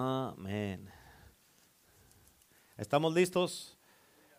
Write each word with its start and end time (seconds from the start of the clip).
Amén. 0.00 0.88
¿Estamos 2.76 3.12
listos 3.12 3.76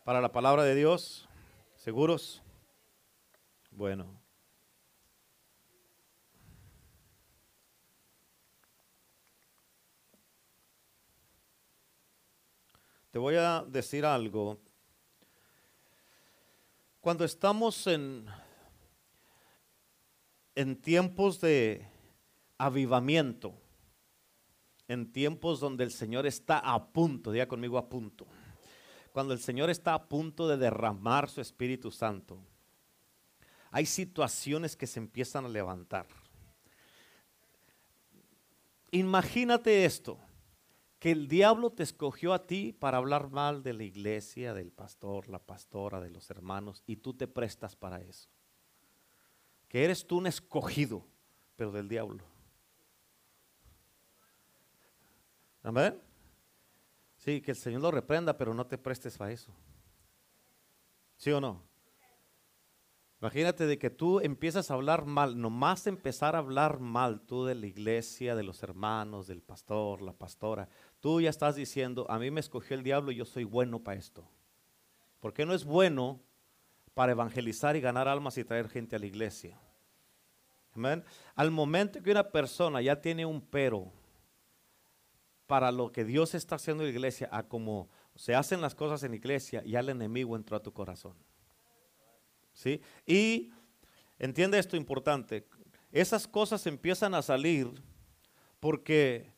para 0.04 0.22
la 0.22 0.32
palabra 0.32 0.64
de 0.64 0.74
Dios? 0.74 1.28
¿Seguros? 1.74 2.40
Bueno. 3.70 4.18
Te 13.10 13.18
voy 13.18 13.34
a 13.34 13.62
decir 13.68 14.06
algo. 14.06 14.58
Cuando 17.02 17.22
estamos 17.26 17.86
en, 17.86 18.24
en 20.54 20.80
tiempos 20.80 21.38
de 21.38 21.86
avivamiento, 22.56 23.59
en 24.90 25.12
tiempos 25.12 25.60
donde 25.60 25.84
el 25.84 25.92
Señor 25.92 26.26
está 26.26 26.58
a 26.58 26.92
punto, 26.92 27.30
diga 27.30 27.46
conmigo 27.46 27.78
a 27.78 27.88
punto, 27.88 28.26
cuando 29.12 29.32
el 29.32 29.38
Señor 29.38 29.70
está 29.70 29.94
a 29.94 30.08
punto 30.08 30.48
de 30.48 30.56
derramar 30.56 31.30
su 31.30 31.40
Espíritu 31.40 31.92
Santo, 31.92 32.42
hay 33.70 33.86
situaciones 33.86 34.74
que 34.74 34.88
se 34.88 34.98
empiezan 34.98 35.44
a 35.44 35.48
levantar. 35.48 36.08
Imagínate 38.90 39.84
esto, 39.84 40.18
que 40.98 41.12
el 41.12 41.28
diablo 41.28 41.70
te 41.70 41.84
escogió 41.84 42.32
a 42.32 42.48
ti 42.48 42.72
para 42.72 42.98
hablar 42.98 43.30
mal 43.30 43.62
de 43.62 43.74
la 43.74 43.84
iglesia, 43.84 44.54
del 44.54 44.72
pastor, 44.72 45.28
la 45.28 45.38
pastora, 45.38 46.00
de 46.00 46.10
los 46.10 46.28
hermanos, 46.30 46.82
y 46.84 46.96
tú 46.96 47.14
te 47.14 47.28
prestas 47.28 47.76
para 47.76 48.00
eso. 48.00 48.28
Que 49.68 49.84
eres 49.84 50.04
tú 50.04 50.18
un 50.18 50.26
escogido, 50.26 51.06
pero 51.54 51.70
del 51.70 51.88
diablo. 51.88 52.24
Amén. 55.62 56.00
Sí, 57.16 57.40
que 57.40 57.50
el 57.50 57.56
Señor 57.56 57.82
lo 57.82 57.90
reprenda, 57.90 58.36
pero 58.36 58.54
no 58.54 58.66
te 58.66 58.78
prestes 58.78 59.20
a 59.20 59.30
eso. 59.30 59.52
¿Sí 61.16 61.30
o 61.30 61.40
no? 61.40 61.62
Imagínate 63.20 63.66
de 63.66 63.78
que 63.78 63.90
tú 63.90 64.20
empiezas 64.20 64.70
a 64.70 64.74
hablar 64.74 65.04
mal, 65.04 65.38
nomás 65.38 65.86
empezar 65.86 66.34
a 66.34 66.38
hablar 66.38 66.80
mal 66.80 67.20
tú 67.20 67.44
de 67.44 67.54
la 67.54 67.66
iglesia, 67.66 68.34
de 68.34 68.42
los 68.42 68.62
hermanos, 68.62 69.26
del 69.26 69.42
pastor, 69.42 70.00
la 70.00 70.14
pastora. 70.14 70.70
Tú 71.00 71.20
ya 71.20 71.28
estás 71.28 71.56
diciendo, 71.56 72.06
a 72.08 72.18
mí 72.18 72.30
me 72.30 72.40
escogió 72.40 72.74
el 72.74 72.82
diablo 72.82 73.12
y 73.12 73.16
yo 73.16 73.26
soy 73.26 73.44
bueno 73.44 73.80
para 73.84 73.98
esto. 73.98 74.26
¿Por 75.20 75.34
qué 75.34 75.44
no 75.44 75.52
es 75.52 75.66
bueno 75.66 76.22
para 76.94 77.12
evangelizar 77.12 77.76
y 77.76 77.82
ganar 77.82 78.08
almas 78.08 78.38
y 78.38 78.44
traer 78.44 78.70
gente 78.70 78.96
a 78.96 78.98
la 78.98 79.06
iglesia? 79.06 79.60
Amén. 80.74 81.04
Al 81.34 81.50
momento 81.50 82.02
que 82.02 82.12
una 82.12 82.30
persona 82.30 82.80
ya 82.80 83.02
tiene 83.02 83.26
un 83.26 83.42
pero 83.42 83.92
para 85.50 85.72
lo 85.72 85.90
que 85.90 86.04
Dios 86.04 86.36
está 86.36 86.54
haciendo 86.54 86.84
en 86.84 86.90
la 86.90 86.94
iglesia, 86.94 87.28
a 87.32 87.42
como 87.42 87.88
se 88.14 88.36
hacen 88.36 88.60
las 88.60 88.76
cosas 88.76 89.02
en 89.02 89.10
la 89.10 89.16
iglesia, 89.16 89.64
ya 89.66 89.80
el 89.80 89.88
enemigo 89.88 90.36
entró 90.36 90.56
a 90.56 90.62
tu 90.62 90.72
corazón. 90.72 91.16
¿Sí? 92.52 92.80
Y 93.04 93.50
entiende 94.20 94.60
esto 94.60 94.76
importante, 94.76 95.48
esas 95.90 96.28
cosas 96.28 96.64
empiezan 96.68 97.16
a 97.16 97.22
salir 97.22 97.68
porque 98.60 99.32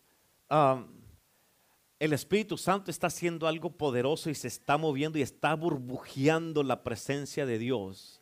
el 1.99 2.13
Espíritu 2.13 2.59
Santo 2.59 2.91
está 2.91 3.07
haciendo 3.07 3.47
algo 3.47 3.71
poderoso 3.71 4.29
y 4.29 4.35
se 4.35 4.49
está 4.49 4.77
moviendo 4.77 5.19
y 5.19 5.23
está 5.23 5.55
burbujeando 5.55 6.63
la 6.63 6.83
presencia 6.83 7.47
de 7.47 7.57
Dios. 7.57 8.22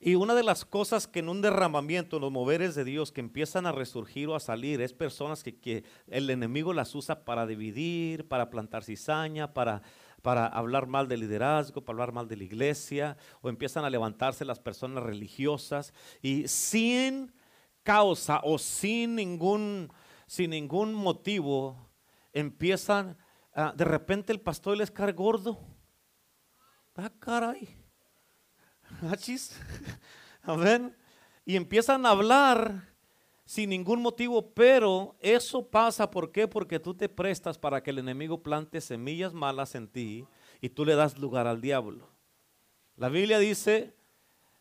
Y 0.00 0.14
una 0.14 0.34
de 0.34 0.44
las 0.44 0.64
cosas 0.64 1.08
que 1.08 1.18
en 1.18 1.28
un 1.28 1.42
derramamiento, 1.42 2.20
los 2.20 2.30
moveres 2.30 2.76
de 2.76 2.84
Dios 2.84 3.10
que 3.10 3.20
empiezan 3.20 3.66
a 3.66 3.72
resurgir 3.72 4.28
o 4.28 4.36
a 4.36 4.40
salir, 4.40 4.80
es 4.80 4.92
personas 4.92 5.42
que, 5.42 5.84
el 6.06 6.30
enemigo 6.30 6.72
las 6.72 6.94
usa 6.94 7.24
para 7.24 7.46
dividir, 7.46 8.28
para 8.28 8.48
plantar 8.48 8.84
cizaña, 8.84 9.52
para, 9.52 9.82
para 10.22 10.46
hablar 10.46 10.86
mal 10.86 11.08
del 11.08 11.20
liderazgo, 11.20 11.84
para 11.84 11.94
hablar 11.94 12.12
mal 12.12 12.28
de 12.28 12.36
la 12.36 12.44
iglesia, 12.44 13.16
o 13.40 13.48
empiezan 13.48 13.84
a 13.84 13.90
levantarse 13.90 14.44
las 14.44 14.60
personas 14.60 15.02
religiosas 15.02 15.92
y 16.22 16.46
sin 16.46 17.32
causa 17.82 18.40
o 18.44 18.56
sin 18.58 19.16
ningún, 19.16 19.92
sin 20.26 20.50
ningún 20.50 20.94
motivo 20.94 21.88
empiezan, 22.32 23.16
de 23.74 23.84
repente 23.84 24.32
el 24.32 24.40
pastor 24.40 24.76
les 24.76 24.92
cae 24.92 25.12
gordo. 25.12 25.58
Ah, 26.94 27.10
caray. 27.18 27.87
Achis. 29.10 29.58
Amén. 30.42 30.94
Y 31.44 31.56
empiezan 31.56 32.04
a 32.04 32.10
hablar 32.10 32.88
sin 33.44 33.70
ningún 33.70 34.02
motivo, 34.02 34.50
pero 34.52 35.16
eso 35.20 35.66
pasa, 35.66 36.10
¿por 36.10 36.30
qué? 36.30 36.46
Porque 36.46 36.78
tú 36.78 36.94
te 36.94 37.08
prestas 37.08 37.56
para 37.56 37.82
que 37.82 37.90
el 37.90 37.98
enemigo 37.98 38.42
plante 38.42 38.80
semillas 38.80 39.32
malas 39.32 39.74
en 39.74 39.88
ti 39.88 40.26
y 40.60 40.68
tú 40.68 40.84
le 40.84 40.94
das 40.94 41.18
lugar 41.18 41.46
al 41.46 41.62
diablo. 41.62 42.10
La 42.96 43.08
Biblia 43.08 43.38
dice, 43.38 43.94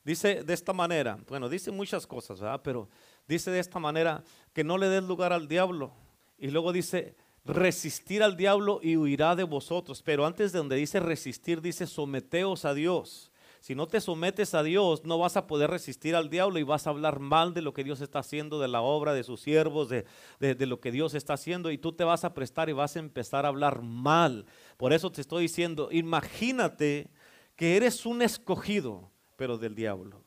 dice 0.06 0.44
de 0.44 0.54
esta 0.54 0.72
manera, 0.72 1.20
bueno, 1.28 1.50
dice 1.50 1.72
muchas 1.72 2.08
cosas, 2.08 2.40
¿verdad? 2.40 2.62
Pero 2.64 2.88
dice 3.28 3.52
de 3.52 3.60
esta 3.60 3.80
manera 3.80 4.24
que 4.54 4.64
no 4.64 4.78
le 4.78 4.88
des 4.88 5.04
lugar 5.04 5.34
al 5.34 5.50
diablo. 5.50 5.92
Y 6.38 6.52
luego 6.52 6.72
dice, 6.72 7.16
resistir 7.44 8.24
al 8.24 8.38
diablo 8.38 8.80
y 8.82 8.96
huirá 8.96 9.36
de 9.36 9.44
vosotros. 9.44 10.02
Pero 10.02 10.26
antes 10.26 10.52
de 10.52 10.60
donde 10.60 10.76
dice 10.76 11.00
resistir, 11.00 11.62
dice 11.62 11.88
someteos 11.88 12.64
a 12.64 12.74
Dios. 12.74 13.32
Si 13.60 13.76
no 13.76 13.88
te 13.88 14.00
sometes 14.00 14.54
a 14.54 14.64
Dios, 14.64 15.04
no 15.04 15.18
vas 15.18 15.36
a 15.36 15.48
poder 15.48 15.70
resistir 15.70 16.16
al 16.16 16.30
diablo 16.30 16.60
y 16.60 16.64
vas 16.64 16.88
a 16.88 16.92
hablar 16.92 17.20
mal 17.20 17.54
de 17.54 17.62
lo 17.62 17.74
que 17.74 17.84
Dios 17.84 18.02
está 18.02 18.20
haciendo, 18.20 18.60
de 18.60 18.68
la 18.68 18.82
obra, 18.82 19.14
de 19.14 19.24
sus 19.24 19.42
siervos, 19.42 19.90
de, 19.90 20.06
lo 20.40 20.80
que 20.80 20.92
Dios 20.92 21.14
está 21.14 21.34
haciendo. 21.34 21.72
Y 21.72 21.78
tú 21.78 21.94
te 21.94 22.04
vas 22.04 22.24
a 22.24 22.34
prestar 22.34 22.70
y 22.70 22.74
vas 22.74 22.96
a 22.96 23.00
empezar 23.00 23.46
a 23.46 23.50
hablar 23.50 23.82
mal. 23.82 24.46
Por 24.78 24.94
eso 24.94 25.12
te 25.12 25.22
estoy 25.22 25.44
diciendo, 25.44 25.90
imagínate 25.92 27.10
que 27.56 27.76
eres 27.76 28.06
un 28.06 28.22
escogido, 28.22 29.12
pero 29.36 29.58
del 29.58 29.76
diablo. 29.76 30.24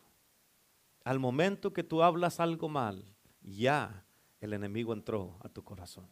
Al 1.05 1.19
momento 1.19 1.73
que 1.73 1.85
tú 1.85 2.03
hablas 2.03 2.41
algo 2.41 2.69
mal, 2.69 3.05
ya 3.43 4.05
el 4.41 4.53
enemigo 4.53 4.93
entró 4.93 5.39
a 5.43 5.49
tu 5.49 5.63
corazón. 5.63 6.09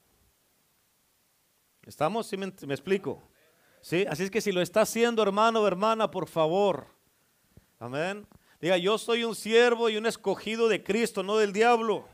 ¿Estamos? 1.83 2.27
¿Sí 2.27 2.37
me, 2.37 2.53
me 2.67 2.75
explico? 2.75 3.23
¿Sí? 3.81 4.05
Así 4.09 4.25
es 4.25 4.31
que 4.31 4.41
si 4.41 4.53
lo 4.53 4.61
está 4.61 4.83
haciendo, 4.83 5.23
hermano 5.23 5.61
o 5.61 5.67
hermana, 5.67 6.11
por 6.11 6.29
favor, 6.29 6.98
Amén. 7.78 8.27
Diga, 8.61 8.77
yo 8.77 8.99
soy 8.99 9.22
un 9.22 9.37
siervo 9.37 9.89
y 9.89 9.97
un 9.97 10.06
escogido 10.06 10.69
de 10.69 10.83
Cristo, 10.83 11.22
no 11.22 11.37
del 11.37 11.53
diablo. 11.53 12.09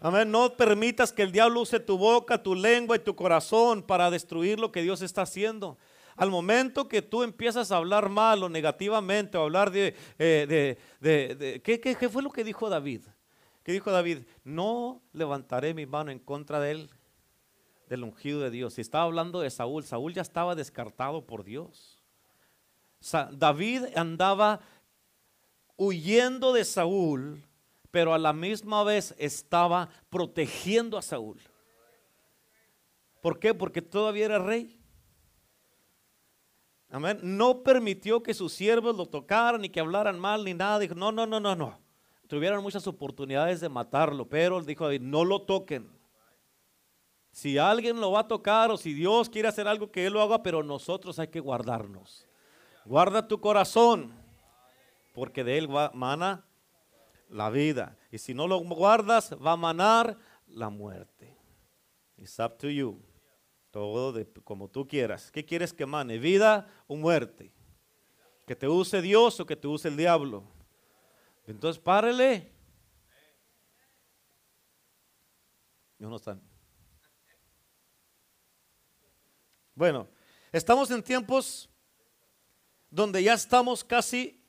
Amén. 0.00 0.30
No 0.30 0.56
permitas 0.56 1.12
que 1.12 1.22
el 1.22 1.30
diablo 1.30 1.60
use 1.60 1.78
tu 1.78 1.98
boca, 1.98 2.42
tu 2.42 2.54
lengua 2.54 2.96
y 2.96 3.00
tu 3.00 3.14
corazón 3.14 3.82
para 3.82 4.10
destruir 4.10 4.58
lo 4.58 4.72
que 4.72 4.82
Dios 4.82 5.02
está 5.02 5.22
haciendo. 5.22 5.76
Al 6.16 6.30
momento 6.30 6.88
que 6.88 7.02
tú 7.02 7.22
empiezas 7.22 7.70
a 7.70 7.76
hablar 7.76 8.08
mal 8.08 8.42
o 8.42 8.48
negativamente 8.48 9.36
o 9.36 9.42
hablar 9.42 9.70
de, 9.70 9.94
eh, 10.18 10.78
de, 11.00 11.60
¿qué, 11.62 11.80
qué, 11.80 12.08
fue 12.08 12.22
lo 12.22 12.30
que 12.30 12.44
dijo 12.44 12.70
David? 12.70 13.02
¿Qué 13.62 13.72
dijo 13.72 13.90
David? 13.90 14.20
No 14.42 15.02
levantaré 15.12 15.74
mi 15.74 15.86
mano 15.86 16.12
en 16.12 16.18
contra 16.18 16.60
de 16.60 16.70
él, 16.70 16.90
del 17.88 18.04
ungido 18.04 18.40
de 18.40 18.50
Dios. 18.50 18.74
Si 18.74 18.80
estaba 18.80 19.04
hablando 19.04 19.40
de 19.40 19.50
Saúl, 19.50 19.84
Saúl 19.84 20.14
ya 20.14 20.22
estaba 20.22 20.54
descartado 20.54 21.26
por 21.26 21.44
Dios. 21.44 22.00
David 23.32 23.84
andaba 23.96 24.60
huyendo 25.76 26.52
de 26.52 26.64
Saúl, 26.64 27.44
pero 27.90 28.14
a 28.14 28.18
la 28.18 28.32
misma 28.32 28.82
vez 28.84 29.14
estaba 29.18 29.88
protegiendo 30.10 30.98
a 30.98 31.02
Saúl. 31.02 31.40
¿Por 33.22 33.38
qué? 33.38 33.54
Porque 33.54 33.80
todavía 33.80 34.26
era 34.26 34.38
rey. 34.38 34.80
Amén. 36.90 37.18
No 37.22 37.62
permitió 37.62 38.22
que 38.22 38.34
sus 38.34 38.52
siervos 38.52 38.96
lo 38.96 39.06
tocaran 39.06 39.60
ni 39.60 39.68
que 39.68 39.80
hablaran 39.80 40.18
mal 40.18 40.44
ni 40.44 40.54
nada. 40.54 40.78
Dijo, 40.78 40.94
no, 40.94 41.10
no, 41.10 41.26
no, 41.26 41.40
no, 41.40 41.56
no. 41.56 41.78
Tuvieron 42.28 42.62
muchas 42.62 42.86
oportunidades 42.86 43.60
de 43.60 43.68
matarlo, 43.68 44.28
pero 44.28 44.60
dijo 44.62 44.84
David, 44.84 45.00
no 45.02 45.24
lo 45.24 45.42
toquen. 45.42 45.90
Si 47.30 47.58
alguien 47.58 48.00
lo 48.00 48.12
va 48.12 48.20
a 48.20 48.28
tocar 48.28 48.70
o 48.70 48.76
si 48.76 48.92
Dios 48.94 49.28
quiere 49.28 49.48
hacer 49.48 49.66
algo 49.66 49.90
que 49.90 50.06
Él 50.06 50.12
lo 50.12 50.22
haga, 50.22 50.42
pero 50.42 50.62
nosotros 50.62 51.18
hay 51.18 51.28
que 51.28 51.40
guardarnos. 51.40 52.28
Guarda 52.84 53.26
tu 53.26 53.40
corazón 53.40 54.23
porque 55.14 55.44
de 55.44 55.56
él 55.56 55.74
va, 55.74 55.90
mana 55.94 56.44
la 57.30 57.48
vida. 57.48 57.96
Y 58.10 58.18
si 58.18 58.34
no 58.34 58.46
lo 58.46 58.58
guardas, 58.58 59.32
va 59.34 59.52
a 59.52 59.56
manar 59.56 60.18
la 60.46 60.68
muerte. 60.68 61.34
It's 62.18 62.38
up 62.38 62.58
to 62.58 62.68
you. 62.68 63.00
Todo 63.70 64.14
como 64.44 64.68
tú 64.68 64.86
quieras. 64.86 65.30
¿Qué 65.30 65.44
quieres 65.44 65.72
que 65.72 65.86
mane? 65.86 66.18
¿Vida 66.18 66.68
o 66.86 66.96
muerte? 66.96 67.52
¿Que 68.46 68.54
te 68.54 68.68
use 68.68 69.00
Dios 69.00 69.40
o 69.40 69.46
que 69.46 69.56
te 69.56 69.66
use 69.66 69.88
el 69.88 69.96
diablo? 69.96 70.44
Entonces 71.46 71.80
párele. 71.82 72.52
no 75.98 76.16
están. 76.16 76.40
Bueno, 79.74 80.06
estamos 80.52 80.90
en 80.90 81.02
tiempos 81.02 81.68
donde 82.90 83.22
ya 83.22 83.32
estamos 83.34 83.82
casi 83.82 84.43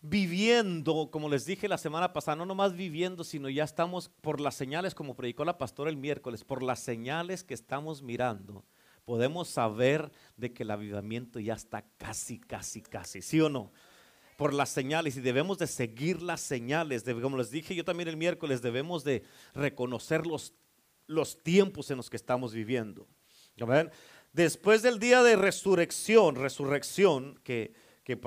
viviendo, 0.00 1.10
como 1.10 1.28
les 1.28 1.46
dije 1.46 1.68
la 1.68 1.78
semana 1.78 2.12
pasada, 2.12 2.36
no 2.36 2.46
nomás 2.46 2.74
viviendo, 2.74 3.24
sino 3.24 3.48
ya 3.48 3.64
estamos 3.64 4.08
por 4.08 4.40
las 4.40 4.54
señales, 4.54 4.94
como 4.94 5.16
predicó 5.16 5.44
la 5.44 5.58
pastora 5.58 5.90
el 5.90 5.96
miércoles, 5.96 6.44
por 6.44 6.62
las 6.62 6.80
señales 6.80 7.44
que 7.44 7.54
estamos 7.54 8.02
mirando, 8.02 8.64
podemos 9.04 9.48
saber 9.48 10.10
de 10.36 10.52
que 10.52 10.62
el 10.64 10.70
avivamiento 10.70 11.40
ya 11.40 11.54
está 11.54 11.84
casi, 11.98 12.38
casi, 12.38 12.82
casi, 12.82 13.22
¿sí 13.22 13.40
o 13.40 13.48
no? 13.48 13.72
Por 14.36 14.52
las 14.52 14.68
señales 14.68 15.16
y 15.16 15.20
debemos 15.20 15.58
de 15.58 15.66
seguir 15.66 16.20
las 16.20 16.40
señales, 16.40 17.04
como 17.04 17.38
les 17.38 17.50
dije 17.50 17.74
yo 17.74 17.84
también 17.84 18.08
el 18.08 18.16
miércoles, 18.16 18.60
debemos 18.60 19.02
de 19.02 19.22
reconocer 19.54 20.26
los, 20.26 20.52
los 21.06 21.42
tiempos 21.42 21.90
en 21.90 21.96
los 21.96 22.10
que 22.10 22.16
estamos 22.16 22.52
viviendo. 22.52 23.08
Después 24.32 24.82
del 24.82 24.98
día 24.98 25.22
de 25.22 25.36
resurrección, 25.36 26.34
resurrección 26.34 27.40
que, 27.42 27.72
que, 28.04 28.20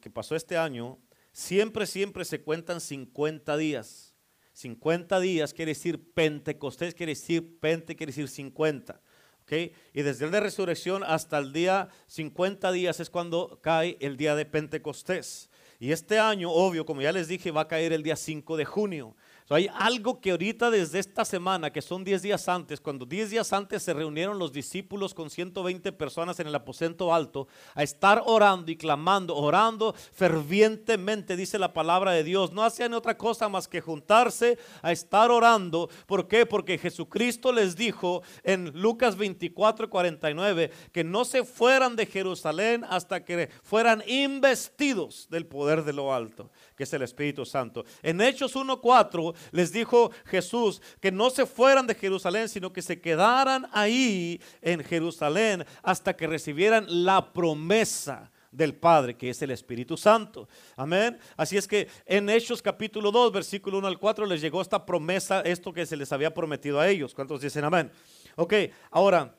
que 0.00 0.10
pasó 0.10 0.36
este 0.36 0.56
año, 0.56 1.00
siempre, 1.38 1.86
siempre 1.86 2.24
se 2.24 2.42
cuentan 2.42 2.80
50 2.80 3.56
días. 3.56 4.14
50 4.54 5.20
días 5.20 5.54
quiere 5.54 5.70
decir 5.70 6.12
Pentecostés, 6.12 6.94
quiere 6.94 7.12
decir 7.12 7.60
Pente, 7.60 7.94
quiere 7.94 8.10
decir 8.10 8.28
50. 8.28 9.00
¿okay? 9.42 9.72
Y 9.92 10.02
desde 10.02 10.24
el 10.24 10.32
de 10.32 10.40
resurrección 10.40 11.04
hasta 11.04 11.38
el 11.38 11.52
día 11.52 11.90
50 12.08 12.72
días 12.72 12.98
es 12.98 13.08
cuando 13.08 13.60
cae 13.62 13.96
el 14.00 14.16
día 14.16 14.34
de 14.34 14.46
Pentecostés. 14.46 15.48
Y 15.78 15.92
este 15.92 16.18
año, 16.18 16.50
obvio, 16.50 16.84
como 16.84 17.02
ya 17.02 17.12
les 17.12 17.28
dije, 17.28 17.52
va 17.52 17.62
a 17.62 17.68
caer 17.68 17.92
el 17.92 18.02
día 18.02 18.16
5 18.16 18.56
de 18.56 18.64
junio 18.64 19.14
hay 19.54 19.68
algo 19.74 20.20
que 20.20 20.30
ahorita 20.30 20.70
desde 20.70 20.98
esta 20.98 21.24
semana, 21.24 21.72
que 21.72 21.80
son 21.80 22.04
10 22.04 22.20
días 22.20 22.48
antes, 22.48 22.80
cuando 22.80 23.06
10 23.06 23.30
días 23.30 23.52
antes 23.54 23.82
se 23.82 23.94
reunieron 23.94 24.38
los 24.38 24.52
discípulos 24.52 25.14
con 25.14 25.30
120 25.30 25.90
personas 25.92 26.38
en 26.38 26.48
el 26.48 26.54
aposento 26.54 27.14
alto, 27.14 27.48
a 27.74 27.82
estar 27.82 28.22
orando 28.26 28.70
y 28.70 28.76
clamando, 28.76 29.34
orando 29.34 29.94
fervientemente, 30.12 31.34
dice 31.34 31.58
la 31.58 31.72
palabra 31.72 32.12
de 32.12 32.24
Dios. 32.24 32.52
No 32.52 32.62
hacían 32.62 32.92
otra 32.92 33.16
cosa 33.16 33.48
más 33.48 33.68
que 33.68 33.80
juntarse 33.80 34.58
a 34.82 34.92
estar 34.92 35.30
orando. 35.30 35.88
¿Por 36.06 36.28
qué? 36.28 36.44
Porque 36.44 36.76
Jesucristo 36.76 37.50
les 37.50 37.74
dijo 37.74 38.22
en 38.42 38.78
Lucas 38.78 39.16
24, 39.16 39.88
49, 39.88 40.70
que 40.92 41.04
no 41.04 41.24
se 41.24 41.44
fueran 41.44 41.96
de 41.96 42.04
Jerusalén 42.04 42.84
hasta 42.88 43.24
que 43.24 43.48
fueran 43.62 44.02
investidos 44.06 45.26
del 45.30 45.46
poder 45.46 45.84
de 45.84 45.94
lo 45.94 46.12
alto, 46.12 46.50
que 46.76 46.84
es 46.84 46.92
el 46.92 47.00
Espíritu 47.00 47.46
Santo. 47.46 47.86
En 48.02 48.20
Hechos 48.20 48.54
1.4 48.54 49.37
les 49.50 49.72
dijo 49.72 50.10
Jesús 50.26 50.80
que 51.00 51.12
no 51.12 51.30
se 51.30 51.46
fueran 51.46 51.86
de 51.86 51.94
Jerusalén, 51.94 52.48
sino 52.48 52.72
que 52.72 52.82
se 52.82 53.00
quedaran 53.00 53.68
ahí 53.72 54.40
en 54.62 54.82
Jerusalén 54.84 55.64
hasta 55.82 56.16
que 56.16 56.26
recibieran 56.26 56.86
la 56.88 57.32
promesa 57.32 58.30
del 58.50 58.74
Padre, 58.74 59.16
que 59.16 59.30
es 59.30 59.40
el 59.42 59.50
Espíritu 59.50 59.96
Santo. 59.96 60.48
Amén. 60.76 61.18
Así 61.36 61.56
es 61.56 61.68
que 61.68 61.88
en 62.06 62.28
Hechos 62.28 62.62
capítulo 62.62 63.10
2, 63.10 63.32
versículo 63.32 63.78
1 63.78 63.86
al 63.86 63.98
4, 63.98 64.26
les 64.26 64.40
llegó 64.40 64.62
esta 64.62 64.84
promesa, 64.84 65.40
esto 65.42 65.72
que 65.72 65.86
se 65.86 65.96
les 65.96 66.12
había 66.12 66.32
prometido 66.32 66.80
a 66.80 66.88
ellos. 66.88 67.14
¿Cuántos 67.14 67.40
dicen 67.40 67.64
amén? 67.64 67.90
Ok, 68.36 68.54
ahora 68.90 69.34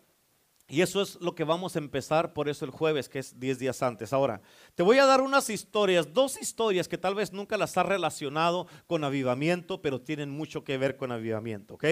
y 0.70 0.82
eso 0.82 1.02
es 1.02 1.16
lo 1.20 1.34
que 1.34 1.44
vamos 1.44 1.76
a 1.76 1.80
empezar 1.80 2.32
por 2.34 2.48
eso 2.48 2.64
el 2.64 2.72
jueves, 2.72 3.10
que 3.10 3.20
es 3.20 3.40
10 3.40 3.58
días 3.58 3.82
antes. 3.82 4.14
Ahora, 4.14 4.42
te 4.76 4.84
voy 4.84 5.00
a 5.00 5.06
dar 5.06 5.22
unas 5.22 5.50
historias, 5.50 6.14
dos 6.14 6.40
historias 6.40 6.88
que 6.88 6.98
tal 6.98 7.16
vez 7.16 7.34
nunca 7.34 7.58
las 7.58 7.76
has 7.76 7.86
relacionado 7.88 8.68
con 8.86 9.04
avivamiento, 9.04 9.82
pero 9.82 10.00
tienen 10.00 10.30
mucho 10.30 10.64
que 10.64 10.78
ver 10.78 10.96
con 10.96 11.12
avivamiento, 11.12 11.74
¿ok? 11.74 11.86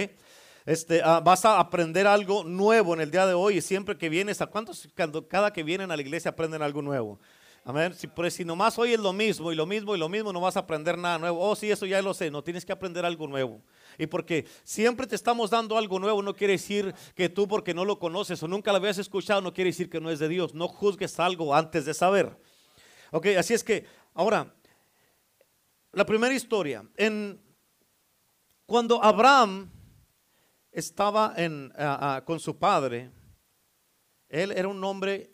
Este, 0.68 1.02
ah, 1.04 1.22
vas 1.22 1.44
a 1.46 1.60
aprender 1.60 2.06
algo 2.06 2.44
nuevo 2.44 2.94
en 2.94 3.02
el 3.02 3.10
día 3.10 3.26
de 3.26 3.34
hoy 3.34 3.58
y 3.58 3.62
siempre 3.62 3.98
que 3.98 4.10
vienes, 4.10 4.42
¿a 4.42 4.48
cuántos 4.48 4.88
cada 5.28 5.52
que 5.52 5.64
vienen 5.64 5.90
a 5.92 5.96
la 5.96 6.02
iglesia 6.02 6.32
aprenden 6.32 6.62
algo 6.62 6.82
nuevo? 6.82 7.20
Amén. 7.64 7.94
Si, 7.94 8.08
pues, 8.08 8.34
si 8.34 8.46
nomás 8.46 8.78
hoy 8.78 8.94
es 8.94 9.00
lo 9.00 9.12
mismo 9.12 9.52
y 9.52 9.56
lo 9.56 9.66
mismo 9.66 9.96
y 9.96 10.00
lo 10.00 10.08
mismo, 10.08 10.32
no 10.32 10.40
vas 10.40 10.56
a 10.56 10.62
aprender 10.62 10.98
nada 10.98 11.18
nuevo. 11.18 11.42
Oh, 11.42 11.54
sí, 11.56 11.70
eso 11.70 11.86
ya 11.86 12.02
lo 12.02 12.14
sé. 12.14 12.32
No 12.32 12.42
tienes 12.42 12.64
que 12.64 12.72
aprender 12.72 13.06
algo 13.06 13.28
nuevo. 13.28 13.62
Y 13.98 14.08
porque 14.08 14.46
siempre 14.64 15.08
te 15.08 15.16
estamos 15.16 15.50
dando 15.50 15.78
algo 15.78 16.00
nuevo, 16.00 16.22
no 16.22 16.36
quiere 16.36 16.54
decir 16.54 16.94
que 17.16 17.30
tú 17.30 17.48
porque 17.48 17.74
no 17.74 17.84
lo 17.84 17.98
conoces 17.98 18.42
o 18.44 18.48
nunca 18.48 18.72
lo 18.72 18.78
habías 18.78 18.98
escuchado, 19.00 19.42
no 19.42 19.54
quiere 19.54 19.72
decir 19.72 19.90
que 19.90 20.00
no 20.00 20.12
es 20.12 20.20
de 20.20 20.28
Dios. 20.28 20.54
No 20.54 20.68
juzgues 20.68 21.20
algo 21.20 21.56
antes 21.56 21.86
de 21.86 21.94
saber. 21.94 22.38
Ok, 23.12 23.28
así 23.38 23.54
es 23.54 23.64
que 23.64 23.86
ahora, 24.14 24.54
la 25.94 26.06
primera 26.06 26.34
historia. 26.34 26.86
En, 26.96 27.42
cuando 28.66 29.04
Abraham 29.04 29.72
estaba 30.72 31.34
en, 31.38 31.74
con 32.26 32.40
su 32.40 32.58
padre, 32.58 33.10
él 34.30 34.52
era 34.52 34.68
un 34.68 34.84
hombre 34.84 35.32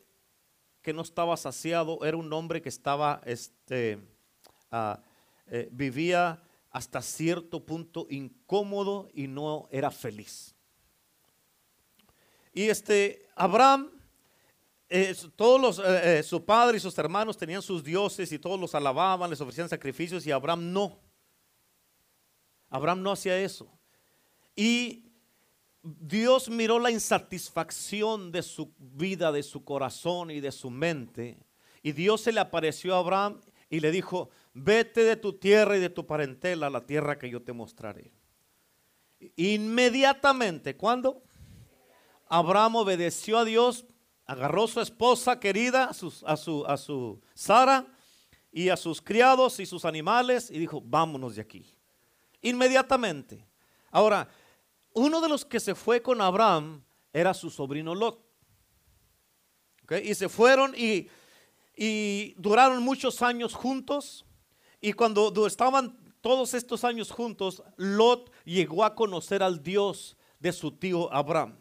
que 0.82 0.94
no 0.94 1.02
estaba 1.02 1.36
saciado, 1.36 2.00
era 2.06 2.16
un 2.16 2.32
hombre 2.32 2.62
que 2.62 2.70
estaba, 2.70 3.22
este, 3.26 4.00
eh, 5.48 5.70
vivía 5.72 6.42
hasta 6.74 7.04
cierto 7.04 7.64
punto 7.64 8.08
incómodo 8.10 9.08
y 9.14 9.28
no 9.28 9.70
era 9.72 9.92
feliz. 9.92 10.56
Y 12.52 12.64
este, 12.64 13.30
Abraham, 13.36 13.92
eh, 14.90 15.16
todos 15.36 15.62
los, 15.62 15.80
eh, 15.80 16.24
su 16.24 16.44
padre 16.44 16.78
y 16.78 16.80
sus 16.80 16.98
hermanos 16.98 17.38
tenían 17.38 17.62
sus 17.62 17.84
dioses 17.84 18.32
y 18.32 18.40
todos 18.40 18.60
los 18.60 18.74
alababan, 18.74 19.30
les 19.30 19.40
ofrecían 19.40 19.70
sacrificios 19.70 20.26
y 20.26 20.32
Abraham 20.32 20.74
no. 20.74 21.00
Abraham 22.70 23.04
no 23.04 23.12
hacía 23.12 23.40
eso. 23.40 23.72
Y 24.56 25.12
Dios 25.84 26.50
miró 26.50 26.80
la 26.80 26.90
insatisfacción 26.90 28.32
de 28.32 28.42
su 28.42 28.74
vida, 28.80 29.32
de 29.32 29.44
su 29.44 29.64
corazón 29.64 30.32
y 30.32 30.40
de 30.40 30.52
su 30.52 30.72
mente. 30.72 31.38
Y 31.84 31.92
Dios 31.92 32.22
se 32.22 32.32
le 32.32 32.40
apareció 32.40 32.96
a 32.96 33.00
Abraham 33.00 33.42
y 33.70 33.80
le 33.80 33.92
dijo, 33.92 34.30
vete 34.54 35.04
de 35.04 35.16
tu 35.16 35.34
tierra 35.34 35.78
y 35.78 35.80
de 35.80 35.90
tu 35.90 36.06
parentela 36.06 36.68
a 36.68 36.70
la 36.70 36.86
tierra 36.86 37.18
que 37.18 37.30
yo 37.30 37.42
te 37.42 37.54
mostraré. 37.54 38.12
Inmediatamente, 39.36 40.76
cuando 40.76 41.24
Abraham 42.28 42.78
obedeció 42.78 43.40
a 43.40 43.46
Dios, 43.46 43.86
agarró 44.26 44.66
a 44.66 44.68
su 44.68 44.82
esposa 44.82 45.40
querida, 45.40 45.86
a 45.86 45.94
su, 45.94 46.14
a 46.26 46.38
su, 46.38 46.66
a 46.66 46.78
su 46.78 47.22
Sara 47.34 47.86
y 48.52 48.70
a 48.70 48.78
sus 48.78 49.02
criados 49.02 49.60
y 49.60 49.66
sus 49.66 49.86
animales 49.86 50.50
y 50.52 50.60
dijo, 50.60 50.82
vámonos 50.82 51.36
de 51.36 51.42
aquí. 51.42 51.66
Inmediatamente. 52.42 53.48
Ahora, 53.92 54.28
uno 54.94 55.22
de 55.22 55.30
los 55.30 55.46
que 55.46 55.60
se 55.60 55.76
fue 55.76 56.02
con 56.02 56.22
Abraham 56.22 56.84
era 57.12 57.34
su 57.34 57.50
sobrino 57.50 57.96
Lot. 57.96 58.20
Y 60.04 60.16
se 60.16 60.30
fueron 60.30 60.74
y, 60.76 61.10
y, 61.76 62.34
duraron 62.38 62.82
muchos 62.82 63.22
años 63.22 63.54
juntos. 63.54 64.26
Y 64.84 64.92
cuando 64.92 65.48
estaban 65.48 65.98
todos 66.20 66.54
estos 66.54 66.84
años 66.84 67.10
juntos, 67.10 67.64
Lot 67.78 68.30
llegó 68.44 68.84
a 68.84 68.96
conocer 68.96 69.42
al 69.42 69.64
Dios 69.64 70.18
de 70.42 70.52
su 70.52 70.74
tío 70.74 71.12
Abraham. 71.14 71.58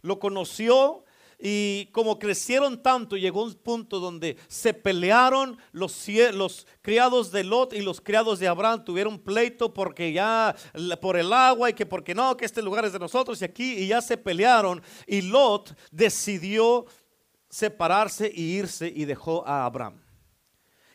Lo 0.00 0.20
conoció 0.20 1.04
y 1.40 1.86
como 1.86 2.20
crecieron 2.20 2.80
tanto, 2.80 3.16
llegó 3.16 3.42
un 3.42 3.54
punto 3.54 3.98
donde 3.98 4.36
se 4.46 4.72
pelearon 4.72 5.58
los, 5.72 6.06
criados 6.82 7.32
de 7.32 7.42
Lot 7.42 7.72
y 7.72 7.80
los 7.80 8.00
criados 8.00 8.38
de 8.38 8.46
Abraham. 8.46 8.84
Tuvieron 8.84 9.18
pleito 9.18 9.74
porque 9.74 10.12
ya 10.12 10.54
por 11.00 11.16
el 11.16 11.32
agua 11.32 11.70
y 11.70 11.74
que 11.74 11.84
porque 11.84 12.14
no, 12.14 12.36
que 12.36 12.44
este 12.44 12.62
lugar 12.62 12.84
es 12.84 12.92
de 12.92 13.00
nosotros 13.00 13.42
y 13.42 13.44
aquí 13.44 13.72
y 13.72 13.88
ya 13.88 14.00
se 14.00 14.16
pelearon. 14.16 14.80
Y 15.04 15.22
Lot 15.22 15.76
decidió 15.90 16.86
separarse 17.48 18.30
y 18.32 18.56
irse 18.56 18.86
y 18.86 19.04
dejó 19.04 19.44
a 19.44 19.64
Abraham. 19.64 20.01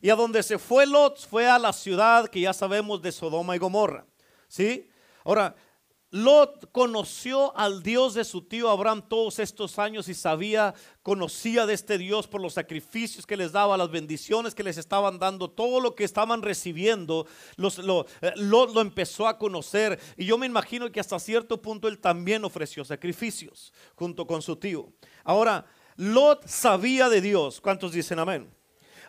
Y 0.01 0.09
a 0.09 0.15
donde 0.15 0.43
se 0.43 0.57
fue 0.57 0.85
Lot 0.85 1.27
fue 1.27 1.47
a 1.47 1.59
la 1.59 1.73
ciudad 1.73 2.27
que 2.27 2.41
ya 2.41 2.53
sabemos 2.53 3.01
de 3.01 3.11
Sodoma 3.11 3.55
y 3.55 3.59
Gomorra. 3.59 4.05
¿Sí? 4.47 4.89
Ahora, 5.23 5.55
Lot 6.09 6.71
conoció 6.71 7.55
al 7.57 7.83
Dios 7.83 8.13
de 8.13 8.23
su 8.23 8.41
tío 8.41 8.69
Abraham 8.69 9.03
todos 9.09 9.39
estos 9.39 9.77
años 9.77 10.07
y 10.07 10.13
sabía, 10.13 10.73
conocía 11.03 11.65
de 11.65 11.73
este 11.73 11.97
Dios 11.97 12.27
por 12.27 12.39
los 12.39 12.53
sacrificios 12.53 13.25
que 13.25 13.35
les 13.35 13.51
daba, 13.51 13.75
las 13.75 13.91
bendiciones 13.91 14.55
que 14.55 14.63
les 14.63 14.77
estaban 14.77 15.19
dando, 15.19 15.49
todo 15.49 15.81
lo 15.81 15.95
que 15.95 16.05
estaban 16.05 16.41
recibiendo, 16.41 17.27
los, 17.57 17.79
lo, 17.79 18.05
eh, 18.21 18.31
Lot 18.37 18.73
lo 18.73 18.79
empezó 18.79 19.27
a 19.27 19.37
conocer. 19.37 19.99
Y 20.15 20.25
yo 20.25 20.37
me 20.37 20.45
imagino 20.45 20.89
que 20.89 21.01
hasta 21.01 21.19
cierto 21.19 21.61
punto 21.61 21.89
él 21.89 21.99
también 21.99 22.45
ofreció 22.45 22.85
sacrificios 22.85 23.73
junto 23.95 24.25
con 24.25 24.41
su 24.41 24.55
tío. 24.55 24.93
Ahora, 25.25 25.65
Lot 25.97 26.47
sabía 26.47 27.09
de 27.09 27.19
Dios. 27.19 27.59
¿Cuántos 27.59 27.91
dicen 27.91 28.19
amén? 28.19 28.56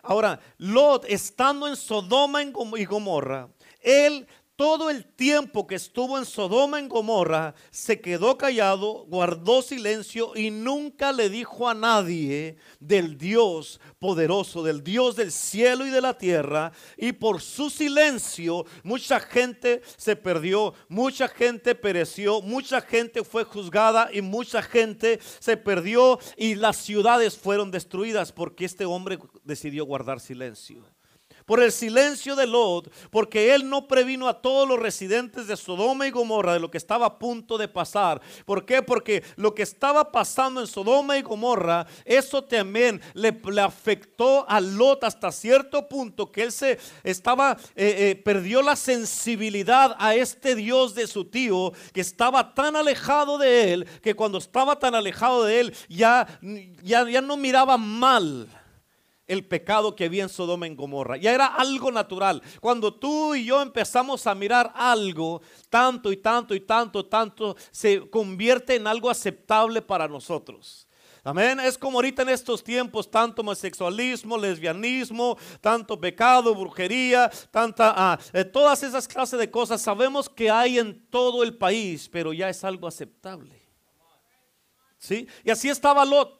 Ahora, 0.03 0.39
Lot 0.57 1.05
estando 1.07 1.67
en 1.67 1.75
Sodoma 1.75 2.41
y 2.43 2.85
Gomorra, 2.85 3.49
él 3.81 4.27
todo 4.59 4.89
el 4.89 5.05
tiempo 5.05 5.65
que 5.65 5.75
estuvo 5.75 6.17
en 6.17 6.25
Sodoma 6.25 6.79
en 6.79 6.89
Gomorra, 6.89 7.55
se 7.71 8.01
quedó 8.01 8.37
callado, 8.37 9.05
guardó 9.07 9.61
silencio 9.61 10.33
y 10.35 10.51
nunca 10.51 11.13
le 11.13 11.29
dijo 11.29 11.69
a 11.69 11.73
nadie 11.73 12.57
del 12.77 13.17
Dios 13.17 13.79
poderoso, 13.99 14.61
del 14.61 14.83
Dios 14.83 15.15
del 15.15 15.31
cielo 15.31 15.87
y 15.87 15.91
de 15.91 16.01
la 16.01 16.17
tierra. 16.17 16.73
Y 16.97 17.13
por 17.13 17.39
su 17.39 17.69
silencio, 17.69 18.65
mucha 18.83 19.21
gente 19.21 19.81
se 19.95 20.17
perdió, 20.17 20.73
mucha 20.89 21.29
gente 21.29 21.73
pereció, 21.73 22.41
mucha 22.41 22.81
gente 22.81 23.23
fue 23.23 23.45
juzgada 23.45 24.09
y 24.11 24.21
mucha 24.21 24.61
gente 24.61 25.21
se 25.39 25.55
perdió 25.55 26.19
y 26.35 26.55
las 26.55 26.75
ciudades 26.75 27.37
fueron 27.37 27.71
destruidas 27.71 28.33
porque 28.33 28.65
este 28.65 28.83
hombre 28.83 29.19
decidió 29.45 29.85
guardar 29.85 30.19
silencio 30.19 30.83
por 31.49 31.63
el 31.63 31.71
silencio 31.71 32.35
de 32.35 32.45
Lot, 32.45 32.93
porque 33.09 33.55
él 33.55 33.67
no 33.67 33.87
previno 33.87 34.27
a 34.27 34.39
todos 34.39 34.67
los 34.67 34.77
residentes 34.77 35.47
de 35.47 35.57
Sodoma 35.57 36.05
y 36.05 36.11
Gomorra 36.11 36.53
de 36.53 36.59
lo 36.59 36.69
que 36.69 36.77
estaba 36.77 37.07
a 37.07 37.17
punto 37.17 37.57
de 37.57 37.67
pasar. 37.67 38.21
¿Por 38.45 38.67
qué? 38.67 38.83
Porque 38.83 39.23
lo 39.35 39.55
que 39.55 39.63
estaba 39.63 40.11
pasando 40.11 40.61
en 40.61 40.67
Sodoma 40.67 41.17
y 41.17 41.23
Gomorra, 41.23 41.87
eso 42.05 42.43
también 42.43 43.01
le, 43.15 43.35
afectó 43.59 44.47
a 44.47 44.61
Lot 44.61 45.03
hasta 45.03 45.31
cierto 45.31 45.89
punto 45.89 46.31
que 46.31 46.43
él 46.43 46.51
se 46.51 46.77
estaba, 47.03 47.57
eh, 47.75 47.95
eh, 47.97 48.21
perdió 48.23 48.61
la 48.61 48.75
sensibilidad 48.75 49.95
a 49.97 50.13
este 50.13 50.53
Dios 50.53 50.93
de 50.93 51.07
su 51.07 51.25
tío, 51.25 51.73
que 51.93 52.01
estaba 52.01 52.53
tan 52.53 52.75
alejado 52.75 53.39
de 53.39 53.73
él, 53.73 53.87
que 54.03 54.13
cuando 54.13 54.37
estaba 54.37 54.77
tan 54.77 54.93
alejado 54.93 55.45
de 55.45 55.61
él, 55.61 55.75
ya, 55.89 56.27
ya, 56.83 57.09
ya 57.09 57.21
no 57.21 57.37
miraba 57.37 57.75
mal 57.75 58.47
el 59.29 59.45
pecado 59.45 59.95
que 59.95 60.05
había 60.05 60.23
en 60.23 60.29
Sodoma 60.29 60.67
y 60.67 60.75
Gomorra. 60.75 61.15
Ya 61.15 61.33
era 61.33 61.45
algo 61.45 61.91
natural. 61.91 62.41
Cuando 62.59 62.93
tú 62.93 63.35
y 63.35 63.45
yo 63.45 63.61
empezamos 63.61 64.27
a 64.27 64.35
mirar 64.35 64.73
algo, 64.75 65.41
tanto 65.69 66.11
y 66.11 66.17
tanto 66.17 66.55
y 66.55 66.59
tanto, 66.59 67.05
tanto, 67.05 67.55
se 67.71 68.09
convierte 68.09 68.75
en 68.75 68.87
algo 68.87 69.09
aceptable 69.09 69.81
para 69.81 70.07
nosotros. 70.07 70.87
Amén. 71.23 71.59
Es 71.59 71.77
como 71.77 71.99
ahorita 71.99 72.23
en 72.23 72.29
estos 72.29 72.63
tiempos, 72.63 73.11
tanto 73.11 73.41
homosexualismo, 73.41 74.37
lesbianismo, 74.37 75.37
tanto 75.61 75.99
pecado, 75.99 76.55
brujería, 76.55 77.29
tanta, 77.51 77.93
ah, 77.95 78.19
eh, 78.33 78.43
todas 78.43 78.81
esas 78.83 79.07
clases 79.07 79.37
de 79.37 79.51
cosas 79.51 79.81
sabemos 79.81 80.27
que 80.27 80.49
hay 80.49 80.79
en 80.79 81.07
todo 81.09 81.43
el 81.43 81.55
país, 81.55 82.09
pero 82.09 82.33
ya 82.33 82.49
es 82.49 82.63
algo 82.63 82.87
aceptable. 82.87 83.61
¿Sí? 84.97 85.27
Y 85.43 85.51
así 85.51 85.69
estaba 85.69 86.03
Lot. 86.03 86.38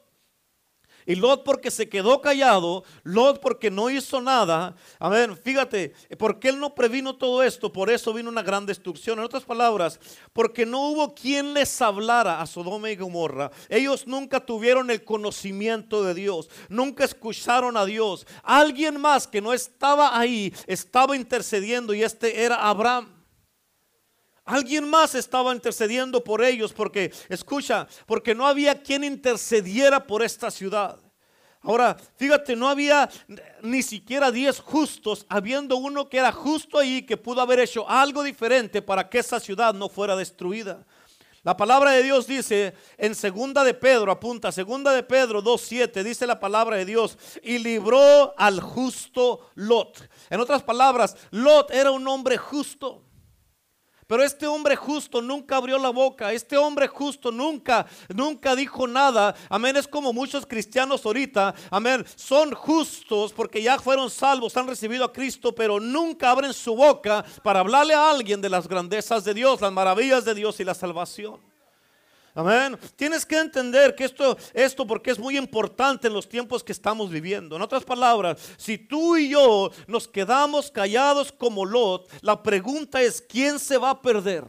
Y 1.10 1.16
Lot 1.16 1.42
porque 1.42 1.72
se 1.72 1.88
quedó 1.88 2.20
callado, 2.20 2.84
Lot 3.02 3.40
porque 3.40 3.68
no 3.68 3.90
hizo 3.90 4.20
nada. 4.20 4.76
A 5.00 5.08
ver, 5.08 5.36
fíjate, 5.36 5.92
porque 6.16 6.50
él 6.50 6.60
no 6.60 6.72
previno 6.72 7.16
todo 7.16 7.42
esto, 7.42 7.72
por 7.72 7.90
eso 7.90 8.12
vino 8.12 8.28
una 8.28 8.44
gran 8.44 8.64
destrucción. 8.64 9.18
En 9.18 9.24
otras 9.24 9.42
palabras, 9.42 9.98
porque 10.32 10.64
no 10.64 10.88
hubo 10.88 11.12
quien 11.12 11.52
les 11.52 11.82
hablara 11.82 12.40
a 12.40 12.46
Sodoma 12.46 12.92
y 12.92 12.96
Gomorra. 12.96 13.50
Ellos 13.68 14.06
nunca 14.06 14.38
tuvieron 14.38 14.88
el 14.88 15.02
conocimiento 15.02 16.04
de 16.04 16.14
Dios, 16.14 16.48
nunca 16.68 17.02
escucharon 17.02 17.76
a 17.76 17.84
Dios. 17.84 18.24
Alguien 18.44 19.00
más 19.00 19.26
que 19.26 19.40
no 19.40 19.52
estaba 19.52 20.16
ahí 20.16 20.54
estaba 20.68 21.16
intercediendo 21.16 21.92
y 21.92 22.04
este 22.04 22.44
era 22.44 22.68
Abraham. 22.68 23.19
Alguien 24.44 24.88
más 24.88 25.14
estaba 25.14 25.52
intercediendo 25.52 26.24
por 26.24 26.42
ellos 26.42 26.72
porque, 26.72 27.12
escucha, 27.28 27.86
porque 28.06 28.34
no 28.34 28.46
había 28.46 28.82
quien 28.82 29.04
intercediera 29.04 30.06
por 30.06 30.22
esta 30.22 30.50
ciudad. 30.50 30.98
Ahora, 31.62 31.96
fíjate, 32.16 32.56
no 32.56 32.68
había 32.68 33.10
ni 33.62 33.82
siquiera 33.82 34.30
diez 34.30 34.60
justos, 34.60 35.26
habiendo 35.28 35.76
uno 35.76 36.08
que 36.08 36.16
era 36.16 36.32
justo 36.32 36.78
ahí, 36.78 37.02
que 37.02 37.18
pudo 37.18 37.42
haber 37.42 37.60
hecho 37.60 37.88
algo 37.88 38.22
diferente 38.22 38.80
para 38.80 39.08
que 39.08 39.18
esa 39.18 39.38
ciudad 39.38 39.74
no 39.74 39.88
fuera 39.90 40.16
destruida. 40.16 40.86
La 41.42 41.56
palabra 41.56 41.92
de 41.92 42.02
Dios 42.02 42.26
dice 42.26 42.74
en 42.96 43.14
segunda 43.14 43.62
de 43.62 43.74
Pedro, 43.74 44.10
apunta, 44.10 44.52
segunda 44.52 44.92
de 44.92 45.02
Pedro 45.02 45.42
2.7, 45.42 46.02
dice 46.02 46.26
la 46.26 46.40
palabra 46.40 46.76
de 46.76 46.84
Dios, 46.86 47.18
y 47.42 47.58
libró 47.58 48.34
al 48.38 48.60
justo 48.60 49.50
Lot. 49.54 50.08
En 50.30 50.40
otras 50.40 50.62
palabras, 50.62 51.16
Lot 51.30 51.70
era 51.70 51.90
un 51.90 52.06
hombre 52.08 52.38
justo. 52.38 53.04
Pero 54.10 54.24
este 54.24 54.44
hombre 54.48 54.74
justo 54.74 55.22
nunca 55.22 55.54
abrió 55.54 55.78
la 55.78 55.90
boca. 55.90 56.32
Este 56.32 56.56
hombre 56.56 56.88
justo 56.88 57.30
nunca, 57.30 57.86
nunca 58.12 58.56
dijo 58.56 58.88
nada. 58.88 59.36
Amén. 59.48 59.76
Es 59.76 59.86
como 59.86 60.12
muchos 60.12 60.44
cristianos 60.44 61.06
ahorita. 61.06 61.54
Amén. 61.70 62.04
Son 62.16 62.52
justos 62.52 63.32
porque 63.32 63.62
ya 63.62 63.78
fueron 63.78 64.10
salvos, 64.10 64.56
han 64.56 64.66
recibido 64.66 65.04
a 65.04 65.12
Cristo, 65.12 65.54
pero 65.54 65.78
nunca 65.78 66.32
abren 66.32 66.52
su 66.52 66.74
boca 66.74 67.24
para 67.44 67.60
hablarle 67.60 67.94
a 67.94 68.10
alguien 68.10 68.40
de 68.40 68.48
las 68.48 68.66
grandezas 68.66 69.22
de 69.22 69.32
Dios, 69.32 69.60
las 69.60 69.70
maravillas 69.70 70.24
de 70.24 70.34
Dios 70.34 70.58
y 70.58 70.64
la 70.64 70.74
salvación. 70.74 71.49
Amén. 72.34 72.78
Tienes 72.94 73.26
que 73.26 73.38
entender 73.38 73.94
que 73.94 74.04
esto, 74.04 74.36
esto 74.54 74.86
porque 74.86 75.10
es 75.10 75.18
muy 75.18 75.36
importante 75.36 76.06
en 76.06 76.14
los 76.14 76.28
tiempos 76.28 76.62
que 76.62 76.72
estamos 76.72 77.10
viviendo. 77.10 77.56
En 77.56 77.62
otras 77.62 77.84
palabras, 77.84 78.38
si 78.56 78.78
tú 78.78 79.16
y 79.16 79.30
yo 79.30 79.70
nos 79.88 80.06
quedamos 80.06 80.70
callados 80.70 81.32
como 81.32 81.64
Lot, 81.64 82.08
la 82.22 82.40
pregunta 82.42 83.02
es, 83.02 83.20
¿quién 83.20 83.58
se 83.58 83.78
va 83.78 83.90
a 83.90 84.00
perder? 84.00 84.44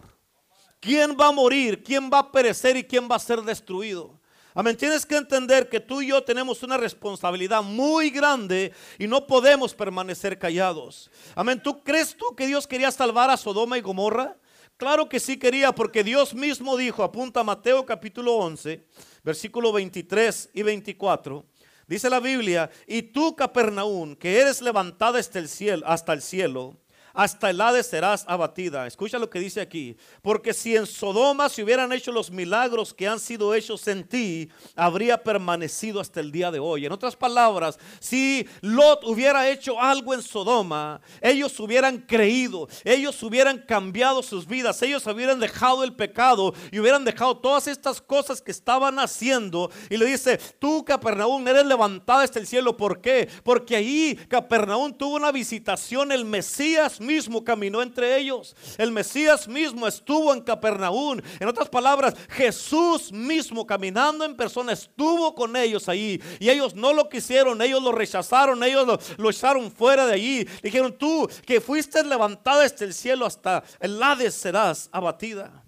¿Quién 0.79 1.17
va 1.19 1.27
a 1.27 1.31
morir? 1.31 1.83
¿Quién 1.83 2.09
va 2.11 2.19
a 2.19 2.31
perecer 2.31 2.77
y 2.77 2.83
quién 2.83 3.07
va 3.09 3.15
a 3.15 3.19
ser 3.19 3.41
destruido? 3.41 4.19
Amén. 4.53 4.75
Tienes 4.75 5.05
que 5.05 5.15
entender 5.15 5.69
que 5.69 5.79
tú 5.79 6.01
y 6.01 6.07
yo 6.07 6.23
tenemos 6.23 6.61
una 6.61 6.75
responsabilidad 6.77 7.63
muy 7.63 8.09
grande 8.09 8.73
y 8.99 9.07
no 9.07 9.25
podemos 9.25 9.73
permanecer 9.73 10.37
callados. 10.37 11.09
Amén. 11.35 11.61
¿Tú 11.63 11.83
crees 11.83 12.15
tú 12.17 12.35
que 12.35 12.47
Dios 12.47 12.67
quería 12.67 12.91
salvar 12.91 13.29
a 13.29 13.37
Sodoma 13.37 13.77
y 13.77 13.81
Gomorra? 13.81 14.37
Claro 14.81 15.07
que 15.07 15.19
sí 15.19 15.37
quería, 15.37 15.71
porque 15.73 16.03
Dios 16.03 16.33
mismo 16.33 16.75
dijo, 16.75 17.03
apunta 17.03 17.43
Mateo 17.43 17.85
capítulo 17.85 18.33
11, 18.37 18.83
versículo 19.23 19.71
23 19.71 20.49
y 20.55 20.63
24. 20.63 21.45
Dice 21.85 22.09
la 22.09 22.19
Biblia, 22.19 22.67
y 22.87 23.03
tú 23.03 23.35
Capernaum, 23.35 24.15
que 24.15 24.39
eres 24.39 24.59
levantada 24.59 25.19
hasta 25.19 25.37
el 25.37 25.49
cielo, 25.49 25.85
hasta 25.85 26.13
el 26.13 26.23
cielo 26.23 26.79
hasta 27.13 27.49
el 27.49 27.59
Hades 27.59 27.87
serás 27.87 28.25
abatida. 28.27 28.87
Escucha 28.87 29.19
lo 29.19 29.29
que 29.29 29.39
dice 29.39 29.61
aquí. 29.61 29.97
Porque 30.21 30.53
si 30.53 30.75
en 30.75 30.85
Sodoma 30.85 31.49
se 31.49 31.63
hubieran 31.63 31.91
hecho 31.91 32.11
los 32.11 32.31
milagros 32.31 32.93
que 32.93 33.07
han 33.07 33.19
sido 33.19 33.53
hechos 33.53 33.87
en 33.87 34.07
ti, 34.07 34.49
habría 34.75 35.21
permanecido 35.21 35.99
hasta 35.99 36.19
el 36.19 36.31
día 36.31 36.51
de 36.51 36.59
hoy. 36.59 36.85
En 36.85 36.91
otras 36.91 37.15
palabras, 37.15 37.77
si 37.99 38.47
Lot 38.61 39.03
hubiera 39.03 39.49
hecho 39.49 39.79
algo 39.79 40.13
en 40.13 40.21
Sodoma, 40.21 41.01
ellos 41.21 41.59
hubieran 41.59 41.99
creído, 41.99 42.67
ellos 42.83 43.21
hubieran 43.23 43.59
cambiado 43.59 44.23
sus 44.23 44.47
vidas, 44.47 44.81
ellos 44.81 45.05
hubieran 45.07 45.39
dejado 45.39 45.83
el 45.83 45.93
pecado 45.93 46.53
y 46.71 46.79
hubieran 46.79 47.03
dejado 47.03 47.37
todas 47.37 47.67
estas 47.67 48.01
cosas 48.01 48.41
que 48.41 48.51
estaban 48.51 48.99
haciendo. 48.99 49.69
Y 49.89 49.97
le 49.97 50.05
dice, 50.05 50.37
tú 50.59 50.85
Capernaum 50.85 51.45
eres 51.47 51.65
levantada 51.65 52.23
hasta 52.23 52.39
el 52.39 52.47
cielo. 52.47 52.77
¿Por 52.77 53.01
qué? 53.01 53.29
Porque 53.43 53.75
ahí 53.75 54.15
Capernaum 54.29 54.93
tuvo 54.93 55.15
una 55.15 55.31
visitación, 55.31 56.11
el 56.11 56.25
Mesías 56.25 57.00
mismo 57.01 57.43
caminó 57.43 57.81
entre 57.81 58.17
ellos. 58.17 58.55
El 58.77 58.91
Mesías 58.91 59.47
mismo 59.47 59.87
estuvo 59.87 60.33
en 60.33 60.41
Capernaum. 60.41 61.19
En 61.39 61.47
otras 61.47 61.67
palabras, 61.67 62.15
Jesús 62.29 63.11
mismo 63.11 63.65
caminando 63.65 64.23
en 64.23 64.37
persona 64.37 64.71
estuvo 64.71 65.35
con 65.35 65.55
ellos 65.55 65.89
ahí. 65.89 66.21
Y 66.39 66.49
ellos 66.49 66.75
no 66.75 66.93
lo 66.93 67.09
quisieron, 67.09 67.61
ellos 67.61 67.81
lo 67.81 67.91
rechazaron, 67.91 68.63
ellos 68.63 68.99
lo, 69.17 69.29
echaron 69.29 69.71
fuera 69.71 70.05
de 70.05 70.13
allí. 70.13 70.47
Dijeron, 70.63 70.97
tú 70.97 71.27
que 71.45 71.59
fuiste 71.59 72.03
levantada 72.03 72.61
desde 72.61 72.85
el 72.85 72.93
cielo 72.93 73.25
hasta 73.25 73.63
el 73.79 74.01
Hades 74.01 74.35
serás 74.35 74.89
abatida. 74.91 75.63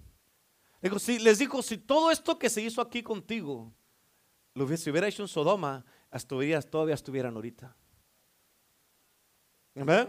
les 0.81 1.39
dijo, 1.39 1.61
si 1.61 1.77
todo 1.77 2.11
esto 2.11 2.37
que 2.39 2.49
se 2.49 2.61
hizo 2.61 2.81
aquí 2.81 3.03
contigo 3.03 3.73
lo 4.53 4.65
hubiera 4.65 5.07
hecho 5.07 5.23
en 5.23 5.27
Sodoma, 5.27 5.83
todavía 6.69 6.93
estuvieran 6.93 7.35
ahorita. 7.35 7.75
¿Amén? 9.75 10.07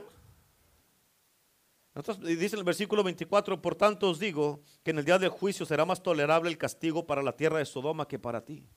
Dice 2.22 2.56
en 2.56 2.58
el 2.58 2.64
versículo 2.64 3.04
24, 3.04 3.62
por 3.62 3.76
tanto 3.76 4.10
os 4.10 4.18
digo 4.18 4.62
que 4.82 4.90
en 4.90 4.98
el 4.98 5.04
día 5.04 5.18
del 5.18 5.28
juicio 5.28 5.64
será 5.64 5.84
más 5.84 6.02
tolerable 6.02 6.50
el 6.50 6.58
castigo 6.58 7.06
para 7.06 7.22
la 7.22 7.36
tierra 7.36 7.58
de 7.58 7.66
Sodoma 7.66 8.08
que 8.08 8.18
para 8.18 8.44
ti. 8.44 8.68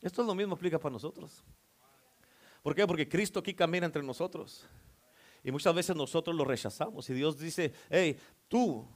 Esto 0.00 0.20
es 0.22 0.28
lo 0.28 0.34
mismo 0.34 0.54
aplica 0.54 0.78
para 0.78 0.92
nosotros. 0.92 1.42
¿Por 2.62 2.74
qué? 2.74 2.86
Porque 2.86 3.08
Cristo 3.08 3.40
aquí 3.40 3.54
camina 3.54 3.86
entre 3.86 4.02
nosotros. 4.02 4.66
Y 5.42 5.50
muchas 5.50 5.74
veces 5.74 5.96
nosotros 5.96 6.36
lo 6.36 6.44
rechazamos. 6.44 7.08
Y 7.08 7.14
Dios 7.14 7.38
dice, 7.38 7.72
hey, 7.88 8.16
tú, 8.48 8.86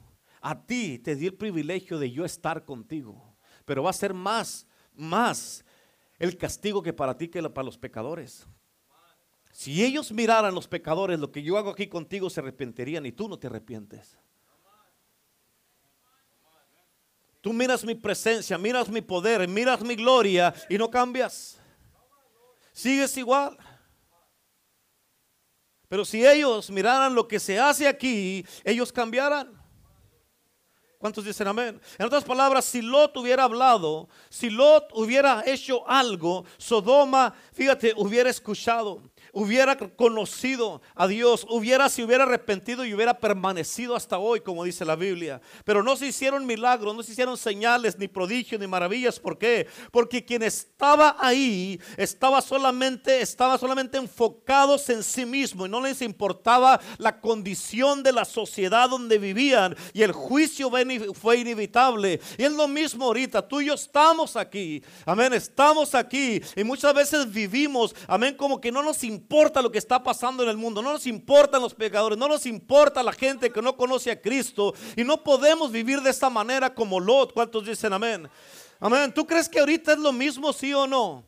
a 0.40 0.66
ti 0.66 0.98
te 0.98 1.16
di 1.16 1.26
el 1.26 1.34
privilegio 1.34 1.98
de 1.98 2.10
yo 2.10 2.24
estar 2.24 2.64
contigo. 2.64 3.36
Pero 3.64 3.82
va 3.82 3.90
a 3.90 3.94
ser 3.94 4.14
más, 4.14 4.66
más 4.94 5.64
el 6.18 6.36
castigo 6.36 6.82
que 6.82 6.92
para 6.92 7.16
ti 7.16 7.28
que 7.28 7.42
para 7.42 7.64
los 7.64 7.78
pecadores. 7.78 8.46
Si 9.56 9.82
ellos 9.82 10.12
miraran 10.12 10.54
los 10.54 10.68
pecadores 10.68 11.18
lo 11.18 11.32
que 11.32 11.42
yo 11.42 11.56
hago 11.56 11.70
aquí 11.70 11.86
contigo, 11.86 12.28
se 12.28 12.40
arrepentirían 12.40 13.06
y 13.06 13.12
tú 13.12 13.26
no 13.26 13.38
te 13.38 13.46
arrepientes. 13.46 14.18
Tú 17.40 17.54
miras 17.54 17.82
mi 17.82 17.94
presencia, 17.94 18.58
miras 18.58 18.90
mi 18.90 19.00
poder, 19.00 19.48
miras 19.48 19.80
mi 19.80 19.96
gloria 19.96 20.52
y 20.68 20.76
no 20.76 20.90
cambias. 20.90 21.58
Sigues 22.70 23.16
igual. 23.16 23.56
Pero 25.88 26.04
si 26.04 26.26
ellos 26.26 26.70
miraran 26.70 27.14
lo 27.14 27.26
que 27.26 27.40
se 27.40 27.58
hace 27.58 27.88
aquí, 27.88 28.44
ellos 28.62 28.92
cambiaran. 28.92 29.58
¿Cuántos 30.98 31.24
dicen 31.24 31.48
amén? 31.48 31.80
En 31.98 32.04
otras 32.04 32.24
palabras, 32.24 32.66
si 32.66 32.82
Lot 32.82 33.16
hubiera 33.16 33.44
hablado, 33.44 34.08
si 34.28 34.50
Lot 34.50 34.90
hubiera 34.92 35.42
hecho 35.46 35.88
algo, 35.88 36.44
Sodoma, 36.58 37.34
fíjate, 37.54 37.94
hubiera 37.96 38.28
escuchado 38.28 39.02
hubiera 39.36 39.76
conocido 39.76 40.80
a 40.94 41.06
Dios, 41.06 41.46
hubiera 41.50 41.90
se 41.90 42.02
hubiera 42.02 42.24
arrepentido 42.24 42.86
y 42.86 42.94
hubiera 42.94 43.18
permanecido 43.18 43.94
hasta 43.94 44.16
hoy, 44.16 44.40
como 44.40 44.64
dice 44.64 44.82
la 44.86 44.96
Biblia. 44.96 45.42
Pero 45.66 45.82
no 45.82 45.94
se 45.94 46.06
hicieron 46.06 46.46
milagros, 46.46 46.96
no 46.96 47.02
se 47.02 47.12
hicieron 47.12 47.36
señales, 47.36 47.98
ni 47.98 48.08
prodigios, 48.08 48.58
ni 48.58 48.66
maravillas. 48.66 49.20
¿Por 49.20 49.36
qué? 49.36 49.66
Porque 49.90 50.24
quien 50.24 50.42
estaba 50.42 51.16
ahí 51.18 51.78
estaba 51.98 52.40
solamente, 52.40 53.20
estaba 53.20 53.58
solamente 53.58 53.98
enfocados 53.98 54.88
en 54.88 55.02
sí 55.02 55.26
mismo 55.26 55.66
y 55.66 55.68
no 55.68 55.82
les 55.82 56.00
importaba 56.00 56.80
la 56.96 57.20
condición 57.20 58.02
de 58.02 58.12
la 58.12 58.24
sociedad 58.24 58.88
donde 58.88 59.18
vivían. 59.18 59.76
Y 59.92 60.00
el 60.00 60.12
juicio 60.12 60.70
fue 61.12 61.36
inevitable. 61.36 62.22
Y 62.38 62.44
es 62.44 62.52
lo 62.52 62.68
mismo 62.68 63.04
ahorita. 63.04 63.46
Tú 63.46 63.60
y 63.60 63.66
yo 63.66 63.74
estamos 63.74 64.34
aquí. 64.34 64.82
Amén. 65.04 65.34
Estamos 65.34 65.94
aquí. 65.94 66.40
Y 66.56 66.64
muchas 66.64 66.94
veces 66.94 67.30
vivimos, 67.30 67.94
amén, 68.08 68.34
como 68.34 68.62
que 68.62 68.72
no 68.72 68.82
nos 68.82 69.04
importa 69.04 69.25
lo 69.62 69.70
que 69.70 69.78
está 69.78 70.02
pasando 70.02 70.42
en 70.42 70.48
el 70.48 70.56
mundo. 70.56 70.82
No 70.82 70.92
nos 70.92 71.06
importan 71.06 71.62
los 71.62 71.74
pecadores. 71.74 72.18
No 72.18 72.28
nos 72.28 72.46
importa 72.46 73.02
la 73.02 73.12
gente 73.12 73.50
que 73.50 73.62
no 73.62 73.76
conoce 73.76 74.10
a 74.10 74.20
Cristo. 74.20 74.74
Y 74.96 75.04
no 75.04 75.22
podemos 75.22 75.70
vivir 75.70 76.00
de 76.00 76.10
esta 76.10 76.30
manera 76.30 76.74
como 76.74 77.00
Lot. 77.00 77.32
¿Cuántos 77.32 77.66
dicen 77.66 77.92
amén? 77.92 78.28
Amén. 78.80 79.12
¿Tú 79.12 79.26
crees 79.26 79.48
que 79.48 79.60
ahorita 79.60 79.92
es 79.92 79.98
lo 79.98 80.12
mismo, 80.12 80.52
sí 80.52 80.72
o 80.74 80.86
no? 80.86 81.24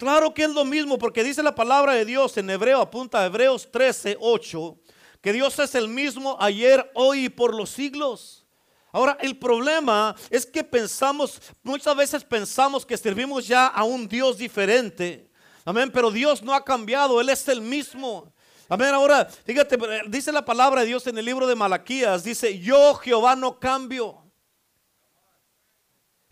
Claro 0.00 0.32
que 0.32 0.44
es 0.44 0.50
lo 0.50 0.64
mismo, 0.64 0.96
porque 0.96 1.22
dice 1.22 1.42
la 1.42 1.54
palabra 1.54 1.92
de 1.92 2.06
Dios 2.06 2.34
en 2.38 2.48
Hebreo, 2.48 2.80
apunta 2.80 3.20
a 3.20 3.26
Hebreos 3.26 3.70
13, 3.70 4.16
8, 4.18 4.78
que 5.20 5.30
Dios 5.30 5.58
es 5.58 5.74
el 5.74 5.88
mismo 5.88 6.38
ayer, 6.40 6.90
hoy 6.94 7.26
y 7.26 7.28
por 7.28 7.54
los 7.54 7.68
siglos. 7.68 8.46
Ahora, 8.92 9.18
el 9.20 9.38
problema 9.38 10.16
es 10.30 10.46
que 10.46 10.64
pensamos, 10.64 11.40
muchas 11.62 11.94
veces 11.94 12.24
pensamos 12.24 12.86
que 12.86 12.96
servimos 12.96 13.46
ya 13.46 13.66
a 13.66 13.84
un 13.84 14.08
Dios 14.08 14.38
diferente. 14.38 15.29
Amén, 15.64 15.90
pero 15.92 16.10
Dios 16.10 16.42
no 16.42 16.54
ha 16.54 16.64
cambiado, 16.64 17.20
Él 17.20 17.28
es 17.28 17.46
el 17.48 17.60
mismo. 17.60 18.32
Amén, 18.68 18.94
ahora, 18.94 19.24
fíjate, 19.24 19.76
dice 20.06 20.30
la 20.30 20.44
palabra 20.44 20.82
de 20.82 20.86
Dios 20.86 21.06
en 21.06 21.18
el 21.18 21.24
libro 21.24 21.46
de 21.46 21.56
Malaquías, 21.56 22.22
dice, 22.22 22.58
yo 22.60 22.94
Jehová 22.94 23.34
no 23.34 23.58
cambio. 23.58 24.19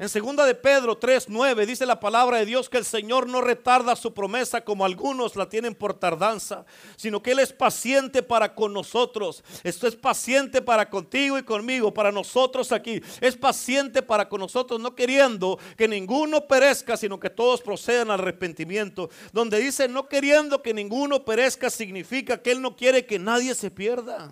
En 0.00 0.08
segunda 0.08 0.46
de 0.46 0.54
Pedro 0.54 0.96
3:9 0.96 1.66
dice 1.66 1.84
la 1.84 1.98
palabra 1.98 2.38
de 2.38 2.46
Dios 2.46 2.68
que 2.68 2.78
el 2.78 2.84
Señor 2.84 3.26
no 3.26 3.40
retarda 3.40 3.96
su 3.96 4.14
promesa 4.14 4.60
como 4.60 4.84
algunos 4.84 5.34
la 5.34 5.48
tienen 5.48 5.74
por 5.74 5.92
tardanza, 5.92 6.64
sino 6.94 7.20
que 7.20 7.32
él 7.32 7.40
es 7.40 7.52
paciente 7.52 8.22
para 8.22 8.54
con 8.54 8.72
nosotros. 8.72 9.42
Esto 9.64 9.88
es 9.88 9.96
paciente 9.96 10.62
para 10.62 10.88
contigo 10.88 11.36
y 11.36 11.42
conmigo, 11.42 11.92
para 11.92 12.12
nosotros 12.12 12.70
aquí. 12.70 13.02
Es 13.20 13.36
paciente 13.36 14.00
para 14.00 14.28
con 14.28 14.38
nosotros, 14.40 14.78
no 14.78 14.94
queriendo 14.94 15.58
que 15.76 15.88
ninguno 15.88 16.46
perezca, 16.46 16.96
sino 16.96 17.18
que 17.18 17.28
todos 17.28 17.60
procedan 17.60 18.12
al 18.12 18.20
arrepentimiento. 18.20 19.10
Donde 19.32 19.58
dice 19.58 19.88
no 19.88 20.06
queriendo 20.06 20.62
que 20.62 20.72
ninguno 20.72 21.24
perezca 21.24 21.70
significa 21.70 22.40
que 22.40 22.52
él 22.52 22.62
no 22.62 22.76
quiere 22.76 23.04
que 23.04 23.18
nadie 23.18 23.52
se 23.52 23.68
pierda. 23.68 24.30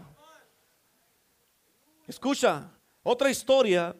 Escucha, 2.06 2.70
otra 3.02 3.30
historia 3.30 3.96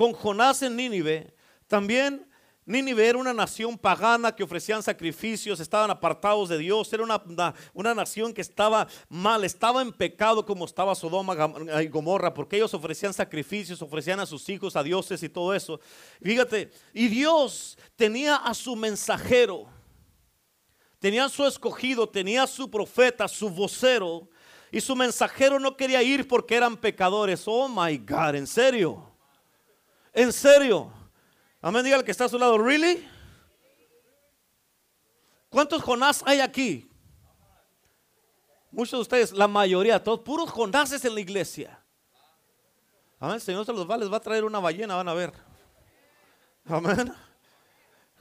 con 0.00 0.14
Jonás 0.14 0.62
en 0.62 0.76
Nínive, 0.76 1.34
también 1.68 2.26
Nínive 2.64 3.06
era 3.06 3.18
una 3.18 3.34
nación 3.34 3.76
pagana 3.76 4.34
que 4.34 4.42
ofrecían 4.42 4.82
sacrificios, 4.82 5.60
estaban 5.60 5.90
apartados 5.90 6.48
de 6.48 6.56
Dios, 6.56 6.90
era 6.90 7.02
una, 7.02 7.22
una, 7.74 7.94
nación 7.94 8.32
que 8.32 8.40
estaba 8.40 8.88
mal, 9.10 9.44
estaba 9.44 9.82
en 9.82 9.92
pecado 9.92 10.46
como 10.46 10.64
estaba 10.64 10.94
Sodoma 10.94 11.36
y 11.82 11.88
Gomorra, 11.88 12.32
porque 12.32 12.56
ellos 12.56 12.72
ofrecían 12.72 13.12
sacrificios, 13.12 13.82
ofrecían 13.82 14.20
a 14.20 14.24
sus 14.24 14.48
hijos, 14.48 14.74
a 14.74 14.82
dioses 14.82 15.22
y 15.22 15.28
todo 15.28 15.52
eso. 15.52 15.78
Fíjate, 16.22 16.70
y 16.94 17.08
Dios 17.08 17.76
tenía 17.94 18.36
a 18.36 18.54
su 18.54 18.76
mensajero, 18.76 19.66
tenía 20.98 21.26
a 21.26 21.28
su 21.28 21.44
escogido, 21.44 22.08
tenía 22.08 22.44
a 22.44 22.46
su 22.46 22.70
profeta, 22.70 23.28
su 23.28 23.50
vocero, 23.50 24.30
y 24.72 24.80
su 24.80 24.96
mensajero 24.96 25.60
no 25.60 25.76
quería 25.76 26.02
ir 26.02 26.26
porque 26.26 26.54
eran 26.54 26.78
pecadores. 26.78 27.42
Oh 27.44 27.68
my 27.68 27.98
God, 27.98 28.36
en 28.36 28.46
serio. 28.46 29.09
¿En 30.12 30.32
serio? 30.32 30.92
Amén, 31.60 31.84
diga 31.84 31.96
el 31.96 32.04
que 32.04 32.10
está 32.10 32.24
a 32.24 32.28
su 32.28 32.38
lado, 32.38 32.58
¿really? 32.58 33.06
¿Cuántos 35.48 35.82
Jonás 35.82 36.22
hay 36.26 36.40
aquí? 36.40 36.90
Muchos 38.70 38.92
de 38.92 39.02
ustedes, 39.02 39.32
la 39.32 39.48
mayoría, 39.48 40.02
todos 40.02 40.20
puros 40.20 40.50
Jonáses 40.50 41.04
en 41.04 41.14
la 41.14 41.20
iglesia. 41.20 41.82
Amén, 43.18 43.40
Señor 43.40 43.66
se 43.66 43.72
los 43.72 43.88
va, 43.88 43.96
les 43.96 44.10
va 44.10 44.16
a 44.16 44.20
traer 44.20 44.44
una 44.44 44.60
ballena, 44.60 44.94
van 44.94 45.08
a 45.08 45.14
ver. 45.14 45.32
Amén. 46.66 47.12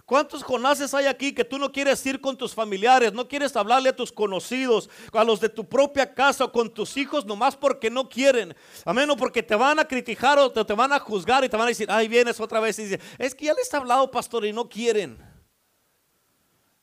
¿Cuántos 0.09 0.41
Jonases 0.41 0.91
hay 0.95 1.05
aquí 1.05 1.33
que 1.33 1.45
tú 1.45 1.59
no 1.59 1.71
quieres 1.71 2.03
ir 2.03 2.19
con 2.19 2.35
tus 2.35 2.55
familiares, 2.55 3.13
no 3.13 3.27
quieres 3.27 3.55
hablarle 3.55 3.89
a 3.89 3.95
tus 3.95 4.11
conocidos, 4.11 4.89
a 5.13 5.23
los 5.23 5.39
de 5.39 5.49
tu 5.49 5.69
propia 5.69 6.15
casa 6.15 6.45
o 6.45 6.51
con 6.51 6.73
tus 6.73 6.97
hijos 6.97 7.27
nomás 7.27 7.55
porque 7.55 7.91
no 7.91 8.09
quieren? 8.09 8.55
Amén, 8.85 9.07
o 9.11 9.15
porque 9.15 9.43
te 9.43 9.53
van 9.53 9.77
a 9.77 9.87
criticar 9.87 10.39
o 10.39 10.51
te, 10.51 10.73
van 10.73 10.93
a 10.93 10.99
juzgar 10.99 11.43
y 11.43 11.49
te 11.49 11.55
van 11.55 11.67
a 11.67 11.69
decir, 11.69 11.91
ay, 11.91 12.07
vienes 12.07 12.39
otra 12.39 12.59
vez 12.59 12.79
y 12.79 12.85
dice, 12.85 12.99
es 13.19 13.35
que 13.35 13.45
ya 13.45 13.53
les 13.53 13.71
he 13.71 13.77
hablado, 13.77 14.09
pastor, 14.09 14.47
y 14.47 14.51
no 14.51 14.67
quieren. 14.67 15.23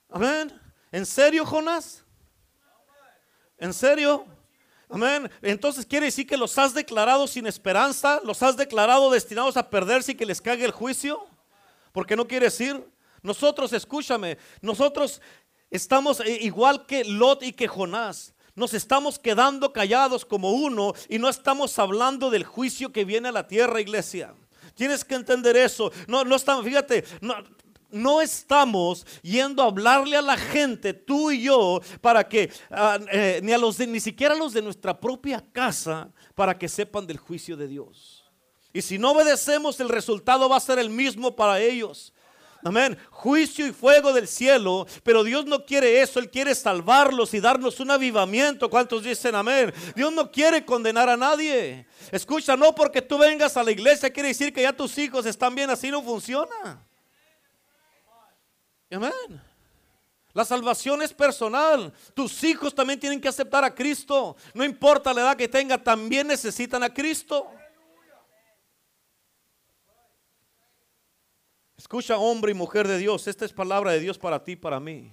Amén. 0.09 0.53
¿En 0.93 1.05
serio, 1.05 1.45
Jonás? 1.45 2.05
¿En 3.59 3.75
serio? 3.75 4.25
Amén. 4.89 5.29
Entonces 5.43 5.85
quiere 5.85 6.07
decir 6.07 6.29
que 6.29 6.37
los 6.37 6.57
has 6.59 6.75
declarado 6.75 7.27
sin 7.27 7.49
esperanza, 7.49 8.21
los 8.23 8.41
has 8.45 8.57
declarado 8.57 9.11
destinados 9.11 9.57
a 9.57 9.69
perderse 9.69 10.13
y 10.13 10.15
que 10.15 10.27
les 10.27 10.41
cague 10.41 10.65
el 10.65 10.71
juicio, 10.71 11.27
porque 11.91 12.15
no 12.15 12.29
quieres 12.29 12.61
ir. 12.61 12.95
Nosotros, 13.27 13.73
escúchame, 13.73 14.39
nosotros 14.61 15.21
estamos 15.69 16.23
igual 16.25 16.87
que 16.87 17.05
Lot 17.05 17.43
y 17.43 17.53
que 17.53 17.67
Jonás. 17.67 18.33
Nos 18.55 18.73
estamos 18.73 19.19
quedando 19.19 19.73
callados 19.73 20.25
como 20.25 20.53
uno 20.53 20.93
y 21.09 21.19
no 21.19 21.29
estamos 21.29 21.77
hablando 21.81 22.31
del 22.31 22.45
juicio 22.45 22.93
que 22.93 23.05
viene 23.05 23.29
a 23.29 23.33
la 23.33 23.49
tierra, 23.49 23.81
iglesia. 23.81 24.33
Tienes 24.77 25.05
que 25.05 25.17
entender 25.17 25.57
eso. 25.57 25.91
No, 26.07 26.23
no 26.23 26.37
estamos, 26.37 26.65
fíjate, 26.65 27.05
no, 27.21 27.35
no 27.91 28.23
estamos 28.23 29.05
yendo 29.23 29.65
a 29.65 29.67
hablarle 29.67 30.17
a 30.17 30.23
la 30.23 30.37
gente, 30.37 30.95
tú 30.95 31.33
y 31.33 31.43
yo, 31.43 31.81
para 32.01 32.29
que 32.29 32.53
ah, 32.71 33.01
eh, 33.11 33.41
ni 33.43 33.53
a 33.53 33.59
los 33.59 33.81
ni 33.81 33.99
siquiera 33.99 34.35
a 34.35 34.39
los 34.39 34.53
de 34.53 34.63
nuestra 34.63 34.99
propia 34.99 35.45
casa, 35.53 36.13
para 36.37 36.57
que 36.57 36.69
sepan 36.69 37.09
del 37.09 37.19
juicio 37.19 37.57
de 37.57 37.67
Dios. 37.67 38.25
Y 38.73 38.83
si 38.83 38.99
no 38.99 39.11
obedecemos, 39.11 39.81
el 39.81 39.89
resultado 39.89 40.49
va 40.49 40.59
a 40.59 40.61
ser 40.61 40.79
el 40.79 40.91
mismo 40.91 41.35
para 41.35 41.61
ellos. 41.61 42.13
Amén. 42.67 42.99
Juicio 43.11 43.65
y 43.65 43.73
fuego 43.73 44.13
del 44.13 44.27
cielo. 44.27 44.89
Pero 45.05 45.23
Dios 45.23 45.47
no 45.47 45.65
quiere 45.65 46.01
eso. 46.01 46.19
Él 46.19 46.29
quiere 46.29 46.53
salvarlos 46.53 47.33
y 47.33 47.39
darnos 47.39 47.79
un 47.79 47.93
avivamiento. 47.93 48.69
¿Cuántos 48.69 49.05
dicen 49.05 49.37
amén? 49.37 49.73
Dios 49.95 50.13
no 50.13 50.33
quiere 50.33 50.65
condenar 50.65 51.09
a 51.09 51.17
nadie. 51.17 51.87
Escucha, 52.11 52.57
no 52.57 52.75
porque 52.75 53.01
tú 53.01 53.19
vengas 53.19 53.57
a 53.57 53.63
la 53.63 53.71
iglesia 53.71 54.13
quiere 54.13 54.31
decir 54.31 54.53
que 54.53 54.63
ya 54.63 54.73
tus 54.73 54.99
hijos 54.99 55.27
están 55.27 55.55
bien. 55.55 55.71
Así 55.71 55.93
no 55.93 56.03
funciona. 56.03 56.85
Amén. 58.91 59.13
La 60.33 60.45
salvación 60.45 61.03
es 61.03 61.15
personal. 61.15 61.93
Tus 62.15 62.43
hijos 62.43 62.75
también 62.75 62.99
tienen 62.99 63.21
que 63.21 63.29
aceptar 63.29 63.63
a 63.63 63.73
Cristo. 63.73 64.37
No 64.55 64.65
importa 64.65 65.15
la 65.15 65.21
edad 65.21 65.37
que 65.37 65.47
tenga, 65.47 65.79
también 65.79 66.27
necesitan 66.27 66.83
a 66.83 66.93
Cristo. 66.93 67.47
Escucha, 71.87 72.19
hombre 72.19 72.51
y 72.51 72.55
mujer 72.55 72.89
de 72.89 72.99
Dios, 72.99 73.29
esta 73.29 73.45
es 73.45 73.53
palabra 73.53 73.93
de 73.93 74.01
Dios 74.01 74.19
para 74.19 74.43
ti, 74.43 74.57
para 74.57 74.81
mí. 74.81 75.13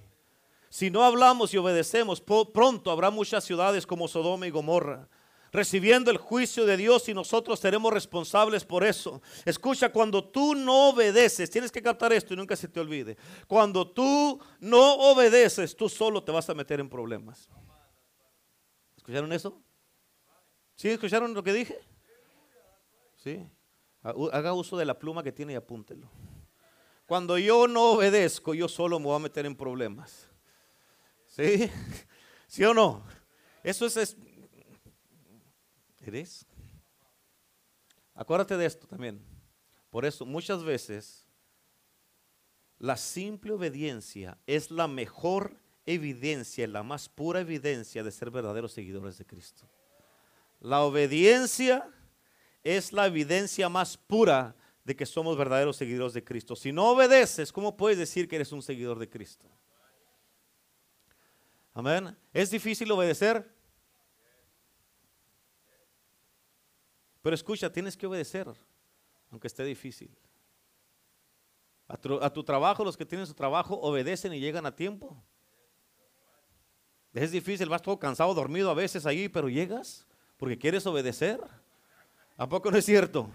Si 0.69 0.89
no 0.89 1.03
hablamos 1.03 1.53
y 1.53 1.57
obedecemos, 1.57 2.19
pronto 2.19 2.89
habrá 2.89 3.11
muchas 3.11 3.43
ciudades 3.43 3.85
como 3.85 4.07
Sodoma 4.07 4.47
y 4.47 4.49
Gomorra, 4.49 5.07
recibiendo 5.51 6.09
el 6.09 6.17
juicio 6.17 6.65
de 6.65 6.75
Dios 6.75 7.07
y 7.07 7.13
nosotros 7.13 7.59
seremos 7.59 7.93
responsables 7.93 8.65
por 8.65 8.83
eso. 8.83 9.21
Escucha, 9.45 9.91
cuando 9.91 10.23
tú 10.23 10.55
no 10.55 10.89
obedeces, 10.89 11.51
tienes 11.51 11.71
que 11.71 11.79
captar 11.79 12.11
esto 12.11 12.33
y 12.33 12.37
nunca 12.37 12.55
se 12.55 12.67
te 12.67 12.79
olvide. 12.79 13.17
Cuando 13.45 13.87
tú 13.87 14.39
no 14.59 14.95
obedeces, 14.95 15.75
tú 15.75 15.87
solo 15.87 16.23
te 16.23 16.31
vas 16.31 16.49
a 16.49 16.55
meter 16.55 16.79
en 16.79 16.89
problemas. 16.89 17.47
¿Escucharon 18.97 19.31
eso? 19.31 19.61
¿Sí? 20.75 20.89
¿Escucharon 20.89 21.35
lo 21.35 21.43
que 21.43 21.53
dije? 21.53 21.77
Sí. 23.17 23.47
Haga 24.01 24.53
uso 24.53 24.75
de 24.75 24.85
la 24.85 24.97
pluma 24.97 25.21
que 25.21 25.31
tiene 25.31 25.53
y 25.53 25.55
apúntelo. 25.55 26.09
Cuando 27.13 27.37
yo 27.37 27.67
no 27.67 27.91
obedezco, 27.91 28.55
yo 28.55 28.67
solo 28.67 28.97
me 28.97 29.05
voy 29.05 29.17
a 29.17 29.19
meter 29.19 29.45
en 29.45 29.55
problemas. 29.55 30.27
¿Sí? 31.27 31.69
¿Sí 32.47 32.63
o 32.63 32.73
no? 32.73 33.05
Eso 33.61 33.85
es... 33.85 34.17
¿Eres? 36.01 36.43
Acuérdate 38.15 38.57
de 38.57 38.65
esto 38.65 38.87
también. 38.87 39.23
Por 39.91 40.05
eso 40.05 40.25
muchas 40.25 40.63
veces 40.63 41.27
la 42.79 42.97
simple 42.97 43.51
obediencia 43.51 44.39
es 44.47 44.71
la 44.71 44.87
mejor 44.87 45.55
evidencia, 45.85 46.67
la 46.67 46.81
más 46.81 47.09
pura 47.09 47.41
evidencia 47.41 48.03
de 48.03 48.11
ser 48.11 48.31
verdaderos 48.31 48.73
seguidores 48.73 49.19
de 49.19 49.25
Cristo. 49.27 49.69
La 50.59 50.81
obediencia 50.81 51.87
es 52.63 52.91
la 52.91 53.05
evidencia 53.05 53.69
más 53.69 53.97
pura 53.97 54.55
de 54.83 54.95
que 54.95 55.05
somos 55.05 55.37
verdaderos 55.37 55.77
seguidores 55.77 56.13
de 56.13 56.23
Cristo. 56.23 56.55
Si 56.55 56.71
no 56.71 56.91
obedeces, 56.91 57.51
¿cómo 57.51 57.77
puedes 57.77 57.97
decir 57.97 58.27
que 58.27 58.35
eres 58.35 58.51
un 58.51 58.61
seguidor 58.61 58.99
de 58.99 59.09
Cristo? 59.09 59.49
Amén. 61.73 62.15
¿Es 62.33 62.51
difícil 62.51 62.91
obedecer? 62.91 63.49
Pero 67.21 67.33
escucha, 67.33 67.71
tienes 67.71 67.95
que 67.95 68.05
obedecer, 68.05 68.47
aunque 69.31 69.47
esté 69.47 69.63
difícil. 69.63 70.15
A 71.87 71.97
tu, 72.31 72.43
trabajo, 72.43 72.83
los 72.83 72.97
que 72.97 73.05
tienen 73.05 73.27
su 73.27 73.33
trabajo, 73.33 73.79
obedecen 73.79 74.33
y 74.33 74.39
llegan 74.39 74.65
a 74.65 74.75
tiempo. 74.75 75.21
Es 77.13 77.31
difícil, 77.31 77.69
vas 77.69 77.81
todo 77.81 77.99
cansado, 77.99 78.33
dormido 78.33 78.69
a 78.69 78.73
veces 78.73 79.05
ahí, 79.05 79.29
pero 79.29 79.47
llegas 79.47 80.05
porque 80.37 80.57
quieres 80.57 80.85
obedecer. 80.85 81.39
¿A 82.35 82.49
poco 82.49 82.71
no 82.71 82.77
es 82.77 82.85
cierto? 82.85 83.29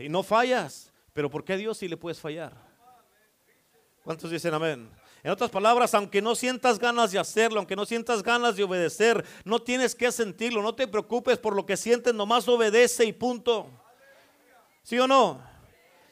Y 0.00 0.08
no 0.08 0.22
fallas, 0.22 0.92
pero 1.12 1.30
¿por 1.30 1.44
qué 1.44 1.52
a 1.52 1.56
Dios 1.56 1.78
sí 1.78 1.88
le 1.88 1.96
puedes 1.96 2.18
fallar? 2.18 2.52
¿Cuántos 4.02 4.30
dicen 4.30 4.54
amén? 4.54 4.90
En 5.22 5.30
otras 5.30 5.50
palabras, 5.50 5.92
aunque 5.92 6.22
no 6.22 6.34
sientas 6.34 6.78
ganas 6.78 7.12
de 7.12 7.18
hacerlo, 7.18 7.58
aunque 7.58 7.76
no 7.76 7.84
sientas 7.84 8.22
ganas 8.22 8.56
de 8.56 8.64
obedecer, 8.64 9.22
no 9.44 9.60
tienes 9.60 9.94
que 9.94 10.10
sentirlo, 10.10 10.62
no 10.62 10.74
te 10.74 10.88
preocupes 10.88 11.38
por 11.38 11.54
lo 11.54 11.66
que 11.66 11.76
sientes, 11.76 12.14
nomás 12.14 12.48
obedece 12.48 13.04
y 13.04 13.12
punto. 13.12 13.68
¿Sí 14.82 14.98
o 14.98 15.06
no? 15.06 15.42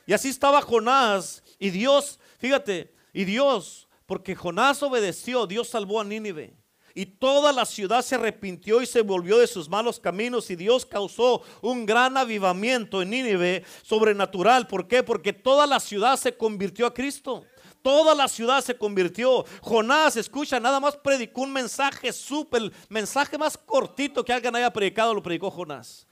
Y 0.07 0.13
así 0.13 0.29
estaba 0.29 0.61
Jonás 0.61 1.43
y 1.59 1.71
Dios, 1.71 2.21
fíjate, 2.39 2.95
y 3.15 3.25
Dios, 3.25 3.89
porque 4.05 4.37
Jonás 4.37 4.83
obedeció, 4.83 5.47
Dios 5.47 5.69
salvó 5.69 6.01
a 6.01 6.05
Nínive. 6.05 6.58
Y 6.99 7.07
toda 7.07 7.53
la 7.53 7.65
ciudad 7.65 8.03
se 8.03 8.17
arrepintió 8.17 8.83
y 8.83 8.87
se 8.87 9.03
volvió 9.03 9.39
de 9.39 9.47
sus 9.47 9.69
malos 9.69 10.01
caminos. 10.01 10.51
Y 10.51 10.57
Dios 10.57 10.85
causó 10.85 11.43
un 11.63 11.87
gran 11.87 12.17
avivamiento 12.17 13.01
en 13.01 13.11
Nínive 13.11 13.65
sobrenatural. 13.83 14.67
¿Por 14.67 14.89
qué? 14.89 15.05
Porque 15.05 15.33
toda 15.33 15.65
la 15.69 15.79
ciudad 15.79 16.17
se 16.17 16.37
convirtió 16.37 16.87
a 16.87 16.93
Cristo. 16.93 17.45
Toda 17.83 18.17
la 18.17 18.27
ciudad 18.27 18.65
se 18.65 18.77
convirtió. 18.77 19.45
Jonás, 19.63 20.17
escucha, 20.17 20.59
nada 20.59 20.81
más 20.81 20.97
predicó 20.97 21.43
un 21.43 21.53
mensaje 21.53 22.13
súper, 22.13 22.63
el 22.63 22.73
mensaje 22.89 23.39
más 23.39 23.57
cortito 23.57 24.25
que 24.25 24.33
alguien 24.33 24.57
haya 24.57 24.73
predicado, 24.73 25.15
lo 25.15 25.23
predicó 25.23 25.53
Jonás. 25.53 26.05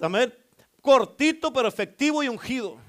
Amén. 0.00 0.32
Cortito 0.80 1.52
pero 1.52 1.68
efectivo 1.68 2.22
y 2.22 2.30
ungido. 2.30 2.85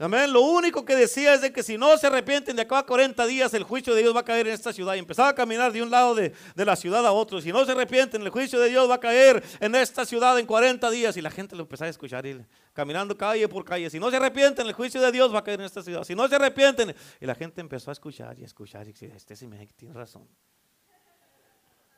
Amén. 0.00 0.32
Lo 0.32 0.42
único 0.42 0.84
que 0.84 0.94
decía 0.94 1.34
es 1.34 1.40
de 1.40 1.52
que 1.52 1.64
si 1.64 1.76
no 1.76 1.98
se 1.98 2.06
arrepienten 2.06 2.54
de 2.54 2.62
acá 2.62 2.78
a 2.78 2.86
40 2.86 3.26
días, 3.26 3.52
el 3.52 3.64
juicio 3.64 3.96
de 3.96 4.02
Dios 4.02 4.14
va 4.14 4.20
a 4.20 4.24
caer 4.24 4.46
en 4.46 4.54
esta 4.54 4.72
ciudad. 4.72 4.94
Y 4.94 5.00
empezaba 5.00 5.30
a 5.30 5.34
caminar 5.34 5.72
de 5.72 5.82
un 5.82 5.90
lado 5.90 6.14
de, 6.14 6.32
de, 6.54 6.64
la 6.64 6.76
ciudad 6.76 7.04
a 7.04 7.10
otro. 7.10 7.40
Si 7.40 7.50
no 7.50 7.64
se 7.64 7.72
arrepienten, 7.72 8.22
el 8.22 8.28
juicio 8.28 8.60
de 8.60 8.68
Dios 8.68 8.88
va 8.88 8.94
a 8.94 9.00
caer 9.00 9.42
en 9.58 9.74
esta 9.74 10.06
ciudad 10.06 10.38
en 10.38 10.46
40 10.46 10.88
días. 10.90 11.16
Y 11.16 11.20
la 11.20 11.32
gente 11.32 11.56
lo 11.56 11.62
empezaba 11.62 11.88
a 11.88 11.90
escuchar 11.90 12.24
y 12.26 12.40
caminando 12.72 13.18
calle 13.18 13.48
por 13.48 13.64
calle. 13.64 13.90
Si 13.90 13.98
no 13.98 14.08
se 14.08 14.18
arrepienten, 14.18 14.68
el 14.68 14.72
juicio 14.72 15.00
de 15.00 15.10
Dios 15.10 15.34
va 15.34 15.40
a 15.40 15.44
caer 15.44 15.58
en 15.58 15.66
esta 15.66 15.82
ciudad. 15.82 16.04
Si 16.04 16.14
no 16.14 16.28
se 16.28 16.36
arrepienten. 16.36 16.94
Y 17.20 17.26
la 17.26 17.34
gente 17.34 17.60
empezó 17.60 17.90
a 17.90 17.92
escuchar 17.92 18.38
y 18.38 18.44
a 18.44 18.46
escuchar. 18.46 18.86
Y 18.86 18.92
dice, 18.92 19.12
este 19.16 19.34
sí 19.34 19.48
me 19.48 19.66
tiene 19.66 19.94
razón. 19.94 20.28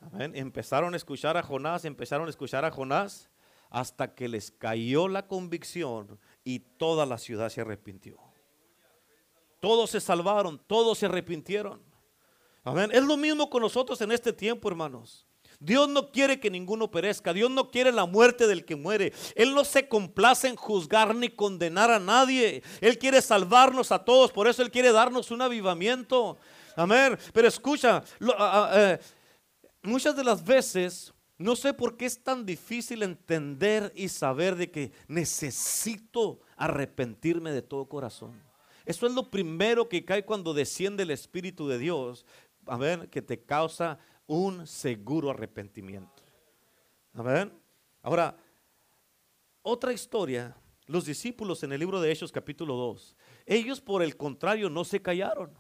Amén. 0.00 0.32
Empezaron 0.34 0.94
a 0.94 0.96
escuchar 0.96 1.36
a 1.36 1.42
Jonás, 1.42 1.84
empezaron 1.84 2.28
a 2.28 2.30
escuchar 2.30 2.64
a 2.64 2.70
Jonás 2.70 3.28
hasta 3.68 4.14
que 4.14 4.28
les 4.28 4.50
cayó 4.50 5.06
la 5.06 5.26
convicción 5.26 6.18
y 6.44 6.60
toda 6.60 7.06
la 7.06 7.18
ciudad 7.18 7.48
se 7.48 7.60
arrepintió. 7.60 8.18
Todos 9.60 9.90
se 9.90 10.00
salvaron, 10.00 10.58
todos 10.66 10.98
se 10.98 11.06
arrepintieron. 11.06 11.82
Amén. 12.64 12.90
Es 12.92 13.02
lo 13.02 13.16
mismo 13.16 13.48
con 13.50 13.62
nosotros 13.62 14.00
en 14.00 14.12
este 14.12 14.32
tiempo, 14.32 14.68
hermanos. 14.68 15.26
Dios 15.62 15.90
no 15.90 16.10
quiere 16.10 16.40
que 16.40 16.50
ninguno 16.50 16.90
perezca. 16.90 17.34
Dios 17.34 17.50
no 17.50 17.70
quiere 17.70 17.92
la 17.92 18.06
muerte 18.06 18.46
del 18.46 18.64
que 18.64 18.76
muere. 18.76 19.12
Él 19.34 19.54
no 19.54 19.62
se 19.64 19.86
complace 19.86 20.48
en 20.48 20.56
juzgar 20.56 21.14
ni 21.14 21.28
condenar 21.28 21.90
a 21.90 21.98
nadie. 21.98 22.62
Él 22.80 22.98
quiere 22.98 23.20
salvarnos 23.20 23.92
a 23.92 24.02
todos. 24.02 24.32
Por 24.32 24.48
eso 24.48 24.62
Él 24.62 24.70
quiere 24.70 24.90
darnos 24.90 25.30
un 25.30 25.42
avivamiento. 25.42 26.38
Amén. 26.76 27.18
Pero 27.34 27.46
escucha, 27.46 28.02
eh, 28.72 28.98
muchas 29.82 30.16
de 30.16 30.24
las 30.24 30.42
veces 30.42 31.12
no 31.40 31.56
sé 31.56 31.72
por 31.72 31.96
qué 31.96 32.04
es 32.04 32.22
tan 32.22 32.44
difícil 32.44 33.02
entender 33.02 33.90
y 33.96 34.10
saber 34.10 34.56
de 34.56 34.70
que 34.70 34.92
necesito 35.08 36.40
arrepentirme 36.54 37.50
de 37.50 37.62
todo 37.62 37.88
corazón. 37.88 38.38
Eso 38.84 39.06
es 39.06 39.14
lo 39.14 39.30
primero 39.30 39.88
que 39.88 40.04
cae 40.04 40.22
cuando 40.22 40.52
desciende 40.52 41.02
el 41.02 41.10
Espíritu 41.10 41.66
de 41.66 41.78
Dios. 41.78 42.26
A 42.66 42.76
ver, 42.76 43.08
que 43.08 43.22
te 43.22 43.42
causa 43.42 43.98
un 44.26 44.66
seguro 44.66 45.30
arrepentimiento. 45.30 46.22
A 47.14 47.22
ver. 47.22 47.50
Ahora, 48.02 48.36
otra 49.62 49.94
historia. 49.94 50.54
Los 50.84 51.06
discípulos 51.06 51.62
en 51.62 51.72
el 51.72 51.80
libro 51.80 52.02
de 52.02 52.12
Hechos 52.12 52.32
capítulo 52.32 52.74
2. 52.74 53.16
Ellos 53.46 53.80
por 53.80 54.02
el 54.02 54.14
contrario 54.14 54.68
no 54.68 54.84
se 54.84 55.00
callaron. 55.00 55.56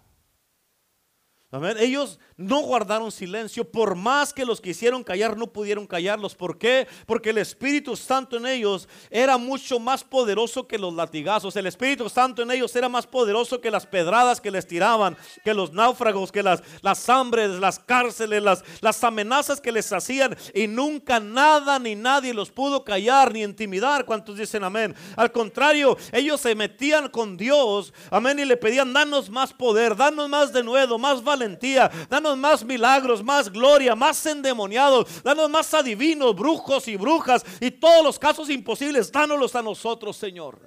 Ellos 1.52 2.20
no 2.36 2.60
guardaron 2.60 3.10
silencio, 3.10 3.68
por 3.68 3.96
más 3.96 4.32
que 4.32 4.44
los 4.44 4.60
quisieron 4.60 5.02
callar, 5.02 5.36
no 5.36 5.48
pudieron 5.48 5.84
callarlos. 5.84 6.36
¿Por 6.36 6.56
qué? 6.58 6.86
Porque 7.06 7.30
el 7.30 7.38
Espíritu 7.38 7.96
Santo 7.96 8.36
en 8.36 8.46
ellos 8.46 8.88
era 9.10 9.36
mucho 9.36 9.80
más 9.80 10.04
poderoso 10.04 10.68
que 10.68 10.78
los 10.78 10.94
latigazos. 10.94 11.56
El 11.56 11.66
Espíritu 11.66 12.08
Santo 12.08 12.42
en 12.42 12.52
ellos 12.52 12.74
era 12.76 12.88
más 12.88 13.04
poderoso 13.04 13.60
que 13.60 13.72
las 13.72 13.84
pedradas 13.84 14.40
que 14.40 14.52
les 14.52 14.64
tiraban, 14.64 15.16
que 15.44 15.52
los 15.52 15.72
náufragos, 15.72 16.30
que 16.30 16.44
las, 16.44 16.62
las 16.82 17.08
hambres, 17.08 17.50
las 17.58 17.80
cárceles, 17.80 18.44
las, 18.44 18.62
las 18.80 19.02
amenazas 19.02 19.60
que 19.60 19.72
les 19.72 19.92
hacían. 19.92 20.36
Y 20.54 20.68
nunca 20.68 21.18
nada 21.18 21.80
ni 21.80 21.96
nadie 21.96 22.32
los 22.32 22.52
pudo 22.52 22.84
callar 22.84 23.32
ni 23.32 23.42
intimidar. 23.42 24.04
¿Cuántos 24.04 24.38
dicen 24.38 24.62
amén? 24.62 24.94
Al 25.16 25.32
contrario, 25.32 25.96
ellos 26.12 26.40
se 26.40 26.54
metían 26.54 27.08
con 27.08 27.36
Dios, 27.36 27.92
amén, 28.08 28.38
y 28.38 28.44
le 28.44 28.56
pedían, 28.56 28.92
danos 28.92 29.28
más 29.28 29.52
poder, 29.52 29.96
danos 29.96 30.28
más 30.28 30.52
de 30.52 30.62
nuevo, 30.62 30.96
más 30.96 31.24
valor 31.24 31.39
valentía, 31.40 31.90
danos 32.08 32.36
más 32.36 32.64
milagros, 32.64 33.22
más 33.22 33.50
gloria, 33.50 33.94
más 33.94 34.24
endemoniados, 34.26 35.22
danos 35.22 35.48
más 35.48 35.72
adivinos, 35.72 36.34
brujos 36.34 36.86
y 36.88 36.96
brujas 36.96 37.44
y 37.60 37.70
todos 37.70 38.04
los 38.04 38.18
casos 38.18 38.50
imposibles, 38.50 39.10
dánoslos 39.10 39.54
a 39.54 39.62
nosotros, 39.62 40.16
Señor. 40.16 40.60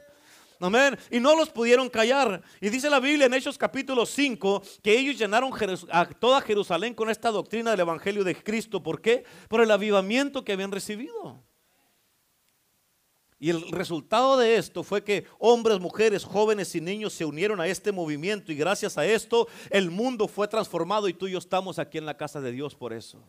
Amén. 0.60 0.98
Y 1.12 1.20
no 1.20 1.36
los 1.36 1.50
pudieron 1.50 1.90
callar. 1.90 2.42
Y 2.62 2.70
dice 2.70 2.90
la 2.90 3.02
Biblia 3.02 3.26
en 3.26 3.34
Hechos 3.34 3.58
capítulo 3.58 4.06
5 4.06 4.64
que 4.82 4.98
ellos 4.98 5.18
llenaron 5.18 5.52
a 5.92 6.06
toda 6.06 6.40
Jerusalén 6.42 6.94
con 6.94 7.10
esta 7.10 7.32
doctrina 7.32 7.72
del 7.72 7.82
Evangelio 7.82 8.24
de 8.24 8.36
Cristo. 8.36 8.82
¿Por 8.82 9.02
qué? 9.02 9.26
Por 9.50 9.62
el 9.62 9.72
avivamiento 9.72 10.46
que 10.46 10.54
habían 10.54 10.72
recibido. 10.72 11.44
Y 13.44 13.50
el 13.50 13.74
resultado 13.74 14.38
de 14.38 14.56
esto 14.56 14.84
fue 14.84 15.04
que 15.04 15.26
hombres, 15.38 15.78
mujeres, 15.78 16.24
jóvenes 16.24 16.74
y 16.76 16.80
niños 16.80 17.12
se 17.12 17.26
unieron 17.26 17.60
a 17.60 17.68
este 17.68 17.92
movimiento 17.92 18.54
y 18.54 18.56
gracias 18.56 18.98
a 18.98 19.06
esto 19.06 19.50
el 19.70 19.92
mundo 19.92 20.30
fue 20.30 20.48
transformado 20.48 21.10
y 21.10 21.14
tú 21.14 21.28
y 21.28 21.34
yo 21.34 21.40
estamos 21.40 21.78
aquí 21.78 21.98
en 21.98 22.06
la 22.06 22.16
casa 22.16 22.40
de 22.40 22.54
Dios 22.54 22.74
por 22.74 22.94
eso. 22.94 23.22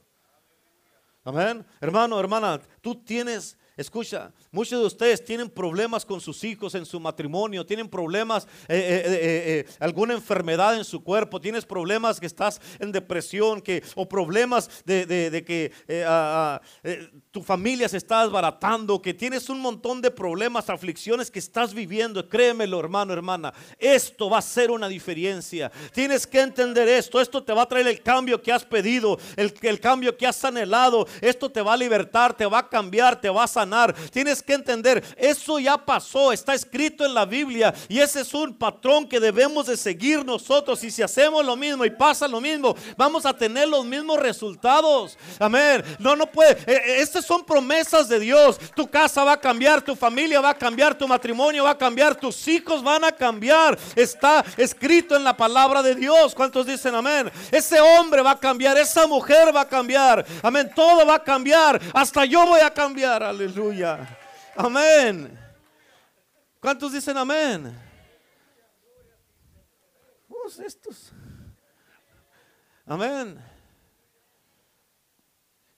Amén. 1.24 1.66
Hermano, 1.80 2.20
hermana, 2.20 2.60
tú 2.80 2.94
tienes 2.94 3.58
Escucha, 3.76 4.30
muchos 4.52 4.78
de 4.78 4.86
ustedes 4.86 5.24
tienen 5.24 5.50
problemas 5.50 6.04
con 6.04 6.20
sus 6.20 6.44
hijos 6.44 6.76
en 6.76 6.86
su 6.86 7.00
matrimonio, 7.00 7.66
tienen 7.66 7.88
problemas, 7.88 8.44
eh, 8.68 8.78
eh, 8.78 9.64
eh, 9.68 9.74
alguna 9.80 10.14
enfermedad 10.14 10.76
en 10.76 10.84
su 10.84 11.02
cuerpo, 11.02 11.40
tienes 11.40 11.64
problemas 11.64 12.20
que 12.20 12.26
estás 12.26 12.60
en 12.78 12.92
depresión, 12.92 13.60
que, 13.60 13.82
o 13.96 14.08
problemas 14.08 14.70
de, 14.84 15.42
que 15.44 15.72
tu 17.32 17.42
familia 17.42 17.88
se 17.88 17.96
está 17.96 18.22
desbaratando, 18.22 19.02
que 19.02 19.12
tienes 19.12 19.48
un 19.48 19.58
montón 19.58 20.00
de 20.00 20.12
problemas, 20.12 20.70
aflicciones 20.70 21.28
que 21.28 21.40
estás 21.40 21.74
viviendo. 21.74 22.28
Créemelo, 22.28 22.78
hermano, 22.78 23.12
hermana, 23.12 23.52
esto 23.76 24.30
va 24.30 24.38
a 24.38 24.42
ser 24.42 24.70
una 24.70 24.86
diferencia. 24.86 25.72
Tienes 25.92 26.28
que 26.28 26.40
entender 26.40 26.86
esto, 26.86 27.20
esto 27.20 27.42
te 27.42 27.52
va 27.52 27.62
a 27.62 27.68
traer 27.68 27.88
el 27.88 28.00
cambio 28.02 28.40
que 28.40 28.52
has 28.52 28.64
pedido, 28.64 29.18
el, 29.34 29.80
cambio 29.80 30.16
que 30.16 30.28
has 30.28 30.44
anhelado, 30.44 31.08
esto 31.20 31.50
te 31.50 31.60
va 31.60 31.72
a 31.72 31.76
libertar, 31.76 32.36
te 32.36 32.46
va 32.46 32.58
a 32.58 32.68
cambiar, 32.68 33.20
te 33.20 33.28
va 33.28 33.42
a 33.42 33.63
Tienes 34.10 34.42
que 34.42 34.54
entender, 34.54 35.02
eso 35.16 35.58
ya 35.58 35.78
pasó, 35.78 36.32
está 36.32 36.54
escrito 36.54 37.04
en 37.04 37.14
la 37.14 37.24
Biblia 37.24 37.74
y 37.88 38.00
ese 38.00 38.20
es 38.20 38.34
un 38.34 38.54
patrón 38.54 39.08
que 39.08 39.20
debemos 39.20 39.66
de 39.66 39.76
seguir 39.76 40.24
nosotros. 40.24 40.82
Y 40.84 40.90
si 40.90 41.02
hacemos 41.02 41.44
lo 41.44 41.56
mismo 41.56 41.84
y 41.84 41.90
pasa 41.90 42.28
lo 42.28 42.40
mismo, 42.40 42.76
vamos 42.96 43.26
a 43.26 43.36
tener 43.36 43.68
los 43.68 43.84
mismos 43.84 44.18
resultados. 44.18 45.16
Amén. 45.38 45.82
No, 45.98 46.16
no 46.16 46.26
puede. 46.26 46.52
Eh, 46.52 46.64
eh, 46.66 47.00
estas 47.00 47.24
son 47.24 47.44
promesas 47.44 48.08
de 48.08 48.20
Dios. 48.20 48.58
Tu 48.74 48.88
casa 48.88 49.24
va 49.24 49.32
a 49.32 49.40
cambiar, 49.40 49.82
tu 49.82 49.96
familia 49.96 50.40
va 50.40 50.50
a 50.50 50.58
cambiar, 50.58 50.96
tu 50.96 51.08
matrimonio 51.08 51.64
va 51.64 51.70
a 51.70 51.78
cambiar, 51.78 52.14
tus 52.14 52.46
hijos 52.48 52.82
van 52.82 53.04
a 53.04 53.12
cambiar. 53.12 53.78
Está 53.96 54.44
escrito 54.56 55.16
en 55.16 55.24
la 55.24 55.36
palabra 55.36 55.82
de 55.82 55.94
Dios. 55.94 56.34
¿Cuántos 56.34 56.66
dicen 56.66 56.94
amén? 56.94 57.30
Ese 57.50 57.80
hombre 57.80 58.22
va 58.22 58.32
a 58.32 58.40
cambiar, 58.40 58.76
esa 58.76 59.06
mujer 59.06 59.54
va 59.54 59.62
a 59.62 59.68
cambiar. 59.68 60.24
Amén. 60.42 60.70
Todo 60.74 61.06
va 61.06 61.16
a 61.16 61.22
cambiar. 61.22 61.80
Hasta 61.92 62.24
yo 62.24 62.46
voy 62.46 62.60
a 62.60 62.70
cambiar. 62.70 63.22
Aleluya. 63.22 63.53
Aleluya. 63.54 64.18
Amén. 64.56 65.38
¿Cuántos 66.58 66.92
dicen 66.92 67.16
amén? 67.16 67.72
estos. 70.58 71.12
Amén. 72.84 73.40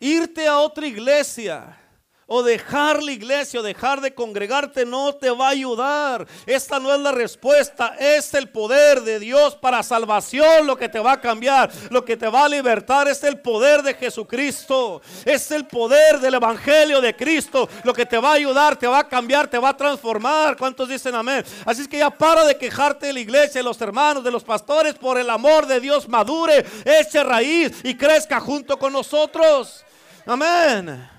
Irte 0.00 0.46
a 0.46 0.58
otra 0.58 0.86
iglesia 0.86 1.78
o 2.26 2.42
dejar 2.42 3.02
la 3.02 3.12
iglesia 3.12 3.60
o 3.60 3.62
dejar 3.62 4.00
de 4.00 4.14
congregarte 4.14 4.84
no 4.84 5.14
te 5.14 5.30
va 5.30 5.48
a 5.48 5.50
ayudar. 5.50 6.26
Esta 6.44 6.80
no 6.80 6.92
es 6.92 7.00
la 7.00 7.12
respuesta, 7.12 7.94
es 7.98 8.34
el 8.34 8.48
poder 8.48 9.02
de 9.02 9.20
Dios 9.20 9.54
para 9.54 9.82
salvación 9.82 10.66
lo 10.66 10.76
que 10.76 10.88
te 10.88 10.98
va 10.98 11.12
a 11.12 11.20
cambiar, 11.20 11.70
lo 11.90 12.04
que 12.04 12.16
te 12.16 12.28
va 12.28 12.44
a 12.44 12.48
libertar 12.48 13.08
es 13.08 13.22
el 13.22 13.38
poder 13.38 13.82
de 13.82 13.94
Jesucristo, 13.94 15.00
es 15.24 15.50
el 15.50 15.66
poder 15.66 16.18
del 16.20 16.34
Evangelio 16.34 17.00
de 17.00 17.14
Cristo, 17.14 17.68
lo 17.84 17.94
que 17.94 18.06
te 18.06 18.18
va 18.18 18.30
a 18.30 18.34
ayudar, 18.34 18.76
te 18.76 18.86
va 18.86 19.00
a 19.00 19.08
cambiar, 19.08 19.48
te 19.48 19.58
va 19.58 19.70
a 19.70 19.76
transformar. 19.76 20.56
¿Cuántos 20.56 20.88
dicen 20.88 21.14
amén? 21.14 21.44
Así 21.64 21.82
es 21.82 21.88
que 21.88 21.98
ya 21.98 22.10
para 22.10 22.44
de 22.44 22.56
quejarte 22.56 23.06
de 23.06 23.12
la 23.12 23.20
iglesia, 23.20 23.60
de 23.60 23.62
los 23.62 23.80
hermanos, 23.80 24.24
de 24.24 24.30
los 24.30 24.42
pastores, 24.42 24.94
por 24.94 25.18
el 25.18 25.30
amor 25.30 25.66
de 25.66 25.80
Dios 25.80 26.08
madure, 26.08 26.64
eche 26.84 27.22
raíz 27.22 27.72
y 27.84 27.94
crezca 27.94 28.40
junto 28.40 28.78
con 28.78 28.92
nosotros. 28.92 29.84
Amén. 30.26 31.15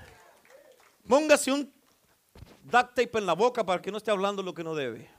Póngase 1.08 1.50
un 1.50 1.72
duct 2.64 2.94
tape 2.94 3.18
en 3.18 3.26
la 3.26 3.32
boca 3.32 3.64
para 3.64 3.80
que 3.80 3.90
no 3.90 3.96
esté 3.96 4.10
hablando 4.10 4.42
lo 4.42 4.52
que 4.52 4.62
no 4.62 4.74
debe. 4.74 5.10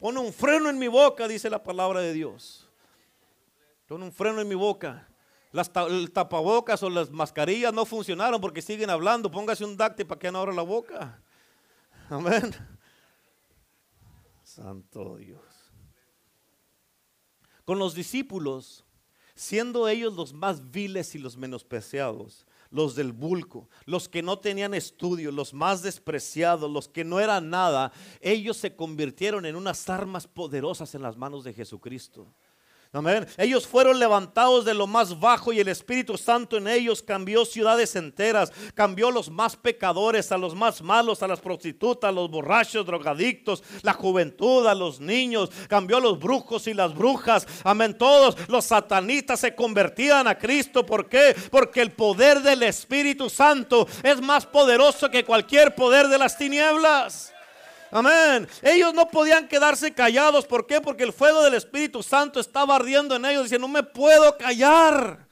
Pone 0.00 0.18
un 0.18 0.32
freno 0.32 0.70
en 0.70 0.78
mi 0.78 0.88
boca, 0.88 1.28
dice 1.28 1.50
la 1.50 1.62
palabra 1.62 2.00
de 2.00 2.14
Dios. 2.14 2.68
Pone 3.86 4.04
un 4.04 4.12
freno 4.12 4.40
en 4.40 4.48
mi 4.48 4.54
boca. 4.54 5.06
Las 5.52 5.70
tapabocas 5.70 6.82
o 6.82 6.90
las 6.90 7.10
mascarillas 7.10 7.72
no 7.72 7.84
funcionaron 7.84 8.40
porque 8.40 8.62
siguen 8.62 8.90
hablando. 8.90 9.30
Póngase 9.30 9.64
un 9.64 9.76
duct 9.76 9.90
tape 9.90 10.06
para 10.06 10.18
que 10.18 10.32
no 10.32 10.40
abra 10.40 10.52
la 10.52 10.62
boca. 10.62 11.22
Amén. 12.08 12.54
Santo 14.42 15.16
Dios. 15.16 15.42
Con 17.64 17.78
los 17.78 17.94
discípulos, 17.94 18.84
siendo 19.34 19.88
ellos 19.88 20.14
los 20.14 20.32
más 20.32 20.70
viles 20.70 21.14
y 21.14 21.18
los 21.18 21.36
menospreciados, 21.36 22.46
los 22.74 22.96
del 22.96 23.12
bulco, 23.12 23.68
los 23.86 24.08
que 24.08 24.20
no 24.20 24.38
tenían 24.40 24.74
estudio, 24.74 25.30
los 25.30 25.54
más 25.54 25.80
despreciados, 25.80 26.70
los 26.70 26.88
que 26.88 27.04
no 27.04 27.20
eran 27.20 27.48
nada, 27.48 27.92
ellos 28.20 28.56
se 28.56 28.74
convirtieron 28.74 29.46
en 29.46 29.54
unas 29.54 29.88
armas 29.88 30.26
poderosas 30.26 30.94
en 30.96 31.02
las 31.02 31.16
manos 31.16 31.44
de 31.44 31.52
Jesucristo. 31.52 32.34
Amén. 32.94 33.26
Ellos 33.36 33.66
fueron 33.66 33.98
levantados 33.98 34.64
de 34.64 34.72
lo 34.72 34.86
más 34.86 35.18
bajo 35.18 35.52
y 35.52 35.58
el 35.58 35.66
Espíritu 35.66 36.16
Santo 36.16 36.56
en 36.56 36.68
ellos 36.68 37.02
cambió 37.02 37.44
ciudades 37.44 37.96
enteras, 37.96 38.52
cambió 38.72 39.10
los 39.10 39.28
más 39.28 39.56
pecadores, 39.56 40.30
a 40.30 40.38
los 40.38 40.54
más 40.54 40.80
malos, 40.80 41.20
a 41.20 41.26
las 41.26 41.40
prostitutas, 41.40 42.08
a 42.08 42.12
los 42.12 42.30
borrachos, 42.30 42.86
drogadictos, 42.86 43.64
la 43.82 43.94
juventud, 43.94 44.64
a 44.68 44.76
los 44.76 45.00
niños, 45.00 45.50
cambió 45.66 45.98
los 45.98 46.20
brujos 46.20 46.68
y 46.68 46.74
las 46.74 46.94
brujas. 46.94 47.48
Amén. 47.64 47.98
Todos 47.98 48.36
los 48.48 48.64
satanistas 48.64 49.40
se 49.40 49.56
convertían 49.56 50.28
a 50.28 50.38
Cristo. 50.38 50.86
¿Por 50.86 51.08
qué? 51.08 51.34
Porque 51.50 51.80
el 51.80 51.90
poder 51.90 52.42
del 52.42 52.62
Espíritu 52.62 53.28
Santo 53.28 53.88
es 54.04 54.20
más 54.20 54.46
poderoso 54.46 55.10
que 55.10 55.24
cualquier 55.24 55.74
poder 55.74 56.06
de 56.06 56.18
las 56.18 56.38
tinieblas. 56.38 57.33
Amén. 57.94 58.48
Ellos 58.60 58.92
no 58.92 59.06
podían 59.06 59.46
quedarse 59.46 59.94
callados. 59.94 60.44
¿Por 60.46 60.66
qué? 60.66 60.80
Porque 60.80 61.04
el 61.04 61.12
fuego 61.12 61.44
del 61.44 61.54
Espíritu 61.54 62.02
Santo 62.02 62.40
estaba 62.40 62.74
ardiendo 62.74 63.14
en 63.14 63.24
ellos. 63.24 63.44
Diciendo, 63.44 63.68
no 63.68 63.72
me 63.72 63.84
puedo 63.84 64.36
callar. 64.36 65.28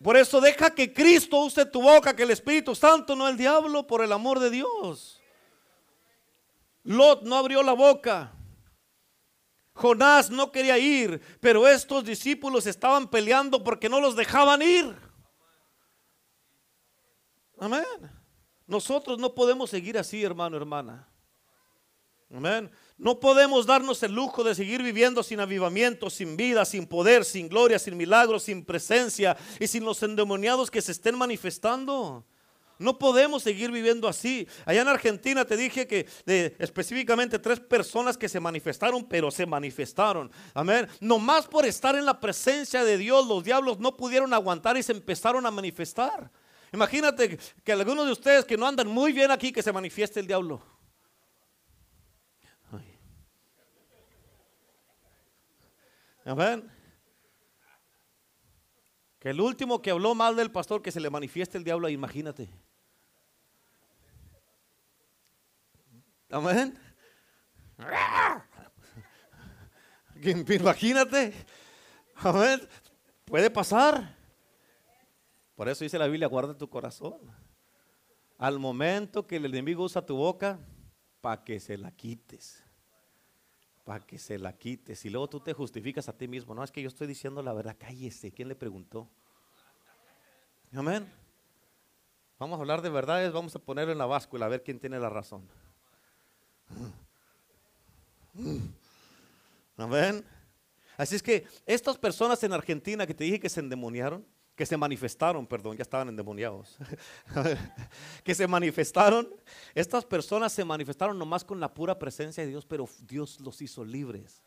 Por 0.00 0.16
eso 0.16 0.40
deja 0.40 0.72
que 0.72 0.92
Cristo 0.92 1.38
use 1.38 1.66
tu 1.66 1.82
boca, 1.82 2.14
que 2.14 2.22
el 2.22 2.30
Espíritu 2.30 2.76
Santo, 2.76 3.16
no 3.16 3.26
el 3.28 3.36
diablo, 3.36 3.84
por 3.88 4.04
el 4.04 4.12
amor 4.12 4.38
de 4.38 4.50
Dios. 4.50 5.20
Lot 6.84 7.24
no 7.24 7.34
abrió 7.34 7.60
la 7.64 7.72
boca. 7.72 8.32
Jonás 9.74 10.30
no 10.30 10.52
quería 10.52 10.78
ir, 10.78 11.20
pero 11.40 11.66
estos 11.66 12.04
discípulos 12.04 12.66
estaban 12.68 13.10
peleando 13.10 13.64
porque 13.64 13.88
no 13.88 14.00
los 14.00 14.14
dejaban 14.14 14.62
ir. 14.62 14.96
Amén. 17.58 17.84
Nosotros 18.64 19.18
no 19.18 19.34
podemos 19.34 19.70
seguir 19.70 19.98
así, 19.98 20.22
hermano, 20.22 20.56
hermana. 20.56 21.08
Amén. 22.34 22.70
No 22.96 23.20
podemos 23.20 23.66
darnos 23.66 24.02
el 24.02 24.12
lujo 24.12 24.42
de 24.42 24.54
seguir 24.54 24.82
viviendo 24.82 25.22
sin 25.22 25.40
avivamiento, 25.40 26.08
sin 26.08 26.36
vida, 26.36 26.64
sin 26.64 26.86
poder, 26.86 27.24
sin 27.24 27.48
gloria, 27.48 27.78
sin 27.78 27.96
milagros, 27.96 28.44
sin 28.44 28.64
presencia 28.64 29.36
y 29.60 29.66
sin 29.66 29.84
los 29.84 30.02
endemoniados 30.02 30.70
que 30.70 30.80
se 30.80 30.92
estén 30.92 31.18
manifestando. 31.18 32.24
No 32.78 32.98
podemos 32.98 33.42
seguir 33.42 33.70
viviendo 33.70 34.08
así. 34.08 34.48
Allá 34.64 34.80
en 34.80 34.88
Argentina 34.88 35.44
te 35.44 35.56
dije 35.56 35.86
que 35.86 36.06
específicamente 36.58 37.38
tres 37.38 37.60
personas 37.60 38.16
que 38.16 38.28
se 38.28 38.40
manifestaron, 38.40 39.04
pero 39.04 39.30
se 39.30 39.44
manifestaron. 39.44 40.30
Amén. 40.54 40.88
Nomás 41.00 41.46
por 41.46 41.66
estar 41.66 41.94
en 41.96 42.06
la 42.06 42.18
presencia 42.18 42.82
de 42.82 42.96
Dios, 42.96 43.26
los 43.26 43.44
diablos 43.44 43.78
no 43.78 43.96
pudieron 43.96 44.32
aguantar 44.32 44.76
y 44.76 44.82
se 44.82 44.92
empezaron 44.92 45.44
a 45.44 45.50
manifestar. 45.50 46.30
Imagínate 46.72 47.38
que 47.62 47.72
algunos 47.72 48.06
de 48.06 48.12
ustedes 48.12 48.44
que 48.46 48.56
no 48.56 48.66
andan 48.66 48.88
muy 48.88 49.12
bien 49.12 49.30
aquí, 49.30 49.52
que 49.52 49.62
se 49.62 49.72
manifieste 49.72 50.18
el 50.18 50.26
diablo. 50.26 50.62
Amén. 56.24 56.70
Que 59.18 59.30
el 59.30 59.40
último 59.40 59.82
que 59.82 59.90
habló 59.90 60.14
mal 60.14 60.36
del 60.36 60.50
pastor, 60.50 60.82
que 60.82 60.92
se 60.92 61.00
le 61.00 61.10
manifieste 61.10 61.58
el 61.58 61.64
diablo, 61.64 61.88
imagínate. 61.88 62.48
Amén. 66.30 66.78
Imagínate. 70.48 71.34
Amén. 72.16 72.68
Puede 73.24 73.50
pasar. 73.50 74.16
Por 75.54 75.68
eso 75.68 75.84
dice 75.84 75.98
la 75.98 76.06
Biblia, 76.06 76.28
guarda 76.28 76.56
tu 76.56 76.68
corazón. 76.68 77.20
Al 78.38 78.58
momento 78.58 79.26
que 79.26 79.36
el 79.36 79.44
enemigo 79.44 79.84
usa 79.84 80.04
tu 80.04 80.16
boca, 80.16 80.58
para 81.20 81.44
que 81.44 81.60
se 81.60 81.78
la 81.78 81.92
quites 81.92 82.64
para 83.84 84.04
que 84.06 84.18
se 84.18 84.38
la 84.38 84.56
quites. 84.56 85.04
Y 85.04 85.10
luego 85.10 85.28
tú 85.28 85.40
te 85.40 85.52
justificas 85.52 86.08
a 86.08 86.16
ti 86.16 86.28
mismo. 86.28 86.54
No, 86.54 86.62
es 86.62 86.70
que 86.70 86.82
yo 86.82 86.88
estoy 86.88 87.06
diciendo 87.06 87.42
la 87.42 87.52
verdad. 87.52 87.76
Cállese. 87.78 88.32
¿Quién 88.32 88.48
le 88.48 88.54
preguntó? 88.54 89.08
Amén. 90.74 91.06
Vamos 92.38 92.58
a 92.58 92.60
hablar 92.60 92.82
de 92.82 92.90
verdades. 92.90 93.32
Vamos 93.32 93.54
a 93.56 93.58
ponerlo 93.58 93.92
en 93.92 93.98
la 93.98 94.06
báscula 94.06 94.46
a 94.46 94.48
ver 94.48 94.62
quién 94.62 94.78
tiene 94.78 94.98
la 94.98 95.10
razón. 95.10 95.48
Amén. 99.76 100.24
Así 100.96 101.16
es 101.16 101.22
que 101.22 101.46
estas 101.66 101.98
personas 101.98 102.42
en 102.44 102.52
Argentina 102.52 103.06
que 103.06 103.14
te 103.14 103.24
dije 103.24 103.40
que 103.40 103.48
se 103.48 103.60
endemoniaron, 103.60 104.26
que 104.54 104.66
se 104.66 104.76
manifestaron, 104.76 105.46
perdón, 105.46 105.76
ya 105.76 105.82
estaban 105.82 106.08
endemoniados, 106.08 106.76
que 108.24 108.34
se 108.34 108.46
manifestaron, 108.46 109.28
estas 109.74 110.04
personas 110.04 110.52
se 110.52 110.64
manifestaron 110.64 111.18
nomás 111.18 111.44
con 111.44 111.58
la 111.58 111.72
pura 111.72 111.98
presencia 111.98 112.42
de 112.42 112.50
Dios, 112.50 112.66
pero 112.66 112.88
Dios 113.00 113.40
los 113.40 113.62
hizo 113.62 113.84
libres. 113.84 114.42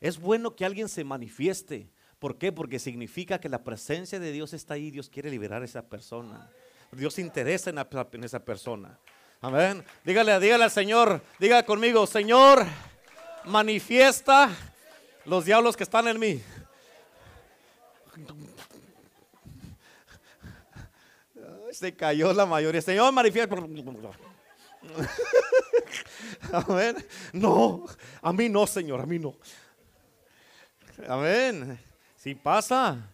Es 0.00 0.18
bueno 0.18 0.54
que 0.56 0.64
alguien 0.64 0.88
se 0.88 1.04
manifieste. 1.04 1.88
¿Por 2.18 2.38
qué? 2.38 2.52
Porque 2.52 2.78
significa 2.78 3.40
que 3.40 3.48
la 3.48 3.64
presencia 3.64 4.20
de 4.20 4.32
Dios 4.32 4.52
está 4.52 4.74
ahí, 4.74 4.90
Dios 4.90 5.08
quiere 5.08 5.30
liberar 5.30 5.62
a 5.62 5.64
esa 5.64 5.82
persona. 5.82 6.50
Dios 6.92 7.14
se 7.14 7.20
interesa 7.20 7.70
en, 7.70 8.24
esa 8.24 8.44
persona. 8.44 8.98
Amén. 9.40 9.84
Dígale, 10.04 10.38
dígale 10.38 10.64
al 10.64 10.70
Señor, 10.70 11.22
diga 11.38 11.64
conmigo, 11.64 12.06
Señor, 12.06 12.64
manifiesta 13.44 14.50
los 15.24 15.44
diablos 15.44 15.76
que 15.76 15.82
están 15.82 16.06
en 16.06 16.20
mí. 16.20 16.42
Se 21.82 21.92
cayó 21.92 22.32
la 22.32 22.46
mayoría. 22.46 22.80
Señor, 22.80 23.12
manifiesta. 23.12 23.56
Amén. 26.52 26.96
No, 27.32 27.84
a 28.20 28.32
mí 28.32 28.48
no, 28.48 28.68
Señor, 28.68 29.00
a 29.00 29.04
mí 29.04 29.18
no. 29.18 29.34
Amén. 31.08 31.76
Si 32.14 32.36
pasa. 32.36 33.10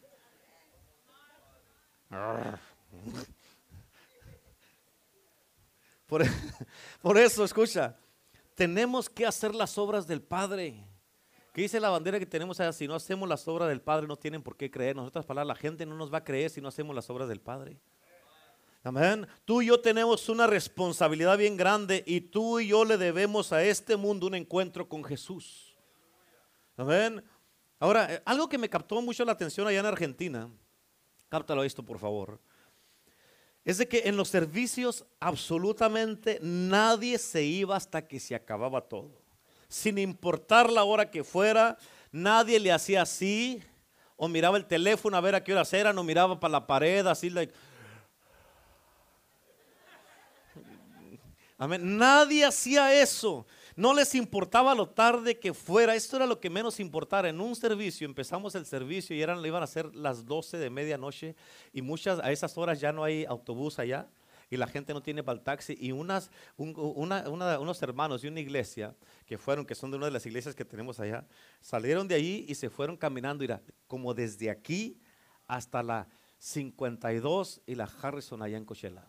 Por, 6.07 6.27
por, 7.01 7.17
eso, 7.17 7.45
escucha, 7.45 7.97
tenemos 8.55 9.09
que 9.09 9.25
hacer 9.25 9.55
las 9.55 9.79
obras 9.79 10.07
del 10.07 10.21
Padre. 10.21 10.85
¿Qué 11.55 11.63
dice 11.63 11.81
la 11.81 11.89
bandera 11.89 12.19
que 12.19 12.27
tenemos 12.27 12.61
allá? 12.61 12.75
Si 12.75 12.87
no 12.87 12.95
hacemos 12.95 13.27
las 13.27 13.49
obras 13.49 13.71
del 13.71 13.81
Padre, 13.81 14.07
no 14.07 14.17
tienen 14.17 14.43
por 14.43 14.59
qué 14.59 14.71
creer. 14.71 14.95
Nosotras 14.95 15.25
palabras, 15.25 15.57
la 15.57 15.59
gente 15.59 15.87
no 15.87 15.95
nos 15.95 16.13
va 16.13 16.19
a 16.19 16.25
creer 16.25 16.51
si 16.51 16.61
no 16.61 16.69
hacemos 16.69 16.95
las 16.95 17.09
obras 17.09 17.31
del 17.31 17.41
Padre. 17.41 17.81
Amén. 18.89 19.27
Tú 19.45 19.61
y 19.61 19.67
yo 19.67 19.79
tenemos 19.79 20.31
una 20.31 20.47
responsabilidad 20.47 21.37
bien 21.37 21.59
grande 21.59 22.03
y 22.07 22.23
tú 22.23 22.59
y 22.59 22.69
yo 22.69 22.87
le 22.87 22.97
debemos 22.97 23.53
a 23.53 23.63
este 23.63 23.97
mundo 23.97 24.27
un 24.27 24.35
encuentro 24.35 24.89
con 24.89 25.05
Jesús. 25.05 25.77
Amén. 26.75 27.23
Ahora, 27.79 28.15
eh, 28.15 28.23
algo 28.25 28.49
que 28.49 28.57
me 28.57 28.71
captó 28.71 29.03
mucho 29.03 29.27
la 29.27 29.33
atención 29.33 29.67
allá 29.67 29.81
en 29.81 29.85
Argentina, 29.85 30.49
cáptalo 31.29 31.65
esto 31.65 31.83
por 31.83 31.99
favor, 31.99 32.41
es 33.63 33.77
de 33.77 33.87
que 33.87 34.05
en 34.07 34.17
los 34.17 34.29
servicios 34.31 35.05
absolutamente 35.21 36.39
nadie 36.41 37.19
se 37.19 37.45
iba 37.45 37.77
hasta 37.77 38.09
que 38.09 38.19
se 38.19 38.35
acababa 38.35 38.81
todo. 38.81 39.21
Sin 39.69 39.99
importar 39.99 40.73
la 40.73 40.85
hora 40.85 41.11
que 41.11 41.25
fuera, 41.25 41.77
nadie 42.11 42.59
le 42.59 42.73
hacía 42.73 43.03
así, 43.03 43.63
o 44.17 44.29
miraba 44.29 44.57
el 44.57 44.65
teléfono 44.65 45.15
a 45.15 45.21
ver 45.21 45.35
a 45.35 45.45
qué 45.45 45.53
horas 45.53 45.75
eran, 45.75 45.99
o 45.99 46.03
miraba 46.03 46.41
para 46.41 46.53
la 46.53 46.67
pared, 46.67 47.07
así, 47.07 47.29
like, 47.29 47.53
Amén. 51.59 51.99
Nadie 51.99 52.45
hacía 52.45 53.03
eso. 53.03 53.45
No 53.75 53.93
les 53.93 54.15
importaba 54.15 54.75
lo 54.77 54.89
tarde 54.89 55.39
que 55.39 55.53
fuera. 55.53 55.97
Esto 55.97 56.17
era 56.17 56.27
lo 56.27 56.41
que 56.41 56.49
menos 56.49 56.79
importara. 56.79 57.29
En 57.29 57.41
un 57.41 57.57
servicio, 57.57 58.07
empezamos 58.07 58.55
el 58.55 58.65
servicio 58.65 59.15
y 59.15 59.23
eran, 59.23 59.45
iban 59.45 59.63
a 59.63 59.67
ser 59.67 59.93
las 59.95 60.25
12 60.25 60.57
de 60.57 60.71
medianoche 60.71 61.35
y 61.73 61.83
muchas, 61.83 62.21
a 62.21 62.31
esas 62.31 62.57
horas 62.57 62.81
ya 62.81 62.93
no 62.93 63.03
hay 63.03 63.25
autobús 63.25 63.81
allá 63.81 64.09
y 64.51 64.57
la 64.57 64.67
gente 64.67 64.95
no 64.95 65.03
tiene 65.03 65.25
para 65.25 65.37
el 65.37 65.45
taxi. 65.45 65.77
Y 65.81 65.91
unas, 65.91 66.31
unos 66.57 67.83
hermanos 67.83 68.23
de 68.23 68.29
una 68.29 68.41
iglesia 68.41 68.95
que 69.27 69.37
fueron, 69.37 69.67
que 69.67 69.75
son 69.75 69.91
de 69.91 69.97
una 69.97 70.07
de 70.07 70.13
las 70.13 70.27
iglesias 70.27 70.55
que 70.55 70.65
tenemos 70.65 71.01
allá, 71.01 71.27
salieron 71.61 72.07
de 72.07 72.15
ahí 72.15 72.47
y 72.49 72.55
se 72.55 72.71
fueron 72.71 72.97
caminando, 72.97 73.43
mira, 73.43 73.61
como 73.87 74.15
desde 74.15 74.49
aquí 74.49 75.01
hasta 75.47 75.83
la 75.83 76.09
52 76.39 77.63
y 77.67 77.75
la 77.75 77.91
Harrison 78.01 78.43
allá 78.43 78.57
en 78.57 78.65
Coachella. 78.65 79.05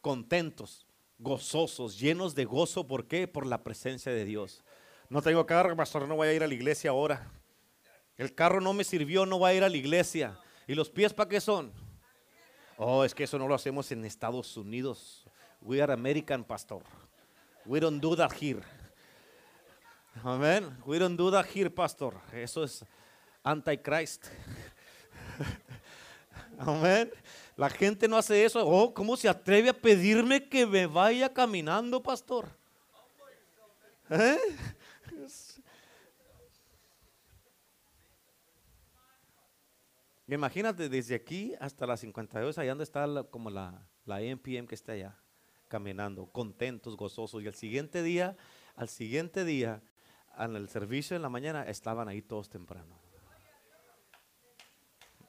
Contentos, 0.00 0.87
gozosos, 1.18 1.98
llenos 1.98 2.34
de 2.34 2.44
gozo. 2.44 2.86
¿Por 2.86 3.06
qué? 3.06 3.28
Por 3.28 3.46
la 3.46 3.62
presencia 3.62 4.12
de 4.12 4.24
Dios. 4.24 4.62
No 5.10 5.22
tengo 5.22 5.44
carro, 5.46 5.74
pastor, 5.76 6.06
no 6.06 6.16
voy 6.16 6.28
a 6.28 6.34
ir 6.34 6.42
a 6.42 6.46
la 6.46 6.54
iglesia 6.54 6.90
ahora. 6.90 7.30
El 8.16 8.34
carro 8.34 8.60
no 8.60 8.72
me 8.72 8.84
sirvió, 8.84 9.26
no 9.26 9.38
voy 9.38 9.50
a 9.50 9.54
ir 9.54 9.64
a 9.64 9.68
la 9.68 9.76
iglesia. 9.76 10.38
¿Y 10.66 10.74
los 10.74 10.90
pies 10.90 11.14
para 11.14 11.28
qué 11.28 11.40
son? 11.40 11.72
Oh, 12.76 13.04
es 13.04 13.14
que 13.14 13.24
eso 13.24 13.38
no 13.38 13.48
lo 13.48 13.54
hacemos 13.54 13.90
en 13.90 14.04
Estados 14.04 14.56
Unidos. 14.56 15.24
We 15.60 15.82
are 15.82 15.92
American, 15.92 16.44
pastor. 16.44 16.82
We 17.64 17.80
don't 17.80 18.00
do 18.00 18.14
that 18.16 18.32
here. 18.32 18.62
Amén. 20.22 20.76
We 20.84 20.98
don't 20.98 21.16
do 21.16 21.30
that 21.30 21.46
here, 21.46 21.70
pastor. 21.70 22.14
Eso 22.32 22.64
es 22.64 22.84
antichrist. 23.42 24.26
Amén. 26.58 27.10
La 27.58 27.68
gente 27.68 28.06
no 28.06 28.16
hace 28.16 28.44
eso. 28.44 28.64
Oh, 28.64 28.94
¿cómo 28.94 29.16
se 29.16 29.28
atreve 29.28 29.70
a 29.70 29.72
pedirme 29.72 30.48
que 30.48 30.64
me 30.64 30.86
vaya 30.86 31.34
caminando, 31.34 32.00
pastor? 32.00 32.48
¿Eh? 34.08 34.38
Imagínate 40.28 40.88
desde 40.88 41.16
aquí 41.16 41.52
hasta 41.58 41.84
las 41.84 41.98
52, 41.98 42.58
allá 42.58 42.70
donde 42.70 42.84
está 42.84 43.24
como 43.24 43.50
la, 43.50 43.84
la 44.04 44.20
NPM 44.22 44.68
que 44.68 44.76
está 44.76 44.92
allá, 44.92 45.18
caminando, 45.66 46.26
contentos, 46.26 46.96
gozosos. 46.96 47.42
Y 47.42 47.48
al 47.48 47.54
siguiente 47.54 48.04
día, 48.04 48.36
al 48.76 48.88
siguiente 48.88 49.44
día, 49.44 49.82
en 50.38 50.54
el 50.54 50.68
servicio 50.68 51.16
en 51.16 51.22
la 51.22 51.28
mañana, 51.28 51.64
estaban 51.64 52.06
ahí 52.06 52.22
todos 52.22 52.48
temprano. 52.48 52.96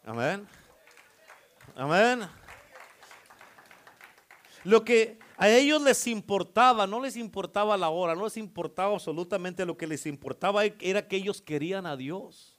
Amén. 0.03 0.47
Amén. 1.75 2.27
Lo 4.63 4.83
que 4.83 5.17
a 5.37 5.49
ellos 5.49 5.81
les 5.81 6.05
importaba, 6.07 6.85
no 6.85 6.99
les 6.99 7.15
importaba 7.15 7.77
la 7.77 7.89
hora, 7.89 8.13
no 8.13 8.25
les 8.25 8.35
importaba 8.37 8.93
absolutamente 8.93 9.65
lo 9.65 9.77
que 9.77 9.87
les 9.87 10.05
importaba 10.05 10.65
era 10.65 11.07
que 11.07 11.15
ellos 11.15 11.41
querían 11.41 11.85
a 11.85 11.95
Dios. 11.95 12.58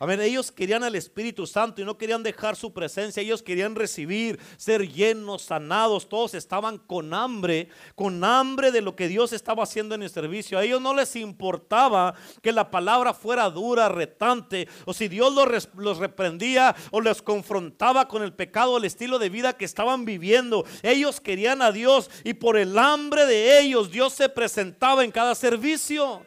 Amén. 0.00 0.20
Ellos 0.20 0.52
querían 0.52 0.84
al 0.84 0.94
Espíritu 0.94 1.44
Santo 1.44 1.82
y 1.82 1.84
no 1.84 1.98
querían 1.98 2.22
dejar 2.22 2.54
su 2.54 2.72
presencia. 2.72 3.20
Ellos 3.20 3.42
querían 3.42 3.74
recibir, 3.74 4.38
ser 4.56 4.88
llenos, 4.88 5.42
sanados. 5.42 6.08
Todos 6.08 6.34
estaban 6.34 6.78
con 6.78 7.12
hambre, 7.12 7.68
con 7.96 8.22
hambre 8.22 8.70
de 8.70 8.80
lo 8.80 8.94
que 8.94 9.08
Dios 9.08 9.32
estaba 9.32 9.64
haciendo 9.64 9.96
en 9.96 10.04
el 10.04 10.10
servicio. 10.10 10.56
A 10.56 10.64
ellos 10.64 10.80
no 10.80 10.94
les 10.94 11.16
importaba 11.16 12.14
que 12.42 12.52
la 12.52 12.70
palabra 12.70 13.12
fuera 13.12 13.50
dura, 13.50 13.88
retante, 13.88 14.68
o 14.84 14.94
si 14.94 15.08
Dios 15.08 15.34
los, 15.34 15.68
los 15.74 15.98
reprendía 15.98 16.76
o 16.92 17.00
les 17.00 17.20
confrontaba 17.20 18.06
con 18.06 18.22
el 18.22 18.32
pecado, 18.32 18.78
el 18.78 18.84
estilo 18.84 19.18
de 19.18 19.30
vida 19.30 19.56
que 19.56 19.64
estaban 19.64 20.04
viviendo. 20.04 20.64
Ellos 20.84 21.20
querían 21.20 21.60
a 21.60 21.72
Dios 21.72 22.08
y 22.22 22.34
por 22.34 22.56
el 22.56 22.78
hambre 22.78 23.26
de 23.26 23.60
ellos 23.60 23.90
Dios 23.90 24.12
se 24.12 24.28
presentaba 24.28 25.02
en 25.02 25.10
cada 25.10 25.34
servicio. 25.34 26.22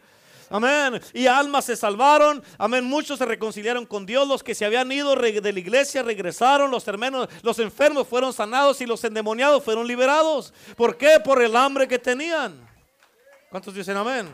Amén. 0.51 1.01
Y 1.13 1.27
almas 1.27 1.65
se 1.65 1.77
salvaron. 1.77 2.43
Amén. 2.57 2.83
Muchos 2.83 3.17
se 3.17 3.25
reconciliaron 3.25 3.85
con 3.85 4.05
Dios. 4.05 4.27
Los 4.27 4.43
que 4.43 4.53
se 4.53 4.65
habían 4.65 4.91
ido 4.91 5.15
de 5.15 5.53
la 5.53 5.59
iglesia 5.59 6.03
regresaron. 6.03 6.69
Los, 6.69 6.85
hermanos, 6.87 7.29
los 7.41 7.57
enfermos 7.59 8.05
fueron 8.07 8.33
sanados 8.33 8.81
y 8.81 8.85
los 8.85 9.01
endemoniados 9.03 9.63
fueron 9.63 9.87
liberados. 9.87 10.53
¿Por 10.75 10.97
qué? 10.97 11.21
Por 11.23 11.41
el 11.41 11.55
hambre 11.55 11.87
que 11.87 11.97
tenían. 11.97 12.69
¿Cuántos 13.49 13.73
dicen 13.73 13.95
amén? 13.95 14.33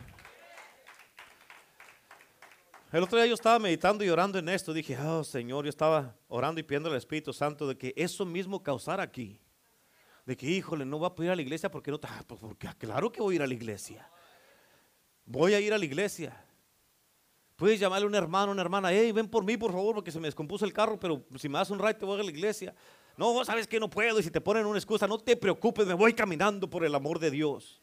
El 2.91 3.03
otro 3.03 3.17
día 3.17 3.27
yo 3.27 3.33
estaba 3.35 3.59
meditando 3.59 4.03
y 4.03 4.09
orando 4.09 4.39
en 4.39 4.49
esto. 4.49 4.73
Dije, 4.73 4.97
oh 4.97 5.23
Señor, 5.23 5.65
yo 5.65 5.69
estaba 5.69 6.15
orando 6.27 6.59
y 6.59 6.63
pidiendo 6.63 6.89
al 6.89 6.95
Espíritu 6.95 7.31
Santo 7.31 7.67
de 7.67 7.77
que 7.77 7.93
eso 7.95 8.25
mismo 8.25 8.63
causara 8.63 9.03
aquí. 9.03 9.39
De 10.25 10.35
que, 10.35 10.47
híjole, 10.47 10.83
no 10.83 10.99
va 10.99 11.07
a 11.07 11.15
poder 11.15 11.27
ir 11.27 11.31
a 11.33 11.35
la 11.35 11.41
iglesia 11.41 11.69
porque 11.69 11.91
no. 11.91 11.99
Ah, 12.03 12.23
pues 12.25 12.39
porque, 12.39 12.67
claro 12.79 13.11
que 13.11 13.21
voy 13.21 13.33
a 13.33 13.37
ir 13.37 13.41
a 13.43 13.47
la 13.47 13.53
iglesia. 13.53 14.09
Voy 15.27 15.53
a 15.53 15.59
ir 15.59 15.73
a 15.73 15.77
la 15.77 15.83
iglesia. 15.83 16.35
Puedes 17.57 17.79
llamarle 17.79 18.05
a 18.05 18.07
un 18.07 18.15
hermano, 18.15 18.53
una 18.53 18.61
hermana, 18.61 18.93
hey, 18.93 19.11
ven 19.11 19.27
por 19.27 19.43
mí, 19.43 19.57
por 19.57 19.71
favor, 19.71 19.95
porque 19.95 20.11
se 20.11 20.19
me 20.19 20.27
descompuso 20.27 20.63
el 20.63 20.71
carro, 20.71 20.97
pero 20.97 21.25
si 21.37 21.49
me 21.49 21.57
das 21.57 21.69
un 21.69 21.79
ride 21.79 21.95
te 21.95 22.05
voy 22.05 22.19
a 22.19 22.23
la 22.23 22.29
iglesia. 22.29 22.73
No, 23.17 23.43
sabes 23.43 23.67
que 23.67 23.79
no 23.79 23.89
puedo, 23.89 24.19
y 24.19 24.23
si 24.23 24.31
te 24.31 24.39
ponen 24.39 24.65
una 24.65 24.77
excusa, 24.77 25.05
no 25.05 25.17
te 25.17 25.35
preocupes, 25.35 25.85
me 25.85 25.95
voy 25.95 26.13
caminando 26.13 26.69
por 26.69 26.85
el 26.85 26.95
amor 26.95 27.19
de 27.19 27.31
Dios. 27.31 27.81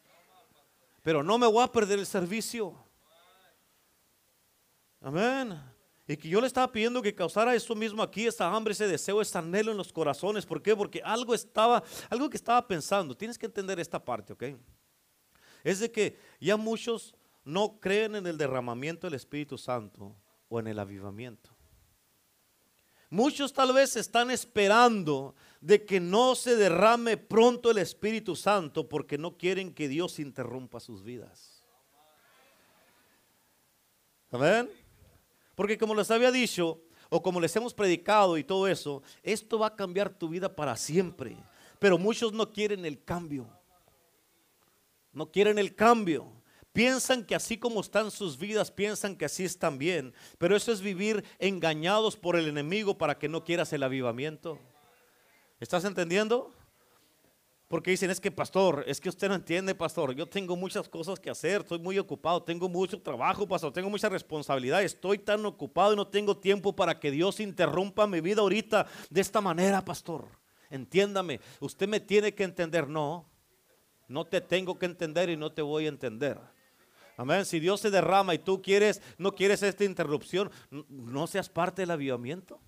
Pero 1.03 1.21
no 1.21 1.37
me 1.37 1.45
voy 1.45 1.63
a 1.63 1.71
perder 1.71 1.99
el 1.99 2.07
servicio. 2.07 2.73
Amén. 5.01 5.61
Y 6.07 6.17
que 6.17 6.29
yo 6.29 6.41
le 6.41 6.47
estaba 6.47 6.71
pidiendo 6.71 7.01
que 7.01 7.13
causara 7.13 7.53
eso 7.53 7.75
mismo 7.75 8.01
aquí, 8.01 8.25
esa 8.25 8.51
hambre, 8.51 8.71
ese 8.71 8.87
deseo, 8.87 9.21
ese 9.21 9.37
anhelo 9.37 9.71
en 9.71 9.77
los 9.77 9.93
corazones. 9.93 10.45
¿Por 10.47 10.63
qué? 10.63 10.75
Porque 10.75 11.01
algo 11.03 11.35
estaba, 11.35 11.83
algo 12.09 12.27
que 12.27 12.37
estaba 12.37 12.65
pensando. 12.65 13.15
Tienes 13.15 13.37
que 13.37 13.45
entender 13.45 13.79
esta 13.79 14.03
parte, 14.03 14.33
¿ok? 14.33 14.43
Es 15.63 15.79
de 15.79 15.91
que 15.91 16.17
ya 16.39 16.57
muchos 16.57 17.13
no 17.45 17.79
creen 17.79 18.15
en 18.15 18.27
el 18.27 18.37
derramamiento 18.37 19.07
del 19.07 19.13
Espíritu 19.13 19.57
Santo 19.57 20.15
o 20.49 20.59
en 20.59 20.67
el 20.67 20.79
avivamiento. 20.79 21.51
Muchos 23.09 23.53
tal 23.53 23.71
vez 23.71 23.95
están 23.95 24.31
esperando 24.31 25.35
de 25.61 25.85
que 25.85 25.99
no 25.99 26.35
se 26.35 26.55
derrame 26.55 27.17
pronto 27.17 27.71
el 27.71 27.77
Espíritu 27.77 28.35
Santo 28.35 28.89
porque 28.89 29.17
no 29.17 29.37
quieren 29.37 29.73
que 29.73 29.87
Dios 29.87 30.19
interrumpa 30.19 30.79
sus 30.79 31.03
vidas. 31.03 31.63
Amén. 34.31 34.69
Porque 35.53 35.77
como 35.77 35.95
les 35.95 36.11
había 36.11 36.31
dicho, 36.31 36.81
o 37.09 37.21
como 37.21 37.39
les 37.39 37.55
hemos 37.55 37.73
predicado 37.73 38.37
y 38.37 38.43
todo 38.43 38.67
eso, 38.67 39.03
esto 39.23 39.59
va 39.59 39.67
a 39.67 39.75
cambiar 39.75 40.09
tu 40.09 40.27
vida 40.27 40.53
para 40.53 40.75
siempre. 40.75 41.37
Pero 41.79 41.97
muchos 41.97 42.33
no 42.33 42.51
quieren 42.51 42.85
el 42.85 43.03
cambio. 43.03 43.47
No 45.13 45.31
quieren 45.31 45.57
el 45.57 45.75
cambio. 45.75 46.31
Piensan 46.75 47.23
que 47.23 47.35
así 47.35 47.57
como 47.57 47.79
están 47.79 48.11
sus 48.11 48.37
vidas, 48.37 48.69
piensan 48.69 49.15
que 49.15 49.23
así 49.23 49.45
están 49.45 49.77
bien. 49.77 50.13
Pero 50.37 50.57
eso 50.57 50.73
es 50.73 50.81
vivir 50.81 51.23
engañados 51.39 52.17
por 52.17 52.35
el 52.35 52.49
enemigo 52.49 52.97
para 52.97 53.17
que 53.17 53.29
no 53.29 53.45
quieras 53.45 53.71
el 53.71 53.81
avivamiento. 53.81 54.59
¿Estás 55.61 55.85
entendiendo? 55.85 56.53
Porque 57.69 57.91
dicen, 57.91 58.09
es 58.09 58.19
que 58.19 58.29
pastor, 58.29 58.83
es 58.87 58.99
que 58.99 59.07
usted 59.07 59.29
no 59.29 59.35
entiende, 59.35 59.73
pastor. 59.73 60.13
Yo 60.15 60.27
tengo 60.27 60.57
muchas 60.57 60.89
cosas 60.89 61.17
que 61.17 61.29
hacer, 61.29 61.61
estoy 61.61 61.79
muy 61.79 61.97
ocupado, 61.97 62.43
tengo 62.43 62.67
mucho 62.67 63.01
trabajo, 63.01 63.47
pastor, 63.47 63.71
tengo 63.71 63.89
mucha 63.89 64.09
responsabilidad, 64.09 64.83
estoy 64.83 65.17
tan 65.17 65.45
ocupado 65.45 65.93
y 65.93 65.95
no 65.95 66.09
tengo 66.09 66.35
tiempo 66.35 66.75
para 66.75 66.99
que 66.99 67.09
Dios 67.09 67.39
interrumpa 67.39 68.05
mi 68.05 68.19
vida 68.19 68.41
ahorita 68.41 68.85
de 69.09 69.21
esta 69.21 69.39
manera, 69.39 69.85
pastor. 69.85 70.27
Entiéndame, 70.69 71.39
usted 71.61 71.87
me 71.87 72.01
tiene 72.01 72.35
que 72.35 72.43
entender, 72.43 72.89
no, 72.89 73.29
no 74.09 74.25
te 74.25 74.41
tengo 74.41 74.77
que 74.77 74.87
entender 74.87 75.29
y 75.29 75.37
no 75.37 75.53
te 75.53 75.61
voy 75.61 75.85
a 75.85 75.87
entender. 75.87 76.54
Amén. 77.17 77.45
Si 77.45 77.59
Dios 77.59 77.81
se 77.81 77.89
derrama 77.89 78.33
y 78.33 78.39
tú 78.39 78.61
quieres, 78.61 79.01
no 79.17 79.33
quieres 79.33 79.63
esta 79.63 79.83
interrupción, 79.83 80.51
no 80.89 81.27
seas 81.27 81.49
parte 81.49 81.81
del 81.81 81.91
avivamiento. 81.91 82.59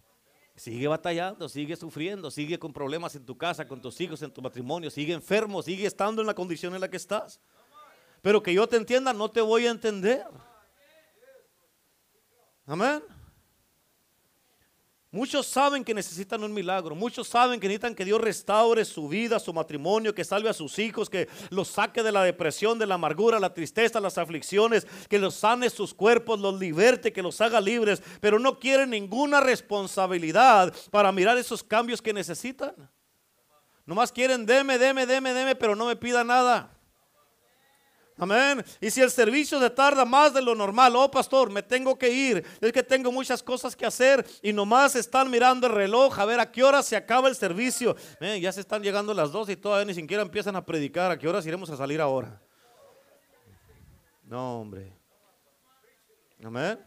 Sigue 0.56 0.88
batallando, 0.88 1.48
sigue 1.50 1.76
sufriendo, 1.76 2.32
sigue 2.32 2.58
con 2.58 2.74
problemas 2.74 3.16
en 3.16 3.26
tu 3.26 3.38
casa, 3.38 3.68
con 3.68 3.80
tus 3.80 4.02
hijos, 4.02 4.22
en 4.24 4.32
tu 4.32 4.42
matrimonio, 4.42 4.90
sigue 4.90 5.14
enfermo, 5.14 5.62
sigue 5.62 5.86
estando 5.86 6.22
en 6.22 6.28
la 6.28 6.34
condición 6.34 6.74
en 6.74 6.82
la 6.82 6.90
que 6.90 6.98
estás. 6.98 7.40
Pero 8.22 8.42
que 8.42 8.54
yo 8.54 8.68
te 8.68 8.78
entienda, 8.78 9.14
no 9.14 9.30
te 9.30 9.42
voy 9.42 9.68
a 9.68 9.72
entender. 9.72 10.26
Amén. 12.66 13.04
Muchos 15.18 15.48
saben 15.48 15.84
que 15.84 15.96
necesitan 15.96 16.44
un 16.44 16.54
milagro. 16.54 16.94
Muchos 16.94 17.28
saben 17.28 17.60
que 17.60 17.68
necesitan 17.68 17.96
que 17.96 18.06
Dios 18.06 18.22
restaure 18.22 18.86
su 18.86 19.08
vida, 19.08 19.40
su 19.40 19.52
matrimonio, 19.52 20.14
que 20.14 20.24
salve 20.24 20.48
a 20.48 20.54
sus 20.54 20.78
hijos, 20.78 21.10
que 21.10 21.28
los 21.50 21.70
saque 21.70 22.04
de 22.04 22.12
la 22.12 22.22
depresión, 22.22 22.78
de 22.78 22.86
la 22.86 22.94
amargura, 22.96 23.40
la 23.40 23.52
tristeza, 23.52 24.00
las 24.00 24.20
aflicciones, 24.20 24.86
que 25.10 25.18
los 25.18 25.34
sane 25.34 25.72
sus 25.72 25.92
cuerpos, 25.96 26.40
los 26.40 26.60
liberte, 26.60 27.12
que 27.12 27.24
los 27.24 27.42
haga 27.42 27.60
libres. 27.60 28.04
Pero 28.22 28.38
no 28.38 28.60
quieren 28.60 28.92
ninguna 28.92 29.40
responsabilidad 29.40 30.72
para 30.92 31.12
mirar 31.12 31.36
esos 31.40 31.64
cambios 31.64 32.00
que 32.00 32.14
necesitan. 32.14 32.76
Nomás 33.88 34.12
quieren, 34.12 34.46
deme, 34.46 34.78
deme, 34.78 35.08
deme, 35.08 35.34
deme, 35.34 35.56
pero 35.56 35.76
no 35.76 35.88
me 35.88 35.96
pida 35.96 36.24
nada. 36.24 36.77
Amén. 38.18 38.66
Y 38.82 38.90
si 38.90 39.02
el 39.02 39.12
servicio 39.12 39.60
se 39.60 39.70
tarda 39.70 40.04
más 40.04 40.34
de 40.34 40.42
lo 40.42 40.56
normal, 40.56 40.96
oh 40.96 41.10
pastor, 41.10 41.52
me 41.52 41.62
tengo 41.62 41.98
que 41.98 42.10
ir. 42.10 42.44
Es 42.60 42.72
que 42.72 42.82
tengo 42.82 43.12
muchas 43.12 43.44
cosas 43.44 43.76
que 43.76 43.86
hacer 43.86 44.26
y 44.42 44.52
nomás 44.52 44.96
están 44.96 45.30
mirando 45.30 45.68
el 45.68 45.74
reloj 45.74 46.18
a 46.20 46.26
ver 46.26 46.40
a 46.40 46.52
qué 46.52 46.64
hora 46.64 46.82
se 46.82 46.96
acaba 46.96 47.28
el 47.30 47.36
servicio. 47.36 47.96
ya 48.42 48.52
se 48.52 48.62
están 48.62 48.82
llegando 48.82 49.14
las 49.14 49.32
dos 49.32 49.50
y 49.50 49.56
todavía 49.56 49.86
ni 49.86 49.94
siquiera 49.94 50.24
empiezan 50.24 50.56
a 50.56 50.66
predicar. 50.66 51.12
¿A 51.12 51.18
qué 51.18 51.28
horas 51.28 51.46
iremos 51.46 51.70
a 51.70 51.78
salir 51.78 52.02
ahora? 52.02 52.42
No, 54.24 54.62
hombre. 54.62 54.92
Amén. 56.44 56.80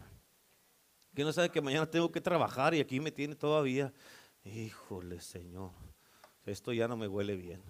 ¿Quién 1.14 1.26
no 1.26 1.32
sabe 1.32 1.48
que 1.48 1.60
mañana 1.60 1.88
tengo 1.88 2.10
que 2.10 2.20
trabajar 2.20 2.74
y 2.74 2.80
aquí 2.80 2.98
me 2.98 3.12
tiene 3.12 3.36
todavía? 3.36 3.92
Híjole, 4.44 5.20
Señor. 5.20 5.70
Esto 6.44 6.72
ya 6.72 6.88
no 6.88 6.96
me 6.96 7.06
huele 7.06 7.36
bien. 7.36 7.62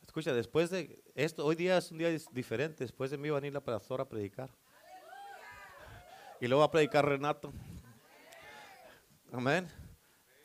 Escucha, 0.00 0.32
después 0.32 0.70
de 0.70 1.02
esto, 1.14 1.44
hoy 1.44 1.54
día 1.54 1.76
es 1.76 1.90
un 1.90 1.98
día 1.98 2.08
diferente. 2.32 2.84
Después 2.84 3.10
de 3.10 3.18
mí 3.18 3.28
va 3.28 3.36
a 3.36 3.40
venir 3.40 3.52
la 3.52 3.60
pastora 3.60 4.04
a 4.04 4.08
predicar. 4.08 4.50
Y 6.40 6.46
luego 6.46 6.60
va 6.60 6.66
a 6.66 6.70
predicar 6.70 7.06
Renato. 7.06 7.52
Amén. 9.32 9.68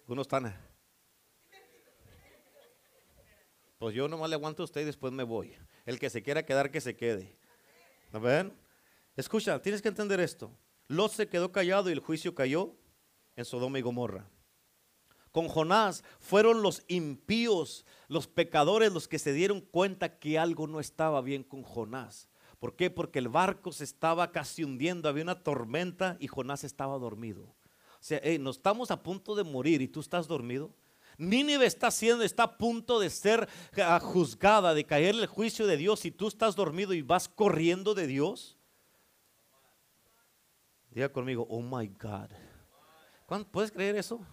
Uno 0.08 0.22
están. 0.24 0.54
Pues 3.78 3.96
yo 3.96 4.08
nomás 4.10 4.30
le 4.30 4.36
aguanto 4.36 4.64
a 4.64 4.66
usted 4.66 4.82
y 4.82 4.86
después 4.86 5.14
me 5.14 5.24
voy. 5.24 5.56
El 5.86 6.00
que 6.00 6.10
se 6.10 6.22
quiera 6.22 6.44
quedar, 6.44 6.72
que 6.72 6.82
se 6.82 6.98
quede. 6.98 7.38
Amén. 8.12 8.52
Escucha, 9.16 9.62
tienes 9.62 9.82
que 9.82 9.88
entender 9.88 10.20
esto. 10.20 10.52
Lot 10.88 11.12
se 11.12 11.30
quedó 11.30 11.52
callado 11.52 11.90
y 11.90 11.94
el 11.94 12.00
juicio 12.00 12.36
cayó 12.36 12.76
en 13.36 13.46
Sodoma 13.46 13.80
y 13.80 13.82
Gomorra. 13.82 14.28
Con 15.32 15.48
Jonás 15.48 16.04
fueron 16.20 16.62
los 16.62 16.84
impíos, 16.88 17.86
los 18.08 18.28
pecadores 18.28 18.92
los 18.92 19.08
que 19.08 19.20
se 19.20 19.34
dieron 19.34 19.62
cuenta 19.62 20.20
que 20.20 20.40
algo 20.40 20.68
no 20.68 20.80
estaba 20.80 21.22
bien 21.22 21.44
con 21.44 21.64
Jonás. 21.64 22.30
¿Por 22.60 22.76
qué? 22.76 22.90
Porque 22.90 23.20
el 23.20 23.30
barco 23.30 23.72
se 23.72 23.84
estaba 23.84 24.32
casi 24.32 24.64
hundiendo, 24.64 25.08
había 25.08 25.24
una 25.24 25.44
tormenta 25.44 26.18
y 26.20 26.28
Jonás 26.28 26.64
estaba 26.64 26.98
dormido. 26.98 27.44
O 27.44 28.02
sea, 28.02 28.22
no 28.40 28.50
estamos 28.50 28.92
a 28.92 29.04
punto 29.04 29.36
de 29.36 29.44
morir 29.44 29.82
y 29.82 29.88
tú 29.88 30.00
estás 30.00 30.28
dormido. 30.28 30.74
Nínive 31.18 31.66
está 31.66 31.88
haciendo, 31.88 32.24
está 32.24 32.44
a 32.44 32.58
punto 32.58 33.00
de 33.00 33.10
ser 33.10 33.48
ah, 33.78 34.00
juzgada, 34.00 34.74
de 34.74 34.86
caer 34.86 35.16
el 35.16 35.28
juicio 35.28 35.68
de 35.68 35.76
Dios 35.76 36.06
y 36.06 36.12
tú 36.12 36.28
estás 36.28 36.56
dormido 36.56 36.94
y 36.94 37.02
vas 37.02 37.28
corriendo 37.28 37.94
de 37.94 38.08
Dios. 38.08 38.58
Diga 40.92 41.10
conmigo, 41.10 41.46
oh 41.50 41.62
my 41.62 41.88
God. 41.88 42.30
¿Puedes 43.52 43.72
creer 43.72 43.98
eso? 43.98 44.26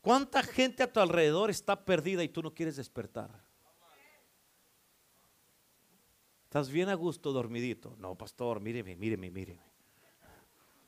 ¿Cuánta 0.00 0.42
gente 0.42 0.82
a 0.82 0.92
tu 0.92 1.00
alrededor 1.00 1.50
está 1.50 1.84
perdida 1.84 2.22
y 2.24 2.28
tú 2.28 2.42
no 2.42 2.54
quieres 2.54 2.76
despertar? 2.76 3.30
¿Estás 6.44 6.68
bien 6.70 6.88
a 6.88 6.94
gusto 6.94 7.32
dormidito? 7.32 7.94
No, 7.98 8.16
pastor, 8.16 8.60
míreme, 8.60 8.96
míreme, 8.96 9.30
míreme. 9.30 9.62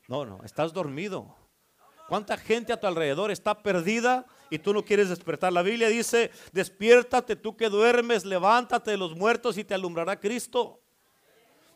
No, 0.07 0.25
no, 0.25 0.43
estás 0.43 0.73
dormido. 0.73 1.35
¿Cuánta 2.09 2.37
gente 2.37 2.73
a 2.73 2.79
tu 2.79 2.85
alrededor 2.85 3.31
está 3.31 3.63
perdida 3.63 4.25
y 4.49 4.59
tú 4.59 4.73
no 4.73 4.83
quieres 4.83 5.09
despertar? 5.09 5.53
La 5.53 5.61
Biblia 5.61 5.87
dice, 5.87 6.31
despiértate 6.51 7.35
tú 7.35 7.55
que 7.55 7.69
duermes, 7.69 8.25
levántate 8.25 8.91
de 8.91 8.97
los 8.97 9.15
muertos 9.15 9.57
y 9.57 9.63
te 9.63 9.73
alumbrará 9.73 10.19
Cristo. 10.19 10.82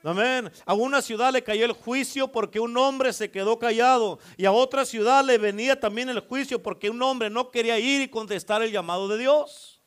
Amén. 0.08 0.50
A 0.66 0.74
una 0.74 1.02
ciudad 1.02 1.34
le 1.34 1.44
cayó 1.44 1.66
el 1.66 1.74
juicio 1.74 2.30
porque 2.30 2.62
un 2.62 2.78
hombre 2.78 3.12
se 3.12 3.30
quedó 3.30 3.60
callado. 3.60 4.20
Y 4.38 4.46
a 4.46 4.54
otra 4.54 4.86
ciudad 4.86 5.22
le 5.22 5.38
venía 5.38 5.78
también 5.78 6.08
el 6.08 6.22
juicio 6.22 6.64
porque 6.64 6.90
un 6.90 7.02
hombre 7.02 7.30
no 7.30 7.52
quería 7.52 7.78
ir 7.78 8.02
y 8.02 8.08
contestar 8.08 8.62
el 8.62 8.72
llamado 8.72 9.10
de 9.10 9.18
Dios. 9.18 9.82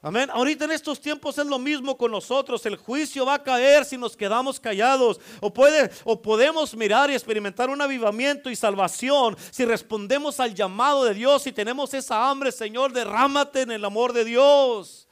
Amén. 0.00 0.30
Ahorita 0.32 0.64
en 0.64 0.70
estos 0.70 0.98
tiempos 0.98 1.36
es 1.36 1.44
lo 1.44 1.58
mismo 1.58 1.98
con 1.98 2.10
nosotros. 2.10 2.64
El 2.64 2.76
juicio 2.76 3.26
va 3.26 3.34
a 3.34 3.42
caer 3.42 3.84
si 3.84 3.98
nos 3.98 4.16
quedamos 4.16 4.58
callados. 4.58 5.20
O, 5.42 5.52
puede, 5.52 5.90
o 6.04 6.22
podemos 6.22 6.74
mirar 6.74 7.10
y 7.10 7.14
experimentar 7.14 7.68
un 7.68 7.82
avivamiento 7.82 8.48
y 8.48 8.56
salvación 8.56 9.36
si 9.50 9.66
respondemos 9.66 10.40
al 10.40 10.54
llamado 10.54 11.04
de 11.04 11.12
Dios 11.12 11.46
y 11.46 11.52
tenemos 11.52 11.92
esa 11.92 12.30
hambre, 12.30 12.50
Señor, 12.50 12.94
derrámate 12.94 13.60
en 13.60 13.72
el 13.72 13.84
amor 13.84 14.14
de 14.14 14.24
Dios. 14.24 15.06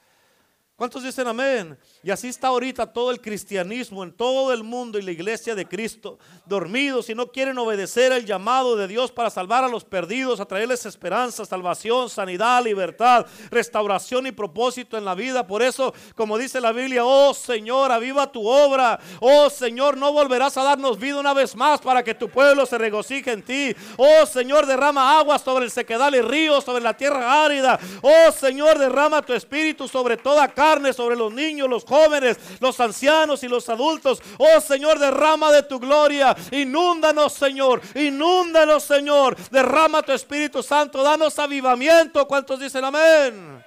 ¿Cuántos 0.75 1.03
dicen 1.03 1.27
amén? 1.27 1.77
Y 2.05 2.11
así 2.11 2.27
está 2.27 2.49
ahorita 2.49 2.91
todo 2.91 3.11
el 3.11 3.21
cristianismo 3.21 4.03
en 4.03 4.11
todo 4.11 4.51
el 4.51 4.61
mundo 4.63 4.99
y 4.99 5.03
la 5.03 5.11
iglesia 5.11 5.55
de 5.55 5.65
Cristo, 5.65 6.19
dormidos 6.45 7.09
y 7.09 7.15
no 7.15 7.27
quieren 7.27 7.57
obedecer 7.57 8.11
el 8.11 8.25
llamado 8.25 8.75
de 8.75 8.89
Dios 8.89 9.09
para 9.09 9.29
salvar 9.29 9.63
a 9.63 9.69
los 9.69 9.85
perdidos, 9.85 10.41
a 10.41 10.45
traerles 10.45 10.85
esperanza, 10.85 11.45
salvación, 11.45 12.09
sanidad, 12.09 12.61
libertad, 12.61 13.25
restauración 13.49 14.27
y 14.27 14.33
propósito 14.33 14.97
en 14.97 15.05
la 15.05 15.15
vida. 15.15 15.47
Por 15.47 15.63
eso, 15.63 15.93
como 16.13 16.37
dice 16.37 16.59
la 16.59 16.73
Biblia, 16.73 17.05
oh 17.05 17.33
Señor, 17.33 17.89
aviva 17.89 18.29
tu 18.29 18.45
obra. 18.45 18.99
Oh 19.21 19.49
Señor, 19.49 19.95
no 19.95 20.11
volverás 20.11 20.57
a 20.57 20.63
darnos 20.63 20.99
vida 20.99 21.21
una 21.21 21.33
vez 21.33 21.55
más 21.55 21.79
para 21.79 22.03
que 22.03 22.13
tu 22.13 22.27
pueblo 22.27 22.65
se 22.65 22.77
regocije 22.77 23.31
en 23.31 23.43
ti. 23.43 23.73
Oh 23.95 24.25
Señor, 24.25 24.65
derrama 24.65 25.17
agua 25.17 25.39
sobre 25.39 25.63
el 25.63 25.71
sequedal 25.71 26.15
y 26.15 26.21
ríos, 26.21 26.65
sobre 26.65 26.83
la 26.83 26.97
tierra 26.97 27.45
árida. 27.45 27.79
Oh 28.01 28.29
Señor, 28.33 28.77
derrama 28.77 29.21
tu 29.21 29.31
espíritu 29.31 29.87
sobre 29.87 30.17
toda 30.17 30.49
carne, 30.49 30.91
sobre 30.91 31.15
los 31.15 31.33
niños, 31.33 31.69
los 31.69 31.85
jóvenes, 31.85 31.92
los 32.59 32.79
ancianos 32.79 33.43
y 33.43 33.47
los 33.47 33.67
adultos. 33.69 34.21
Oh 34.37 34.61
Señor, 34.61 34.99
derrama 34.99 35.51
de 35.51 35.63
tu 35.63 35.79
gloria. 35.79 36.35
Inúndanos, 36.51 37.33
Señor. 37.33 37.81
Inúndanos, 37.95 38.83
Señor. 38.83 39.35
Derrama 39.49 40.01
tu 40.01 40.11
Espíritu 40.11 40.63
Santo. 40.63 41.03
Danos 41.03 41.37
avivamiento. 41.39 42.27
¿Cuántos 42.27 42.59
dicen 42.59 42.83
amén? 42.85 43.63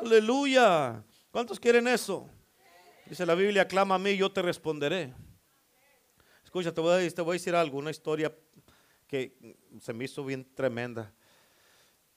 Aleluya. 0.00 1.02
¿Cuántos 1.30 1.58
quieren 1.58 1.88
eso? 1.88 2.28
Dice 3.06 3.26
la 3.26 3.34
Biblia, 3.34 3.68
clama 3.68 3.96
a 3.96 3.98
mí, 3.98 4.16
yo 4.16 4.32
te 4.32 4.40
responderé. 4.40 5.12
Escucha, 6.42 6.72
te 6.72 6.80
voy, 6.80 7.04
a, 7.04 7.10
te 7.10 7.22
voy 7.22 7.32
a 7.32 7.38
decir 7.38 7.54
algo, 7.54 7.78
una 7.78 7.90
historia 7.90 8.32
que 9.06 9.56
se 9.80 9.92
me 9.92 10.04
hizo 10.04 10.24
bien 10.24 10.48
tremenda. 10.54 11.12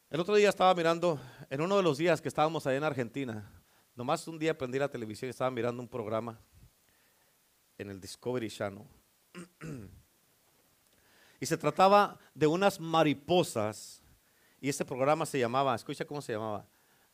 El 0.10 0.22
otro 0.22 0.36
día 0.36 0.48
estaba 0.48 0.74
mirando, 0.74 1.20
en 1.50 1.60
uno 1.60 1.76
de 1.76 1.84
los 1.84 1.98
días 1.98 2.22
que 2.22 2.30
estábamos 2.30 2.66
allá 2.66 2.78
en 2.78 2.84
Argentina, 2.84 3.52
Nomás 3.98 4.28
un 4.28 4.38
día 4.38 4.56
prendí 4.56 4.78
la 4.78 4.88
televisión 4.88 5.28
y 5.28 5.32
estaba 5.32 5.50
mirando 5.50 5.82
un 5.82 5.88
programa 5.88 6.40
en 7.80 7.90
el 7.90 8.00
Discovery 8.00 8.48
Channel. 8.48 8.86
y 11.40 11.46
se 11.48 11.58
trataba 11.58 12.20
de 12.36 12.46
unas 12.46 12.80
mariposas. 12.80 14.04
Y 14.62 14.70
ese 14.70 14.86
programa 14.86 15.26
se 15.26 15.40
llamaba, 15.40 15.74
escucha 15.74 16.06
cómo 16.06 16.22
se 16.22 16.34
llamaba, 16.34 16.68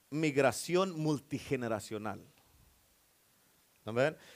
Migración 0.09 0.99
Multigeneracional. 0.99 2.21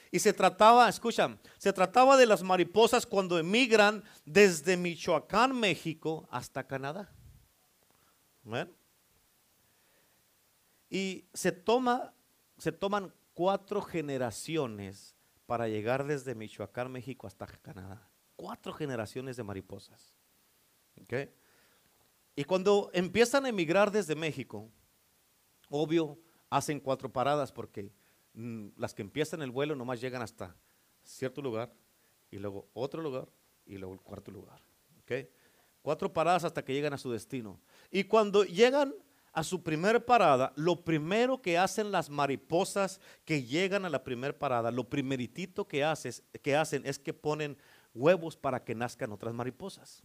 Y 0.09 0.19
se 0.19 0.31
trataba, 0.31 0.87
escucha, 0.87 1.37
se 1.57 1.73
trataba 1.73 2.15
de 2.15 2.27
las 2.27 2.43
mariposas 2.43 3.05
cuando 3.05 3.37
emigran 3.37 4.05
desde 4.23 4.77
Michoacán, 4.77 5.53
México, 5.53 6.29
hasta 6.31 6.65
Canadá. 6.65 7.13
Y 10.89 11.25
se 11.33 11.51
toma 11.51 12.13
se 12.57 12.71
toman 12.71 13.13
cuatro 13.33 13.81
generaciones 13.81 15.15
para 15.45 15.67
llegar 15.67 16.05
desde 16.05 16.35
Michoacán, 16.35 16.91
México 16.91 17.27
hasta 17.27 17.47
Canadá. 17.47 18.09
Cuatro 18.35 18.73
generaciones 18.73 19.37
de 19.37 19.43
mariposas. 19.43 20.13
Y 22.35 22.43
cuando 22.43 22.89
empiezan 22.93 23.45
a 23.45 23.49
emigrar 23.49 23.91
desde 23.91 24.15
México, 24.15 24.69
obvio, 25.69 26.19
hacen 26.49 26.79
cuatro 26.79 27.11
paradas 27.11 27.51
porque 27.51 27.91
mm, 28.33 28.69
las 28.77 28.93
que 28.93 29.01
empiezan 29.01 29.41
el 29.41 29.51
vuelo 29.51 29.75
nomás 29.75 30.01
llegan 30.01 30.21
hasta 30.21 30.55
cierto 31.03 31.41
lugar 31.41 31.73
y 32.29 32.37
luego 32.37 32.69
otro 32.73 33.01
lugar 33.01 33.27
y 33.65 33.77
luego 33.77 33.93
el 33.93 34.01
cuarto 34.01 34.31
lugar. 34.31 34.61
Cuatro 35.81 36.11
paradas 36.11 36.43
hasta 36.43 36.65
que 36.65 36.73
llegan 36.73 36.93
a 36.93 36.97
su 36.97 37.11
destino. 37.11 37.61
Y 37.89 38.03
cuando 38.03 38.43
llegan 38.43 38.93
a 39.37 39.43
su 39.43 39.61
primer 39.61 40.03
parada, 40.03 40.51
lo 40.55 40.83
primero 40.83 41.43
que 41.43 41.59
hacen 41.59 41.91
las 41.91 42.09
mariposas 42.09 42.99
que 43.23 43.43
llegan 43.43 43.85
a 43.85 43.89
la 43.89 44.03
primer 44.03 44.35
parada, 44.35 44.71
lo 44.71 44.89
primeritito 44.89 45.67
que, 45.67 45.85
que 46.41 46.55
hacen 46.55 46.83
es 46.87 46.97
que 46.97 47.13
ponen 47.13 47.55
huevos 47.93 48.35
para 48.35 48.63
que 48.63 48.73
nazcan 48.73 49.11
otras 49.11 49.35
mariposas. 49.35 50.01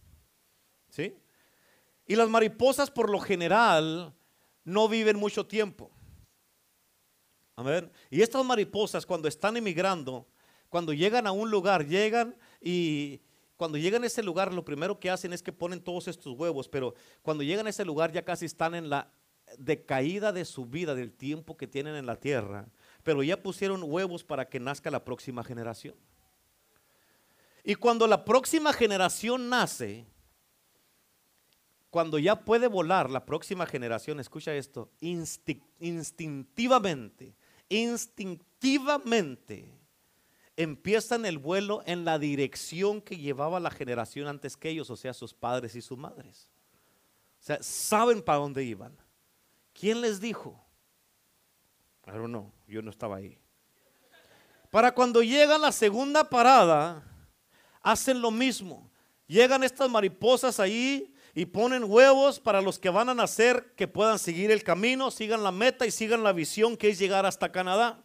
¿Sí? 0.91 1.15
Y 2.05 2.15
las 2.15 2.29
mariposas 2.29 2.91
por 2.91 3.09
lo 3.09 3.19
general 3.19 4.13
no 4.65 4.87
viven 4.87 5.17
mucho 5.17 5.47
tiempo. 5.47 5.89
Y 8.11 8.21
estas 8.21 8.45
mariposas 8.45 9.03
cuando 9.03 9.27
están 9.27 9.57
emigrando, 9.57 10.27
cuando 10.69 10.93
llegan 10.93 11.25
a 11.25 11.31
un 11.31 11.49
lugar, 11.49 11.87
llegan 11.87 12.37
y 12.61 13.19
cuando 13.57 13.79
llegan 13.79 14.03
a 14.03 14.07
ese 14.07 14.21
lugar, 14.21 14.53
lo 14.53 14.63
primero 14.63 14.99
que 14.99 15.09
hacen 15.09 15.33
es 15.33 15.41
que 15.41 15.51
ponen 15.51 15.81
todos 15.81 16.07
estos 16.07 16.37
huevos, 16.37 16.69
pero 16.69 16.93
cuando 17.23 17.43
llegan 17.43 17.65
a 17.65 17.71
ese 17.71 17.83
lugar 17.83 18.11
ya 18.11 18.23
casi 18.23 18.45
están 18.45 18.75
en 18.75 18.91
la 18.91 19.11
de 19.57 19.85
caída 19.85 20.31
de 20.31 20.45
su 20.45 20.65
vida, 20.65 20.95
del 20.95 21.11
tiempo 21.11 21.57
que 21.57 21.67
tienen 21.67 21.95
en 21.95 22.05
la 22.05 22.19
tierra, 22.19 22.67
pero 23.03 23.23
ya 23.23 23.41
pusieron 23.41 23.81
huevos 23.83 24.23
para 24.23 24.47
que 24.49 24.59
nazca 24.59 24.91
la 24.91 25.03
próxima 25.03 25.43
generación. 25.43 25.95
Y 27.63 27.73
cuando 27.75 28.07
la 28.07 28.25
próxima 28.25 28.73
generación 28.73 29.49
nace, 29.49 30.05
cuando 31.89 32.19
ya 32.19 32.43
puede 32.43 32.67
volar 32.67 33.09
la 33.09 33.25
próxima 33.25 33.65
generación, 33.65 34.19
escucha 34.19 34.53
esto, 34.55 34.91
instintivamente, 34.99 37.35
instintivamente 37.69 39.83
empiezan 40.55 41.25
el 41.25 41.37
vuelo 41.37 41.81
en 41.85 42.05
la 42.05 42.19
dirección 42.19 43.01
que 43.01 43.17
llevaba 43.17 43.59
la 43.59 43.71
generación 43.71 44.27
antes 44.27 44.57
que 44.57 44.69
ellos, 44.69 44.89
o 44.89 44.95
sea, 44.95 45.13
sus 45.13 45.33
padres 45.33 45.75
y 45.75 45.81
sus 45.81 45.97
madres. 45.97 46.47
O 47.41 47.45
sea, 47.45 47.61
saben 47.61 48.21
para 48.21 48.39
dónde 48.39 48.63
iban. 48.63 48.95
¿Quién 49.73 50.01
les 50.01 50.19
dijo? 50.19 50.63
Pero 52.05 52.27
no, 52.27 52.51
yo 52.67 52.81
no 52.81 52.89
estaba 52.89 53.17
ahí. 53.17 53.37
Para 54.69 54.93
cuando 54.93 55.21
llega 55.21 55.57
la 55.57 55.71
segunda 55.71 56.29
parada, 56.29 57.03
hacen 57.81 58.21
lo 58.21 58.31
mismo. 58.31 58.89
Llegan 59.27 59.63
estas 59.63 59.89
mariposas 59.89 60.59
ahí 60.59 61.13
y 61.33 61.45
ponen 61.45 61.83
huevos 61.83 62.39
para 62.39 62.61
los 62.61 62.77
que 62.77 62.89
van 62.89 63.09
a 63.09 63.13
nacer 63.13 63.73
que 63.75 63.87
puedan 63.87 64.19
seguir 64.19 64.51
el 64.51 64.63
camino, 64.63 65.11
sigan 65.11 65.43
la 65.43 65.51
meta 65.51 65.85
y 65.85 65.91
sigan 65.91 66.23
la 66.23 66.33
visión 66.33 66.77
que 66.77 66.89
es 66.89 66.99
llegar 66.99 67.25
hasta 67.25 67.51
Canadá. 67.51 68.03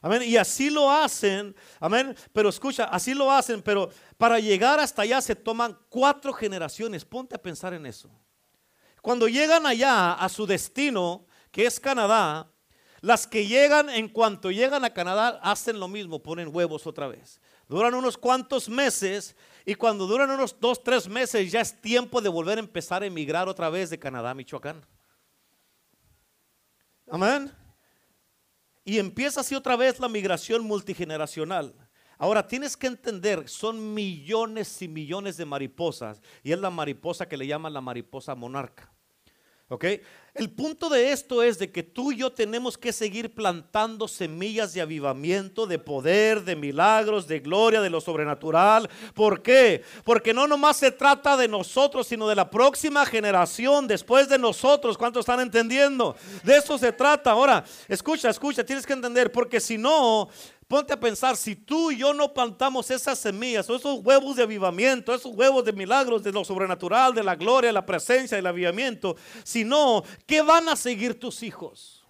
Amén. 0.00 0.22
Y 0.22 0.36
así 0.36 0.68
lo 0.68 0.90
hacen. 0.90 1.56
Amén. 1.80 2.14
Pero 2.32 2.48
escucha, 2.48 2.84
así 2.84 3.14
lo 3.14 3.32
hacen, 3.32 3.62
pero 3.62 3.88
para 4.18 4.38
llegar 4.38 4.78
hasta 4.78 5.02
allá 5.02 5.20
se 5.20 5.34
toman 5.34 5.78
cuatro 5.88 6.32
generaciones. 6.32 7.04
Ponte 7.04 7.34
a 7.34 7.42
pensar 7.42 7.72
en 7.72 7.86
eso. 7.86 8.10
Cuando 9.04 9.28
llegan 9.28 9.66
allá 9.66 10.14
a 10.14 10.30
su 10.30 10.46
destino, 10.46 11.26
que 11.50 11.66
es 11.66 11.78
Canadá, 11.78 12.50
las 13.02 13.26
que 13.26 13.46
llegan 13.46 13.90
en 13.90 14.08
cuanto 14.08 14.50
llegan 14.50 14.82
a 14.82 14.94
Canadá 14.94 15.38
hacen 15.42 15.78
lo 15.78 15.88
mismo, 15.88 16.22
ponen 16.22 16.48
huevos 16.50 16.86
otra 16.86 17.06
vez. 17.06 17.38
Duran 17.68 17.92
unos 17.92 18.16
cuantos 18.16 18.66
meses 18.66 19.36
y 19.66 19.74
cuando 19.74 20.06
duran 20.06 20.30
unos 20.30 20.58
dos, 20.58 20.82
tres 20.82 21.06
meses 21.06 21.52
ya 21.52 21.60
es 21.60 21.78
tiempo 21.82 22.22
de 22.22 22.30
volver 22.30 22.56
a 22.56 22.62
empezar 22.62 23.02
a 23.02 23.06
emigrar 23.06 23.46
otra 23.46 23.68
vez 23.68 23.90
de 23.90 23.98
Canadá 23.98 24.30
a 24.30 24.34
Michoacán. 24.34 24.80
Amén. 27.10 27.52
Y 28.86 28.98
empieza 28.98 29.42
así 29.42 29.54
otra 29.54 29.76
vez 29.76 30.00
la 30.00 30.08
migración 30.08 30.64
multigeneracional. 30.64 31.74
Ahora 32.16 32.46
tienes 32.46 32.74
que 32.74 32.86
entender, 32.86 33.50
son 33.50 33.92
millones 33.92 34.80
y 34.80 34.88
millones 34.88 35.36
de 35.36 35.44
mariposas 35.44 36.22
y 36.42 36.52
es 36.52 36.58
la 36.58 36.70
mariposa 36.70 37.28
que 37.28 37.36
le 37.36 37.46
llaman 37.46 37.74
la 37.74 37.82
mariposa 37.82 38.34
monarca. 38.34 38.93
¿Ok? 39.68 39.84
El 40.34 40.50
punto 40.50 40.88
de 40.88 41.12
esto 41.12 41.44
es 41.44 41.60
de 41.60 41.70
que 41.70 41.84
tú 41.84 42.10
y 42.10 42.16
yo 42.16 42.32
tenemos 42.32 42.76
que 42.76 42.92
seguir 42.92 43.32
plantando 43.32 44.08
semillas 44.08 44.74
de 44.74 44.80
avivamiento, 44.80 45.64
de 45.64 45.78
poder, 45.78 46.42
de 46.42 46.56
milagros, 46.56 47.28
de 47.28 47.38
gloria, 47.38 47.80
de 47.80 47.88
lo 47.88 48.00
sobrenatural. 48.00 48.90
¿Por 49.14 49.42
qué? 49.42 49.84
Porque 50.02 50.34
no 50.34 50.48
nomás 50.48 50.78
se 50.78 50.90
trata 50.90 51.36
de 51.36 51.46
nosotros, 51.46 52.08
sino 52.08 52.26
de 52.26 52.34
la 52.34 52.50
próxima 52.50 53.06
generación 53.06 53.86
después 53.86 54.28
de 54.28 54.36
nosotros. 54.36 54.98
¿Cuántos 54.98 55.20
están 55.20 55.38
entendiendo? 55.38 56.16
De 56.42 56.56
eso 56.56 56.76
se 56.78 56.90
trata. 56.90 57.30
Ahora, 57.30 57.64
escucha, 57.86 58.28
escucha, 58.28 58.66
tienes 58.66 58.84
que 58.84 58.92
entender, 58.92 59.30
porque 59.30 59.60
si 59.60 59.78
no, 59.78 60.28
Ponte 60.66 60.92
a 60.92 61.00
pensar, 61.00 61.36
si 61.36 61.56
tú 61.56 61.90
y 61.90 61.98
yo 61.98 62.14
no 62.14 62.32
plantamos 62.32 62.90
esas 62.90 63.18
semillas, 63.18 63.68
o 63.68 63.76
esos 63.76 64.00
huevos 64.00 64.36
de 64.36 64.42
avivamiento, 64.42 65.14
esos 65.14 65.34
huevos 65.34 65.64
de 65.64 65.72
milagros, 65.72 66.22
de 66.22 66.32
lo 66.32 66.44
sobrenatural, 66.44 67.14
de 67.14 67.22
la 67.22 67.36
gloria, 67.36 67.72
la 67.72 67.84
presencia, 67.84 68.36
del 68.36 68.46
avivamiento, 68.46 69.16
si 69.42 69.64
no, 69.64 70.02
¿qué 70.26 70.42
van 70.42 70.68
a 70.68 70.76
seguir 70.76 71.18
tus 71.20 71.42
hijos? 71.42 72.04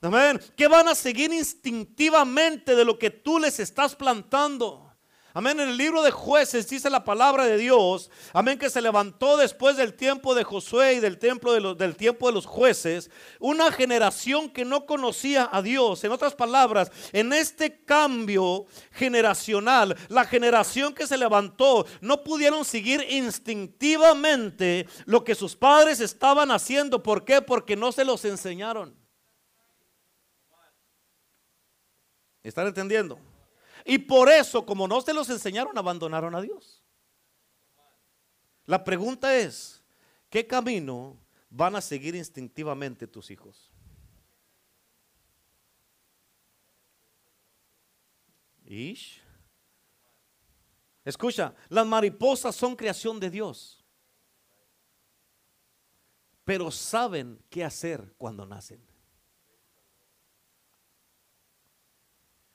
Amén. 0.00 0.40
¿Qué 0.56 0.66
van 0.66 0.88
a 0.88 0.94
seguir 0.94 1.32
instintivamente 1.32 2.74
de 2.74 2.84
lo 2.84 2.98
que 2.98 3.10
tú 3.10 3.38
les 3.38 3.60
estás 3.60 3.94
plantando? 3.94 4.89
Amén. 5.32 5.60
En 5.60 5.68
el 5.68 5.76
libro 5.76 6.02
de 6.02 6.10
jueces 6.10 6.68
dice 6.68 6.90
la 6.90 7.04
palabra 7.04 7.44
de 7.44 7.56
Dios. 7.56 8.10
Amén. 8.32 8.58
Que 8.58 8.68
se 8.68 8.82
levantó 8.82 9.36
después 9.36 9.76
del 9.76 9.94
tiempo 9.94 10.34
de 10.34 10.42
Josué 10.42 10.94
y 10.94 11.00
del, 11.00 11.18
del 11.18 11.96
tiempo 11.96 12.26
de 12.26 12.32
los 12.32 12.46
jueces. 12.46 13.10
Una 13.38 13.70
generación 13.70 14.50
que 14.50 14.64
no 14.64 14.86
conocía 14.86 15.48
a 15.52 15.62
Dios. 15.62 16.02
En 16.02 16.10
otras 16.10 16.34
palabras, 16.34 16.90
en 17.12 17.32
este 17.32 17.84
cambio 17.84 18.66
generacional, 18.90 19.96
la 20.08 20.24
generación 20.24 20.94
que 20.94 21.06
se 21.06 21.16
levantó 21.16 21.86
no 22.00 22.24
pudieron 22.24 22.64
seguir 22.64 23.06
instintivamente 23.08 24.88
lo 25.04 25.22
que 25.22 25.36
sus 25.36 25.54
padres 25.54 26.00
estaban 26.00 26.50
haciendo. 26.50 27.02
¿Por 27.02 27.24
qué? 27.24 27.40
Porque 27.40 27.76
no 27.76 27.92
se 27.92 28.04
los 28.04 28.24
enseñaron. 28.24 28.98
¿Están 32.42 32.66
entendiendo? 32.66 33.29
Y 33.84 33.98
por 33.98 34.28
eso, 34.28 34.64
como 34.64 34.86
no 34.86 35.00
se 35.00 35.14
los 35.14 35.28
enseñaron, 35.30 35.76
abandonaron 35.76 36.34
a 36.34 36.40
Dios. 36.40 36.82
La 38.66 38.84
pregunta 38.84 39.36
es, 39.36 39.82
¿qué 40.28 40.46
camino 40.46 41.16
van 41.48 41.76
a 41.76 41.80
seguir 41.80 42.14
instintivamente 42.14 43.06
tus 43.06 43.30
hijos? 43.30 43.72
Ish. 48.64 49.20
Escucha, 51.04 51.54
las 51.68 51.86
mariposas 51.86 52.54
son 52.54 52.76
creación 52.76 53.18
de 53.18 53.30
Dios, 53.30 53.84
pero 56.44 56.70
saben 56.70 57.42
qué 57.48 57.64
hacer 57.64 58.14
cuando 58.16 58.46
nacen. 58.46 58.89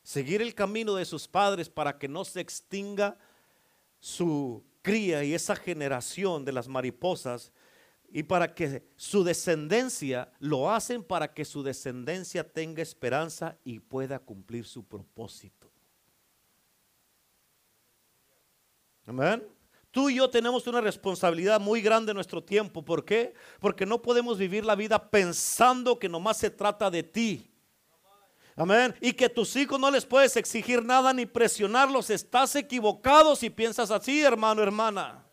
Seguir 0.06 0.39
el 0.43 0.53
camino 0.53 0.93
de 0.93 1.03
sus 1.03 1.28
padres 1.28 1.68
para 1.68 1.97
que 1.97 2.08
no 2.08 2.24
se 2.24 2.39
extinga 2.39 3.18
su 3.99 4.64
cría 4.84 5.24
y 5.24 5.34
esa 5.34 5.56
generación 5.56 6.45
de 6.45 6.51
las 6.51 6.68
mariposas 6.68 7.51
y 8.08 8.22
para 8.22 8.53
que 8.53 8.88
su 8.95 9.24
descendencia 9.24 10.32
lo 10.39 10.72
hacen 10.72 11.03
para 11.03 11.34
que 11.34 11.43
su 11.43 11.64
descendencia 11.64 12.47
tenga 12.47 12.84
esperanza 12.84 13.58
y 13.64 13.80
pueda 13.80 14.20
cumplir 14.20 14.66
su 14.66 14.84
propósito. 14.84 15.72
Amén. 19.08 19.43
Tú 19.89 20.12
y 20.12 20.18
yo 20.18 20.30
tenemos 20.30 20.68
una 20.68 20.82
responsabilidad 20.82 21.60
muy 21.60 21.82
grande 21.82 22.12
en 22.12 22.16
nuestro 22.16 22.43
tiempo. 22.43 22.86
¿Por 22.86 23.06
qué? 23.06 23.34
Porque 23.60 23.88
no 23.88 24.03
podemos 24.03 24.38
vivir 24.38 24.66
la 24.66 24.76
vida 24.76 25.10
pensando 25.10 25.97
que 25.97 26.10
nomás 26.10 26.38
se 26.38 26.51
trata 26.51 26.91
de 26.91 27.01
ti. 27.01 27.55
Amén. 28.56 28.95
Y 29.01 29.12
que 29.12 29.28
tus 29.28 29.56
hijos 29.56 29.80
no 29.80 29.91
les 29.91 30.06
puedes 30.06 30.36
exigir 30.38 30.84
nada 30.84 31.14
ni 31.14 31.26
presionarlos. 31.26 32.10
Estás 32.10 32.56
equivocado 32.56 33.36
si 33.36 33.49
piensas 33.49 33.91
así, 33.91 34.22
hermano, 34.22 34.64
hermana. 34.64 35.26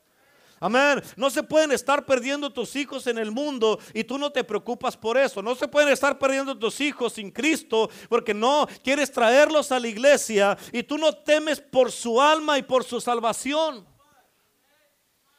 Amén. 0.58 1.02
No 1.16 1.28
se 1.28 1.42
pueden 1.42 1.72
estar 1.72 2.06
perdiendo 2.06 2.48
tus 2.48 2.76
hijos 2.76 3.08
en 3.08 3.18
el 3.18 3.32
mundo 3.32 3.80
y 3.92 4.04
tú 4.04 4.16
no 4.16 4.30
te 4.30 4.44
preocupas 4.44 4.96
por 4.96 5.18
eso. 5.18 5.42
No 5.42 5.56
se 5.56 5.66
pueden 5.66 5.88
estar 5.88 6.18
perdiendo 6.18 6.56
tus 6.56 6.80
hijos 6.80 7.14
sin 7.14 7.32
Cristo 7.32 7.90
porque 8.08 8.32
no 8.32 8.68
quieres 8.82 9.10
traerlos 9.10 9.72
a 9.72 9.80
la 9.80 9.88
iglesia 9.88 10.56
y 10.72 10.84
tú 10.84 10.98
no 10.98 11.12
temes 11.12 11.60
por 11.60 11.90
su 11.90 12.20
alma 12.20 12.58
y 12.58 12.62
por 12.62 12.84
su 12.84 13.00
salvación. 13.00 13.91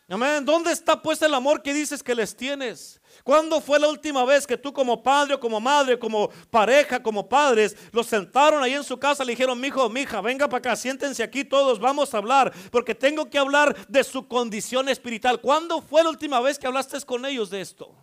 Amén. 0.09 0.43
¿Dónde 0.43 0.71
está 0.71 1.01
pues 1.01 1.21
el 1.21 1.33
amor 1.33 1.61
que 1.61 1.73
dices 1.73 2.03
que 2.03 2.13
les 2.13 2.35
tienes? 2.35 2.99
¿Cuándo 3.23 3.61
fue 3.61 3.79
la 3.79 3.87
última 3.87 4.25
vez 4.25 4.45
que 4.45 4.57
tú 4.57 4.73
como 4.73 5.01
padre 5.01 5.35
o 5.35 5.39
como 5.39 5.61
madre, 5.61 5.97
como 5.97 6.29
pareja, 6.49 7.01
como 7.01 7.29
padres, 7.29 7.75
los 7.91 8.07
sentaron 8.07 8.61
ahí 8.61 8.73
en 8.73 8.83
su 8.83 8.99
casa, 8.99 9.23
le 9.23 9.31
dijeron, 9.31 9.59
mi 9.59 9.67
hijo, 9.67 9.87
mi 9.89 10.01
hija, 10.01 10.19
venga 10.19 10.49
para 10.49 10.57
acá, 10.57 10.75
siéntense 10.75 11.23
aquí 11.23 11.45
todos, 11.45 11.79
vamos 11.79 12.13
a 12.13 12.17
hablar, 12.17 12.53
porque 12.69 12.93
tengo 12.93 13.29
que 13.29 13.37
hablar 13.37 13.87
de 13.87 14.03
su 14.03 14.27
condición 14.27 14.89
espiritual. 14.89 15.39
¿Cuándo 15.39 15.81
fue 15.81 16.03
la 16.03 16.09
última 16.09 16.41
vez 16.41 16.59
que 16.59 16.67
hablaste 16.67 16.99
con 17.05 17.25
ellos 17.25 17.49
de 17.49 17.61
esto? 17.61 17.95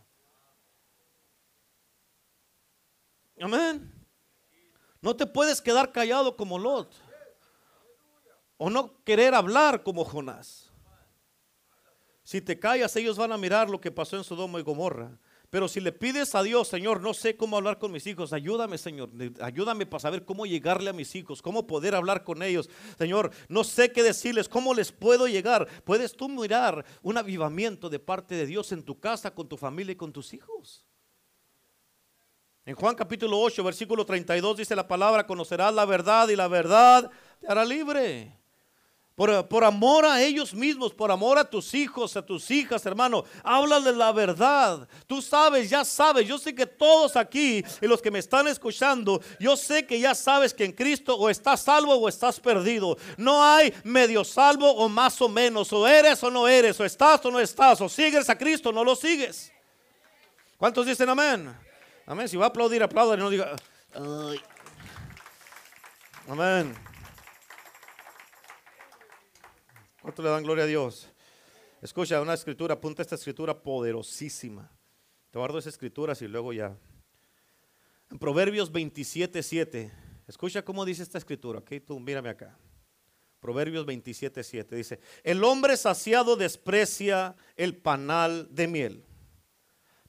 Amén. 3.40 3.92
No 5.02 5.16
te 5.16 5.26
puedes 5.26 5.60
quedar 5.60 5.92
callado 5.92 6.36
como 6.36 6.58
Lot. 6.58 6.94
O 8.58 8.68
no 8.68 9.02
querer 9.04 9.34
hablar 9.34 9.82
como 9.82 10.04
Jonás. 10.04 10.69
Si 12.30 12.40
te 12.40 12.60
callas, 12.60 12.94
ellos 12.94 13.16
van 13.16 13.32
a 13.32 13.36
mirar 13.36 13.68
lo 13.68 13.80
que 13.80 13.90
pasó 13.90 14.16
en 14.16 14.22
Sodoma 14.22 14.60
y 14.60 14.62
Gomorra. 14.62 15.18
Pero 15.50 15.66
si 15.66 15.80
le 15.80 15.90
pides 15.90 16.32
a 16.36 16.44
Dios, 16.44 16.68
Señor, 16.68 17.00
no 17.00 17.12
sé 17.12 17.36
cómo 17.36 17.56
hablar 17.56 17.80
con 17.80 17.90
mis 17.90 18.06
hijos, 18.06 18.32
ayúdame, 18.32 18.78
Señor, 18.78 19.10
ayúdame 19.40 19.84
para 19.84 19.98
saber 19.98 20.24
cómo 20.24 20.46
llegarle 20.46 20.90
a 20.90 20.92
mis 20.92 21.16
hijos, 21.16 21.42
cómo 21.42 21.66
poder 21.66 21.96
hablar 21.96 22.22
con 22.22 22.44
ellos. 22.44 22.70
Señor, 22.96 23.32
no 23.48 23.64
sé 23.64 23.90
qué 23.90 24.04
decirles, 24.04 24.48
cómo 24.48 24.74
les 24.74 24.92
puedo 24.92 25.26
llegar. 25.26 25.66
Puedes 25.82 26.12
tú 26.12 26.28
mirar 26.28 26.84
un 27.02 27.18
avivamiento 27.18 27.90
de 27.90 27.98
parte 27.98 28.36
de 28.36 28.46
Dios 28.46 28.70
en 28.70 28.84
tu 28.84 29.00
casa, 29.00 29.34
con 29.34 29.48
tu 29.48 29.56
familia 29.56 29.94
y 29.94 29.96
con 29.96 30.12
tus 30.12 30.32
hijos. 30.32 30.86
En 32.64 32.76
Juan 32.76 32.94
capítulo 32.94 33.40
8, 33.40 33.64
versículo 33.64 34.06
32 34.06 34.58
dice 34.58 34.76
la 34.76 34.86
palabra, 34.86 35.26
conocerás 35.26 35.74
la 35.74 35.84
verdad 35.84 36.28
y 36.28 36.36
la 36.36 36.46
verdad 36.46 37.10
te 37.40 37.48
hará 37.48 37.64
libre. 37.64 38.39
Por, 39.20 39.64
amor 39.64 40.06
a 40.06 40.22
ellos 40.22 40.54
mismos, 40.54 40.94
por 40.94 41.10
amor 41.10 41.36
a 41.36 41.44
tus 41.44 41.74
hijos, 41.74 42.16
a 42.16 42.24
tus 42.24 42.50
hijas, 42.50 42.86
hermano. 42.86 43.26
Háblale 43.44 43.92
la 43.92 44.12
verdad. 44.12 44.88
Tú 45.06 45.20
sabes, 45.20 45.68
ya 45.68 45.84
sabes. 45.84 46.26
Yo 46.26 46.38
sé 46.38 46.54
que 46.54 46.64
todos 46.64 47.16
aquí 47.16 47.62
y 47.82 47.86
los 47.86 48.00
que 48.00 48.10
me 48.10 48.18
están 48.18 48.48
escuchando, 48.48 49.20
yo 49.38 49.58
sé 49.58 49.84
que 49.84 50.00
ya 50.00 50.14
sabes 50.14 50.54
que 50.54 50.64
en 50.64 50.72
Cristo 50.72 51.16
o 51.16 51.28
estás 51.28 51.60
salvo 51.60 51.96
o 51.96 52.08
estás 52.08 52.40
perdido. 52.40 52.96
No 53.18 53.44
hay 53.44 53.74
medio 53.84 54.24
salvo 54.24 54.70
o 54.70 54.88
más 54.88 55.20
o 55.20 55.28
menos. 55.28 55.70
O 55.74 55.86
eres 55.86 56.24
o 56.24 56.30
no 56.30 56.48
eres. 56.48 56.80
O 56.80 56.84
estás 56.86 57.22
o 57.26 57.30
no 57.30 57.40
estás. 57.40 57.78
O 57.82 57.90
sigues 57.90 58.30
a 58.30 58.38
Cristo 58.38 58.70
o 58.70 58.72
no 58.72 58.82
lo 58.82 58.96
sigues. 58.96 59.52
¿Cuántos 60.56 60.86
dicen 60.86 61.10
amén? 61.10 61.54
Amén. 62.06 62.26
Si 62.26 62.38
va 62.38 62.46
a 62.46 62.48
aplaudir, 62.48 62.82
aplaudan 62.82 63.18
y 63.18 63.22
no 63.22 63.28
diga. 63.28 63.54
Amén. 66.26 66.89
¿Cuánto 70.02 70.22
le 70.22 70.30
dan 70.30 70.42
gloria 70.42 70.64
a 70.64 70.66
Dios? 70.66 71.08
Escucha 71.82 72.20
una 72.20 72.34
escritura, 72.34 72.74
apunta 72.74 73.02
esta 73.02 73.16
escritura 73.16 73.62
poderosísima. 73.62 74.70
Te 75.30 75.38
guardo 75.38 75.58
esa 75.58 75.68
escritura 75.68 76.14
y 76.18 76.24
luego 76.26 76.52
ya. 76.52 76.76
En 78.10 78.18
Proverbios 78.18 78.72
27, 78.72 79.42
7. 79.42 79.92
Escucha 80.26 80.62
cómo 80.62 80.84
dice 80.84 81.02
esta 81.02 81.18
escritura. 81.18 81.58
Ok, 81.58 81.72
tú 81.86 82.00
mírame 82.00 82.30
acá. 82.30 82.58
Proverbios 83.40 83.84
27, 83.84 84.42
7. 84.42 84.76
Dice: 84.76 85.00
El 85.22 85.44
hombre 85.44 85.76
saciado 85.76 86.34
desprecia 86.34 87.36
el 87.56 87.76
panal 87.76 88.48
de 88.54 88.68
miel, 88.68 89.04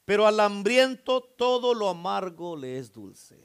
pero 0.06 0.26
al 0.26 0.40
hambriento 0.40 1.22
todo 1.22 1.74
lo 1.74 1.90
amargo 1.90 2.56
le 2.56 2.78
es 2.78 2.92
dulce. 2.92 3.40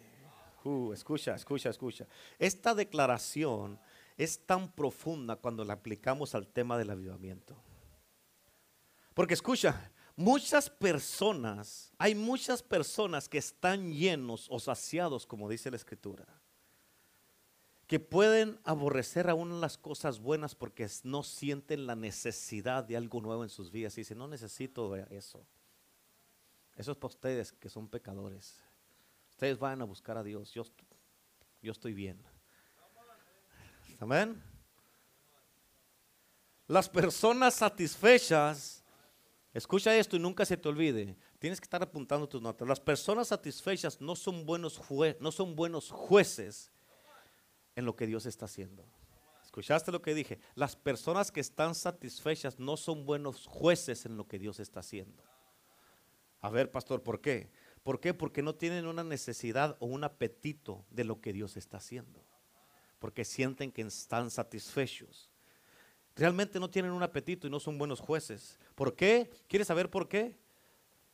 Uh, 0.64 0.92
escucha, 0.92 1.34
escucha, 1.34 1.70
escucha. 1.70 2.06
Esta 2.38 2.74
declaración 2.74 3.78
es 4.16 4.38
tan 4.46 4.72
profunda 4.72 5.36
cuando 5.36 5.64
la 5.64 5.74
aplicamos 5.74 6.34
al 6.34 6.46
tema 6.46 6.78
del 6.78 6.90
avivamiento. 6.90 7.56
Porque 9.14 9.34
escucha, 9.34 9.90
muchas 10.14 10.70
personas, 10.70 11.92
hay 11.98 12.14
muchas 12.14 12.62
personas 12.62 13.28
que 13.28 13.38
están 13.38 13.92
llenos 13.92 14.46
o 14.50 14.58
saciados, 14.58 15.26
como 15.26 15.48
dice 15.48 15.70
la 15.70 15.76
escritura, 15.76 16.26
que 17.86 18.00
pueden 18.00 18.58
aborrecer 18.64 19.30
aún 19.30 19.60
las 19.60 19.78
cosas 19.78 20.18
buenas 20.18 20.54
porque 20.54 20.88
no 21.04 21.22
sienten 21.22 21.86
la 21.86 21.94
necesidad 21.94 22.84
de 22.84 22.96
algo 22.96 23.20
nuevo 23.20 23.44
en 23.44 23.50
sus 23.50 23.70
vidas 23.70 23.96
y 23.96 24.00
dicen, 24.00 24.18
no 24.18 24.26
necesito 24.26 24.96
eso. 24.96 25.46
Eso 26.74 26.92
es 26.92 26.98
para 26.98 27.08
ustedes 27.08 27.52
que 27.52 27.70
son 27.70 27.88
pecadores. 27.88 28.60
Ustedes 29.30 29.58
van 29.58 29.80
a 29.80 29.84
buscar 29.84 30.18
a 30.18 30.22
Dios. 30.22 30.52
Yo, 30.52 30.64
yo 31.62 31.72
estoy 31.72 31.94
bien. 31.94 32.22
Amén. 33.98 34.42
Las 36.66 36.88
personas 36.88 37.54
satisfechas, 37.54 38.84
escucha 39.54 39.96
esto 39.96 40.16
y 40.16 40.18
nunca 40.18 40.44
se 40.44 40.56
te 40.56 40.68
olvide. 40.68 41.16
Tienes 41.38 41.60
que 41.60 41.64
estar 41.64 41.82
apuntando 41.82 42.28
tus 42.28 42.42
notas. 42.42 42.66
Las 42.66 42.80
personas 42.80 43.28
satisfechas 43.28 44.00
no 44.00 44.16
son 44.16 44.44
buenos, 44.44 44.80
no 45.20 45.32
son 45.32 45.54
buenos 45.54 45.90
jueces 45.90 46.72
en 47.76 47.84
lo 47.84 47.94
que 47.94 48.06
Dios 48.06 48.26
está 48.26 48.46
haciendo. 48.46 48.84
¿Escuchaste 49.44 49.92
lo 49.92 50.02
que 50.02 50.14
dije? 50.14 50.40
Las 50.54 50.76
personas 50.76 51.30
que 51.30 51.40
están 51.40 51.74
satisfechas 51.74 52.58
no 52.58 52.76
son 52.76 53.06
buenos 53.06 53.46
jueces 53.46 54.04
en 54.04 54.16
lo 54.16 54.26
que 54.26 54.38
Dios 54.38 54.60
está 54.60 54.80
haciendo. 54.80 55.22
A 56.40 56.50
ver, 56.50 56.70
pastor, 56.70 57.02
¿por 57.02 57.20
qué? 57.20 57.50
¿Por 57.82 58.00
qué? 58.00 58.12
Porque 58.12 58.42
no 58.42 58.56
tienen 58.56 58.86
una 58.86 59.04
necesidad 59.04 59.76
o 59.78 59.86
un 59.86 60.04
apetito 60.04 60.84
de 60.90 61.04
lo 61.04 61.20
que 61.20 61.32
Dios 61.32 61.56
está 61.56 61.78
haciendo 61.78 62.25
porque 62.98 63.24
sienten 63.24 63.70
que 63.70 63.82
están 63.82 64.30
satisfechos. 64.30 65.30
Realmente 66.14 66.58
no 66.58 66.70
tienen 66.70 66.92
un 66.92 67.02
apetito 67.02 67.46
y 67.46 67.50
no 67.50 67.60
son 67.60 67.76
buenos 67.76 68.00
jueces. 68.00 68.58
¿Por 68.74 68.94
qué? 68.94 69.30
¿Quieres 69.48 69.68
saber 69.68 69.90
por 69.90 70.08
qué? 70.08 70.36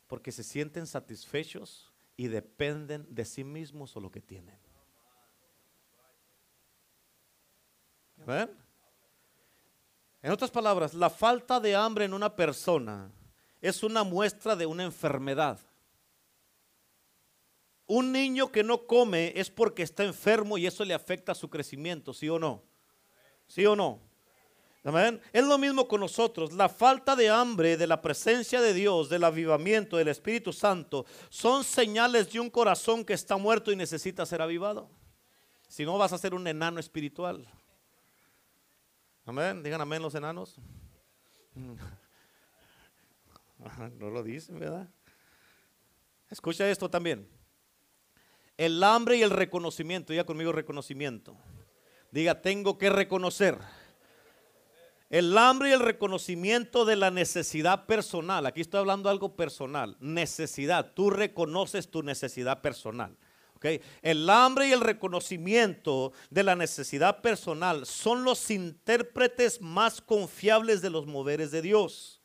Porque 0.06 0.30
se 0.30 0.44
sienten 0.44 0.86
satisfechos 0.86 1.92
y 2.16 2.28
dependen 2.28 3.06
de 3.08 3.24
sí 3.24 3.42
mismos 3.42 3.96
o 3.96 4.00
lo 4.00 4.10
que 4.10 4.20
tienen. 4.20 4.56
¿Ven? 8.24 8.50
En 10.22 10.30
otras 10.30 10.52
palabras, 10.52 10.94
la 10.94 11.10
falta 11.10 11.58
de 11.58 11.74
hambre 11.74 12.04
en 12.04 12.14
una 12.14 12.36
persona 12.36 13.10
es 13.60 13.82
una 13.82 14.04
muestra 14.04 14.54
de 14.54 14.66
una 14.66 14.84
enfermedad. 14.84 15.58
Un 17.86 18.12
niño 18.12 18.50
que 18.50 18.62
no 18.62 18.86
come 18.86 19.32
es 19.36 19.50
porque 19.50 19.82
está 19.82 20.04
enfermo 20.04 20.56
y 20.56 20.66
eso 20.66 20.84
le 20.84 20.94
afecta 20.94 21.32
a 21.32 21.34
su 21.34 21.50
crecimiento, 21.50 22.14
¿sí 22.14 22.28
o 22.28 22.38
no? 22.38 22.62
¿Sí 23.46 23.66
o 23.66 23.76
no? 23.76 24.00
Amén. 24.84 25.20
Es 25.32 25.44
lo 25.44 25.58
mismo 25.58 25.86
con 25.86 26.00
nosotros. 26.00 26.52
La 26.52 26.68
falta 26.68 27.14
de 27.14 27.28
hambre 27.28 27.76
de 27.76 27.86
la 27.86 28.02
presencia 28.02 28.60
de 28.60 28.74
Dios, 28.74 29.08
del 29.08 29.22
avivamiento 29.22 29.96
del 29.96 30.08
Espíritu 30.08 30.52
Santo, 30.52 31.06
son 31.28 31.62
señales 31.62 32.32
de 32.32 32.40
un 32.40 32.50
corazón 32.50 33.04
que 33.04 33.12
está 33.12 33.36
muerto 33.36 33.70
y 33.70 33.76
necesita 33.76 34.26
ser 34.26 34.42
avivado. 34.42 34.90
Si 35.68 35.84
no, 35.84 35.96
vas 35.98 36.12
a 36.12 36.18
ser 36.18 36.34
un 36.34 36.46
enano 36.46 36.80
espiritual. 36.80 37.46
Amén. 39.24 39.62
Digan 39.62 39.80
amén 39.80 40.02
los 40.02 40.14
enanos. 40.14 40.56
No 43.96 44.10
lo 44.10 44.24
dicen, 44.24 44.58
¿verdad? 44.58 44.88
Escucha 46.28 46.68
esto 46.68 46.90
también. 46.90 47.28
El 48.56 48.82
hambre 48.82 49.16
y 49.16 49.22
el 49.22 49.30
reconocimiento. 49.30 50.12
Diga 50.12 50.24
conmigo 50.24 50.52
reconocimiento. 50.52 51.36
Diga, 52.10 52.40
tengo 52.40 52.78
que 52.78 52.90
reconocer. 52.90 53.58
El 55.08 55.36
hambre 55.36 55.70
y 55.70 55.72
el 55.72 55.80
reconocimiento 55.80 56.84
de 56.84 56.96
la 56.96 57.10
necesidad 57.10 57.86
personal. 57.86 58.46
Aquí 58.46 58.60
estoy 58.60 58.80
hablando 58.80 59.10
algo 59.10 59.36
personal. 59.36 59.96
Necesidad. 60.00 60.92
Tú 60.94 61.10
reconoces 61.10 61.90
tu 61.90 62.02
necesidad 62.02 62.62
personal. 62.62 63.16
El 64.02 64.28
hambre 64.28 64.68
y 64.68 64.72
el 64.72 64.80
reconocimiento 64.80 66.12
de 66.30 66.42
la 66.42 66.56
necesidad 66.56 67.20
personal 67.20 67.86
son 67.86 68.24
los 68.24 68.50
intérpretes 68.50 69.60
más 69.60 70.00
confiables 70.00 70.82
de 70.82 70.90
los 70.90 71.06
moveres 71.06 71.50
de 71.50 71.62
Dios. 71.62 72.20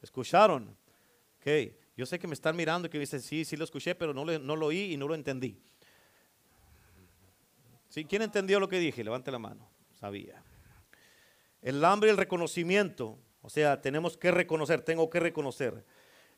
¿Escucharon? 0.00 0.76
Okay. 1.40 1.76
Yo 2.02 2.06
sé 2.06 2.18
que 2.18 2.26
me 2.26 2.34
están 2.34 2.56
mirando 2.56 2.88
y 2.88 2.90
que 2.90 2.98
dicen, 2.98 3.22
sí, 3.22 3.44
sí 3.44 3.56
lo 3.56 3.62
escuché, 3.62 3.94
pero 3.94 4.12
no, 4.12 4.24
no 4.24 4.56
lo 4.56 4.66
oí 4.66 4.92
y 4.92 4.96
no 4.96 5.06
lo 5.06 5.14
entendí. 5.14 5.56
¿Sí? 7.88 8.04
¿Quién 8.06 8.22
entendió 8.22 8.58
lo 8.58 8.68
que 8.68 8.80
dije? 8.80 9.04
Levante 9.04 9.30
la 9.30 9.38
mano. 9.38 9.70
Sabía. 9.94 10.42
El 11.60 11.84
hambre 11.84 12.08
y 12.08 12.10
el 12.10 12.16
reconocimiento. 12.16 13.20
O 13.40 13.48
sea, 13.48 13.80
tenemos 13.80 14.16
que 14.16 14.32
reconocer, 14.32 14.80
tengo 14.80 15.08
que 15.08 15.20
reconocer. 15.20 15.84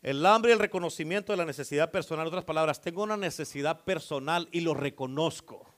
El 0.03 0.27
hambre 0.27 0.51
y 0.51 0.53
el 0.53 0.59
reconocimiento 0.59 1.33
de 1.33 1.39
la 1.39 1.47
necesidad 1.47 1.91
personal. 1.91 2.27
En 2.27 2.29
otras 2.29 2.45
palabras, 2.45 2.83
tengo 2.83 3.03
una 3.03 3.17
necesidad 3.17 3.85
personal 3.85 4.51
y 4.53 4.61
lo 4.61 4.75
reconozco. 4.75 5.75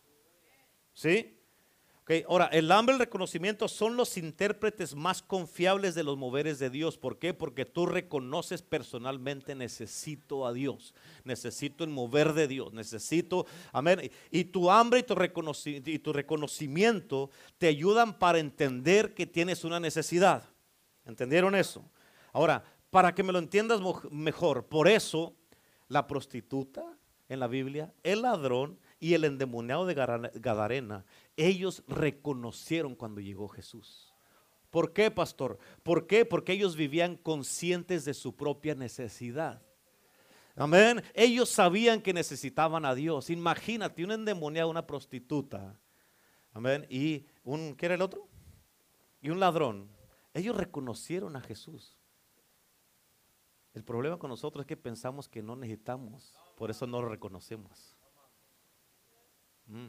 ¿Sí? 0.94 1.35
Ahora, 2.28 2.46
el 2.46 2.70
hambre 2.70 2.92
y 2.92 2.96
el 2.96 3.00
reconocimiento 3.00 3.66
son 3.66 3.96
los 3.96 4.16
intérpretes 4.16 4.94
más 4.94 5.22
confiables 5.22 5.96
de 5.96 6.04
los 6.04 6.16
moveres 6.16 6.60
de 6.60 6.70
Dios. 6.70 6.96
¿Por 6.96 7.18
qué? 7.18 7.34
Porque 7.34 7.64
tú 7.64 7.84
reconoces 7.84 8.62
personalmente, 8.62 9.56
necesito 9.56 10.46
a 10.46 10.52
Dios, 10.52 10.94
necesito 11.24 11.82
el 11.82 11.90
mover 11.90 12.32
de 12.32 12.46
Dios, 12.46 12.72
necesito, 12.72 13.46
amén. 13.72 14.08
Y 14.30 14.44
tu 14.44 14.70
hambre 14.70 15.00
y 15.00 15.02
tu, 15.02 15.16
y 15.84 15.98
tu 15.98 16.12
reconocimiento 16.12 17.30
te 17.58 17.66
ayudan 17.66 18.16
para 18.16 18.38
entender 18.38 19.12
que 19.12 19.26
tienes 19.26 19.64
una 19.64 19.80
necesidad. 19.80 20.44
¿Entendieron 21.04 21.56
eso? 21.56 21.84
Ahora, 22.32 22.62
para 22.90 23.16
que 23.16 23.24
me 23.24 23.32
lo 23.32 23.40
entiendas 23.40 23.80
mejor, 24.12 24.66
por 24.66 24.86
eso 24.86 25.34
la 25.88 26.06
prostituta 26.06 26.84
en 27.28 27.40
la 27.40 27.48
Biblia, 27.48 27.92
el 28.04 28.22
ladrón 28.22 28.78
y 28.98 29.14
el 29.14 29.24
endemoniado 29.24 29.86
de 29.86 29.94
Gadarena, 29.94 31.04
ellos 31.36 31.82
reconocieron 31.86 32.94
cuando 32.94 33.20
llegó 33.20 33.48
Jesús. 33.48 34.12
¿Por 34.70 34.92
qué, 34.92 35.10
pastor? 35.10 35.58
¿Por 35.82 36.06
qué? 36.06 36.24
Porque 36.24 36.52
ellos 36.52 36.76
vivían 36.76 37.16
conscientes 37.16 38.04
de 38.04 38.14
su 38.14 38.34
propia 38.36 38.74
necesidad. 38.74 39.62
Amén. 40.54 41.02
Ellos 41.14 41.50
sabían 41.50 42.00
que 42.00 42.12
necesitaban 42.12 42.84
a 42.84 42.94
Dios. 42.94 43.30
Imagínate 43.30 44.04
un 44.04 44.12
endemoniado, 44.12 44.70
una 44.70 44.86
prostituta. 44.86 45.78
Amén. 46.52 46.86
Y 46.88 47.26
un, 47.44 47.74
¿qué 47.74 47.86
era 47.86 47.94
el 47.94 48.02
otro? 48.02 48.26
Y 49.20 49.30
un 49.30 49.40
ladrón. 49.40 49.88
Ellos 50.32 50.56
reconocieron 50.56 51.36
a 51.36 51.40
Jesús. 51.40 51.96
El 53.74 53.84
problema 53.84 54.18
con 54.18 54.30
nosotros 54.30 54.62
es 54.62 54.66
que 54.66 54.76
pensamos 54.76 55.28
que 55.28 55.42
no 55.42 55.56
necesitamos. 55.56 56.34
Por 56.56 56.70
eso 56.70 56.86
no 56.86 57.02
lo 57.02 57.08
reconocemos. 57.08 57.95
Mm. 59.66 59.88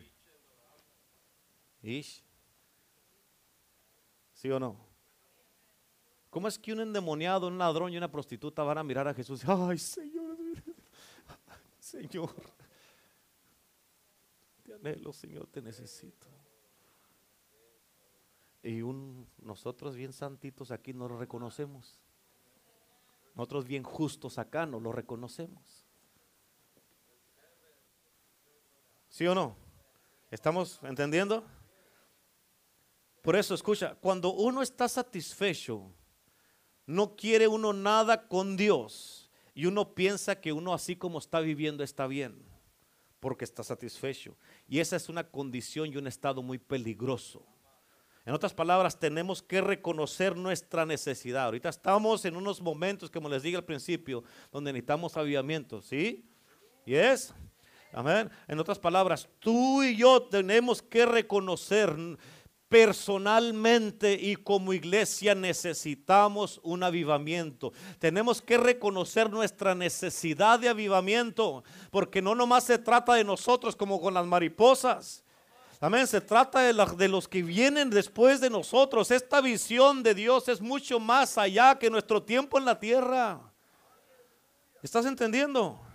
¿Sí 4.34 4.52
o 4.52 4.60
no? 4.60 4.78
¿Cómo 6.30 6.48
es 6.48 6.60
que 6.60 6.74
un 6.74 6.82
endemoniado, 6.82 7.48
un 7.48 7.58
ladrón 7.58 7.94
y 7.94 7.98
una 7.98 8.12
prostituta 8.12 8.64
van 8.64 8.78
a 8.78 8.84
mirar 8.84 9.08
a 9.08 9.14
Jesús? 9.14 9.44
Ay, 9.48 9.78
Señor, 9.78 10.38
Señor, 11.80 12.36
te 14.64 14.74
anhelo, 14.74 15.14
Señor, 15.14 15.48
te 15.48 15.62
necesito. 15.62 16.28
Y 18.62 18.82
un, 18.82 19.28
nosotros 19.40 19.96
bien 19.96 20.12
santitos 20.12 20.72
aquí 20.72 20.94
no 20.94 21.08
lo 21.08 21.18
reconocemos. 21.18 21.98
Nosotros 23.34 23.66
bien 23.66 23.84
justos 23.84 24.38
acá 24.38 24.66
no 24.66 24.80
lo 24.80 24.92
reconocemos. 24.92 25.86
¿Sí 29.08 29.26
o 29.26 29.34
no? 29.34 29.67
¿Estamos 30.30 30.80
entendiendo? 30.84 31.46
Por 33.22 33.36
eso, 33.36 33.56
escucha, 33.56 33.96
cuando 33.96 34.34
uno 34.34 34.62
está 34.62 34.90
satisfecho, 34.90 35.94
no 36.86 37.16
quiere 37.16 37.48
uno 37.48 37.72
nada 37.72 38.28
con 38.28 38.58
Dios 38.58 39.32
y 39.54 39.66
uno 39.66 39.94
piensa 39.96 40.40
que 40.40 40.52
uno 40.52 40.74
así 40.74 40.96
como 40.96 41.20
está 41.20 41.40
viviendo 41.40 41.84
está 41.84 42.08
bien, 42.08 42.46
porque 43.20 43.46
está 43.46 43.64
satisfecho. 43.64 44.38
Y 44.68 44.80
esa 44.80 44.98
es 44.98 45.08
una 45.08 45.30
condición 45.30 45.92
y 45.92 45.98
un 45.98 46.08
estado 46.08 46.42
muy 46.42 46.58
peligroso. 46.58 47.46
En 48.26 48.34
otras 48.34 48.54
palabras, 48.54 49.00
tenemos 49.00 49.42
que 49.42 49.62
reconocer 49.62 50.36
nuestra 50.36 50.86
necesidad. 50.86 51.46
Ahorita 51.46 51.70
estamos 51.70 52.26
en 52.26 52.36
unos 52.36 52.62
momentos, 52.62 53.10
como 53.10 53.30
les 53.30 53.44
dije 53.44 53.56
al 53.56 53.64
principio, 53.64 54.26
donde 54.52 54.74
necesitamos 54.74 55.16
avivamiento, 55.16 55.82
¿sí? 55.82 56.30
¿Y 56.86 56.96
es? 56.96 57.34
Amén. 57.94 58.30
En 58.48 58.60
otras 58.60 58.80
palabras, 58.80 59.28
tú 59.40 59.82
y 59.84 59.96
yo 59.96 60.24
tenemos 60.24 60.82
que 60.82 61.06
reconocer 61.06 61.96
personalmente 62.70 64.14
y 64.14 64.36
como 64.36 64.74
iglesia 64.74 65.34
necesitamos 65.36 66.60
un 66.64 66.84
avivamiento. 66.84 67.72
Tenemos 68.00 68.42
que 68.42 68.58
reconocer 68.58 69.30
nuestra 69.30 69.74
necesidad 69.74 70.60
de 70.60 70.70
avivamiento, 70.70 71.64
porque 71.92 72.22
no 72.22 72.36
nomás 72.36 72.66
se 72.66 72.78
trata 72.78 73.14
de 73.14 73.24
nosotros 73.24 73.76
como 73.76 74.02
con 74.02 74.14
las 74.14 74.26
mariposas. 74.26 75.24
Amén, 75.80 76.08
se 76.08 76.20
trata 76.20 76.60
de, 76.62 76.74
de, 76.98 77.08
los 77.08 77.28
que 77.28 77.44
vienen 77.44 77.90
después 77.90 78.42
de 78.42 78.50
nosotros. 78.50 79.12
Esta 79.12 79.42
visión 79.42 80.02
de 80.02 80.16
Dios 80.16 80.48
es 80.50 80.60
mucho 80.60 81.00
más 81.00 81.38
allá 81.38 81.78
que 81.78 81.90
nuestro 81.90 82.22
tiempo 82.22 82.58
en 82.58 82.66
la 82.66 82.80
tierra. 82.80 83.40
¿Estás 84.82 85.06
entendiendo? 85.06 85.87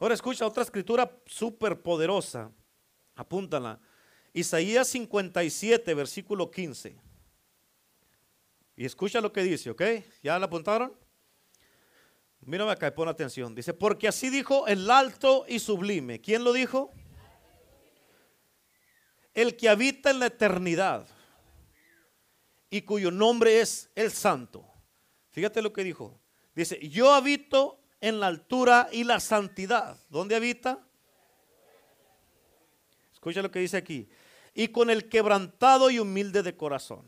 Ahora 0.00 0.14
escucha 0.14 0.44
otra 0.44 0.64
escritura 0.64 1.08
súper 1.26 1.80
poderosa. 1.80 2.50
Apúntala. 3.14 3.78
Isaías 4.32 4.88
57, 4.88 5.94
versículo 5.94 6.50
15. 6.50 6.96
Y 8.74 8.84
escucha 8.84 9.20
lo 9.20 9.32
que 9.32 9.44
dice, 9.44 9.70
¿ok? 9.70 9.82
¿Ya 10.22 10.36
la 10.40 10.46
apuntaron? 10.46 10.92
Mírame 12.40 12.72
acá 12.72 12.88
y 12.88 12.90
pon 12.90 13.06
atención. 13.06 13.54
Dice, 13.54 13.74
porque 13.74 14.08
así 14.08 14.30
dijo 14.30 14.66
el 14.66 14.90
alto 14.90 15.44
y 15.46 15.60
sublime. 15.60 16.20
¿Quién 16.20 16.42
lo 16.42 16.52
dijo? 16.52 16.92
el 19.34 19.56
que 19.56 19.68
habita 19.68 20.10
en 20.10 20.18
la 20.18 20.26
eternidad 20.26 21.06
y 22.68 22.82
cuyo 22.82 23.10
nombre 23.10 23.60
es 23.60 23.90
el 23.94 24.10
santo. 24.10 24.64
Fíjate 25.30 25.62
lo 25.62 25.72
que 25.72 25.84
dijo. 25.84 26.20
Dice, 26.54 26.88
yo 26.88 27.12
habito 27.12 27.79
en 28.00 28.20
la 28.20 28.26
altura 28.26 28.88
y 28.92 29.04
la 29.04 29.20
santidad. 29.20 29.96
¿Dónde 30.08 30.36
habita? 30.36 30.78
Escucha 33.12 33.42
lo 33.42 33.50
que 33.50 33.58
dice 33.58 33.76
aquí. 33.76 34.08
Y 34.54 34.68
con 34.68 34.90
el 34.90 35.08
quebrantado 35.08 35.90
y 35.90 35.98
humilde 35.98 36.42
de 36.42 36.56
corazón. 36.56 37.04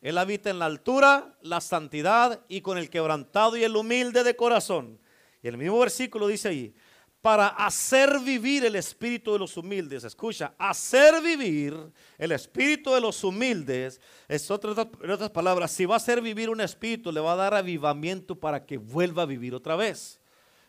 Él 0.00 0.18
habita 0.18 0.50
en 0.50 0.58
la 0.58 0.66
altura, 0.66 1.36
la 1.42 1.60
santidad 1.60 2.40
y 2.48 2.60
con 2.60 2.76
el 2.76 2.90
quebrantado 2.90 3.56
y 3.56 3.62
el 3.62 3.76
humilde 3.76 4.24
de 4.24 4.34
corazón. 4.34 4.98
Y 5.42 5.48
el 5.48 5.56
mismo 5.56 5.78
versículo 5.78 6.26
dice 6.26 6.48
ahí, 6.48 6.74
para 7.20 7.46
hacer 7.46 8.18
vivir 8.18 8.64
el 8.64 8.74
espíritu 8.74 9.32
de 9.32 9.38
los 9.38 9.56
humildes. 9.56 10.02
Escucha, 10.02 10.54
hacer 10.58 11.22
vivir 11.22 11.76
el 12.18 12.32
espíritu 12.32 12.92
de 12.92 13.00
los 13.00 13.22
humildes. 13.22 14.00
Es 14.26 14.50
otra, 14.50 14.88
en 15.02 15.10
otras 15.10 15.30
palabras, 15.30 15.70
si 15.70 15.84
va 15.84 15.94
a 15.94 15.96
hacer 15.98 16.20
vivir 16.20 16.50
un 16.50 16.60
espíritu, 16.60 17.12
le 17.12 17.20
va 17.20 17.34
a 17.34 17.36
dar 17.36 17.54
avivamiento 17.54 18.34
para 18.34 18.66
que 18.66 18.76
vuelva 18.76 19.22
a 19.22 19.26
vivir 19.26 19.54
otra 19.54 19.76
vez. 19.76 20.21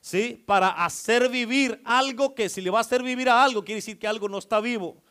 ¿Sí? 0.03 0.43
Para 0.45 0.67
hacer 0.67 1.29
vivir 1.29 1.81
algo 1.85 2.35
que 2.35 2.49
si 2.49 2.59
le 2.59 2.69
va 2.69 2.79
a 2.79 2.81
hacer 2.81 3.01
vivir 3.01 3.29
a 3.29 3.41
algo, 3.41 3.63
quiere 3.63 3.77
decir 3.77 3.97
que 3.97 4.05
algo 4.05 4.27
no 4.27 4.37
está 4.37 4.59
vivo. 4.59 5.01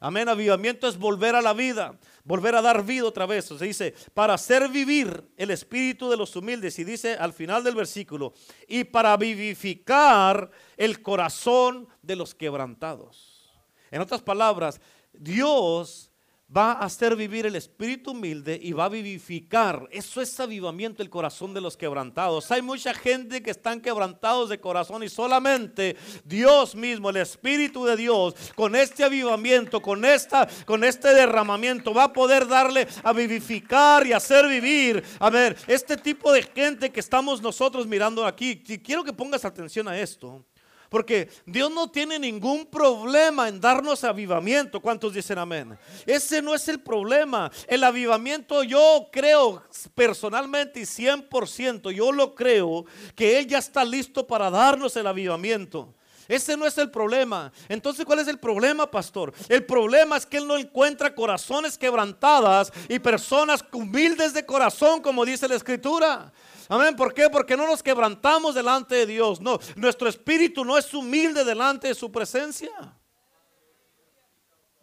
Amén. 0.00 0.28
Avivamiento 0.28 0.88
es 0.88 0.98
volver 0.98 1.36
a 1.36 1.40
la 1.40 1.52
vida, 1.52 1.96
volver 2.24 2.56
a 2.56 2.60
dar 2.60 2.84
vida 2.84 3.04
otra 3.04 3.26
vez. 3.26 3.44
Se 3.44 3.64
dice, 3.64 3.94
para 4.12 4.34
hacer 4.34 4.68
vivir 4.68 5.22
el 5.36 5.52
espíritu 5.52 6.10
de 6.10 6.16
los 6.16 6.34
humildes. 6.34 6.76
Y 6.80 6.84
dice 6.84 7.14
al 7.14 7.32
final 7.32 7.62
del 7.62 7.76
versículo, 7.76 8.34
y 8.66 8.82
para 8.82 9.16
vivificar 9.16 10.50
el 10.76 11.00
corazón 11.00 11.86
de 12.02 12.16
los 12.16 12.34
quebrantados. 12.34 13.52
En 13.92 14.00
otras 14.00 14.20
palabras, 14.20 14.80
Dios 15.12 16.09
va 16.54 16.72
a 16.72 16.84
hacer 16.84 17.14
vivir 17.14 17.46
el 17.46 17.54
espíritu 17.54 18.10
humilde 18.10 18.58
y 18.60 18.72
va 18.72 18.86
a 18.86 18.88
vivificar. 18.88 19.88
Eso 19.90 20.20
es 20.20 20.38
avivamiento 20.40 21.02
el 21.02 21.10
corazón 21.10 21.54
de 21.54 21.60
los 21.60 21.76
quebrantados. 21.76 22.50
Hay 22.50 22.62
mucha 22.62 22.92
gente 22.92 23.42
que 23.42 23.50
están 23.50 23.80
quebrantados 23.80 24.48
de 24.48 24.60
corazón 24.60 25.02
y 25.02 25.08
solamente 25.08 25.96
Dios 26.24 26.74
mismo, 26.74 27.10
el 27.10 27.16
espíritu 27.16 27.84
de 27.84 27.96
Dios, 27.96 28.34
con 28.54 28.74
este 28.74 29.04
avivamiento, 29.04 29.80
con 29.80 30.04
esta 30.04 30.48
con 30.66 30.84
este 30.84 31.14
derramamiento 31.14 31.94
va 31.94 32.04
a 32.04 32.12
poder 32.12 32.46
darle 32.46 32.86
a 33.02 33.12
vivificar 33.12 34.06
y 34.06 34.12
hacer 34.12 34.48
vivir. 34.48 35.02
A 35.18 35.30
ver, 35.30 35.56
este 35.66 35.96
tipo 35.96 36.32
de 36.32 36.42
gente 36.42 36.90
que 36.90 37.00
estamos 37.00 37.40
nosotros 37.40 37.86
mirando 37.86 38.26
aquí, 38.26 38.56
quiero 38.56 39.04
que 39.04 39.12
pongas 39.12 39.44
atención 39.44 39.86
a 39.88 39.98
esto. 39.98 40.44
Porque 40.90 41.30
Dios 41.46 41.70
no 41.70 41.88
tiene 41.88 42.18
ningún 42.18 42.66
problema 42.66 43.48
en 43.48 43.60
darnos 43.60 44.02
avivamiento. 44.02 44.80
¿Cuántos 44.80 45.14
dicen 45.14 45.38
amén? 45.38 45.78
Ese 46.04 46.42
no 46.42 46.52
es 46.52 46.66
el 46.68 46.80
problema. 46.80 47.50
El 47.68 47.84
avivamiento 47.84 48.64
yo 48.64 49.08
creo 49.12 49.62
personalmente 49.94 50.80
y 50.80 50.82
100%, 50.82 51.92
yo 51.92 52.10
lo 52.10 52.34
creo, 52.34 52.84
que 53.14 53.38
Él 53.38 53.46
ya 53.46 53.58
está 53.58 53.84
listo 53.84 54.26
para 54.26 54.50
darnos 54.50 54.96
el 54.96 55.06
avivamiento. 55.06 55.94
Ese 56.26 56.56
no 56.56 56.66
es 56.66 56.76
el 56.78 56.90
problema. 56.90 57.52
Entonces, 57.68 58.04
¿cuál 58.04 58.18
es 58.18 58.28
el 58.28 58.38
problema, 58.38 58.90
pastor? 58.90 59.32
El 59.48 59.64
problema 59.64 60.16
es 60.16 60.26
que 60.26 60.38
Él 60.38 60.46
no 60.46 60.56
encuentra 60.56 61.14
corazones 61.14 61.78
quebrantadas 61.78 62.72
y 62.88 62.98
personas 62.98 63.64
humildes 63.72 64.32
de 64.32 64.44
corazón, 64.44 65.02
como 65.02 65.24
dice 65.24 65.48
la 65.48 65.56
Escritura. 65.56 66.32
Amén. 66.70 66.94
¿Por 66.94 67.12
qué? 67.12 67.28
Porque 67.28 67.56
no 67.56 67.66
nos 67.66 67.82
quebrantamos 67.82 68.54
delante 68.54 68.94
de 68.94 69.06
Dios. 69.06 69.40
No, 69.40 69.58
nuestro 69.74 70.08
espíritu 70.08 70.64
no 70.64 70.78
es 70.78 70.94
humilde 70.94 71.44
delante 71.44 71.88
de 71.88 71.96
su 71.96 72.12
presencia. 72.12 72.70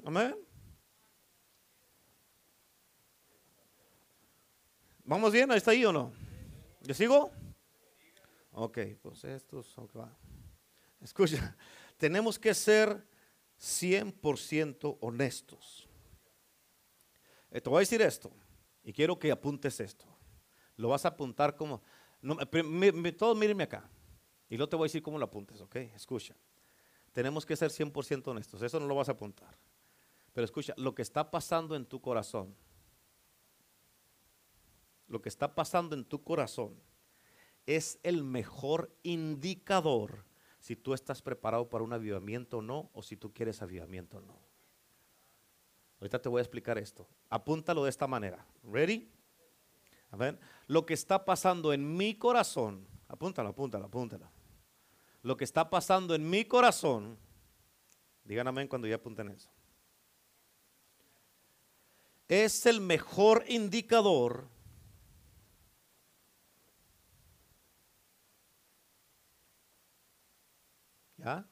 Amén. 0.04 0.36
¿Vamos 5.06 5.32
bien? 5.32 5.50
¿Está 5.54 5.72
ahí 5.72 5.86
o 5.86 5.94
no? 5.94 6.12
¿Yo 6.82 6.94
sigo? 6.94 7.32
Ok, 8.52 8.80
pues 9.02 9.24
esto 9.24 9.62
es 9.62 9.74
va. 9.98 10.14
Escucha, 11.00 11.56
tenemos 11.98 12.38
que 12.38 12.54
ser 12.54 13.02
100% 13.62 14.98
honestos. 15.00 15.88
Eh, 17.50 17.62
te 17.62 17.70
voy 17.70 17.78
a 17.78 17.80
decir 17.80 18.02
esto 18.02 18.30
y 18.84 18.92
quiero 18.92 19.18
que 19.18 19.32
apuntes 19.32 19.80
esto. 19.80 20.17
Lo 20.78 20.90
vas 20.90 21.06
a 21.06 21.10
apuntar 21.10 21.56
como... 21.56 21.82
No, 22.22 22.38
todos 23.18 23.38
mírenme 23.38 23.64
acá. 23.64 23.90
Y 24.50 24.56
luego 24.56 24.70
te 24.70 24.76
voy 24.76 24.86
a 24.86 24.88
decir 24.88 25.04
cómo 25.04 25.20
lo 25.20 25.26
apuntes, 25.26 25.60
¿ok? 25.62 25.76
Escucha. 25.96 26.36
Tenemos 27.12 27.46
que 27.46 27.56
ser 27.56 27.70
100% 27.70 28.28
honestos. 28.28 28.62
Eso 28.62 28.80
no 28.80 28.88
lo 28.88 28.96
vas 28.96 29.10
a 29.10 29.14
apuntar. 29.14 29.58
Pero 30.34 30.46
escucha, 30.46 30.74
lo 30.78 30.94
que 30.94 31.02
está 31.02 31.30
pasando 31.32 31.76
en 31.76 31.86
tu 31.86 32.00
corazón, 32.00 32.56
lo 35.08 35.22
que 35.22 35.30
está 35.30 35.56
pasando 35.56 35.96
en 35.96 36.06
tu 36.06 36.24
corazón 36.24 36.80
es 37.66 38.00
el 38.04 38.24
mejor 38.24 38.96
indicador 39.04 40.26
si 40.60 40.76
tú 40.76 40.94
estás 40.94 41.22
preparado 41.22 41.70
para 41.70 41.84
un 41.84 41.94
avivamiento 41.94 42.60
o 42.60 42.62
no, 42.62 42.90
o 42.94 43.02
si 43.02 43.18
tú 43.18 43.34
quieres 43.34 43.62
avivamiento 43.62 44.18
o 44.18 44.22
no. 44.22 44.40
Ahorita 46.00 46.22
te 46.22 46.30
voy 46.30 46.40
a 46.40 46.44
explicar 46.44 46.78
esto. 46.78 47.08
Apúntalo 47.30 47.84
de 47.84 47.90
esta 47.90 48.06
manera. 48.06 48.46
¿Ready? 48.64 49.10
Lo 50.68 50.86
que 50.86 50.94
está 50.94 51.26
pasando 51.26 51.74
en 51.74 51.96
mi 51.96 52.16
corazón, 52.16 52.88
apúntalo, 53.08 53.50
apúntalo, 53.50 53.86
apúntalo. 53.86 54.30
Lo 55.22 55.36
que 55.38 55.44
está 55.44 55.70
pasando 55.70 56.16
en 56.16 56.30
mi 56.30 56.46
corazón, 56.46 57.18
digan 58.24 58.48
amén 58.48 58.68
cuando 58.68 58.88
ya 58.88 58.96
apunten 58.96 59.30
eso. 59.30 59.50
Es 62.28 62.66
el 62.66 62.82
mejor 62.82 63.46
indicador 63.48 64.48
¿Ya? 71.18 71.46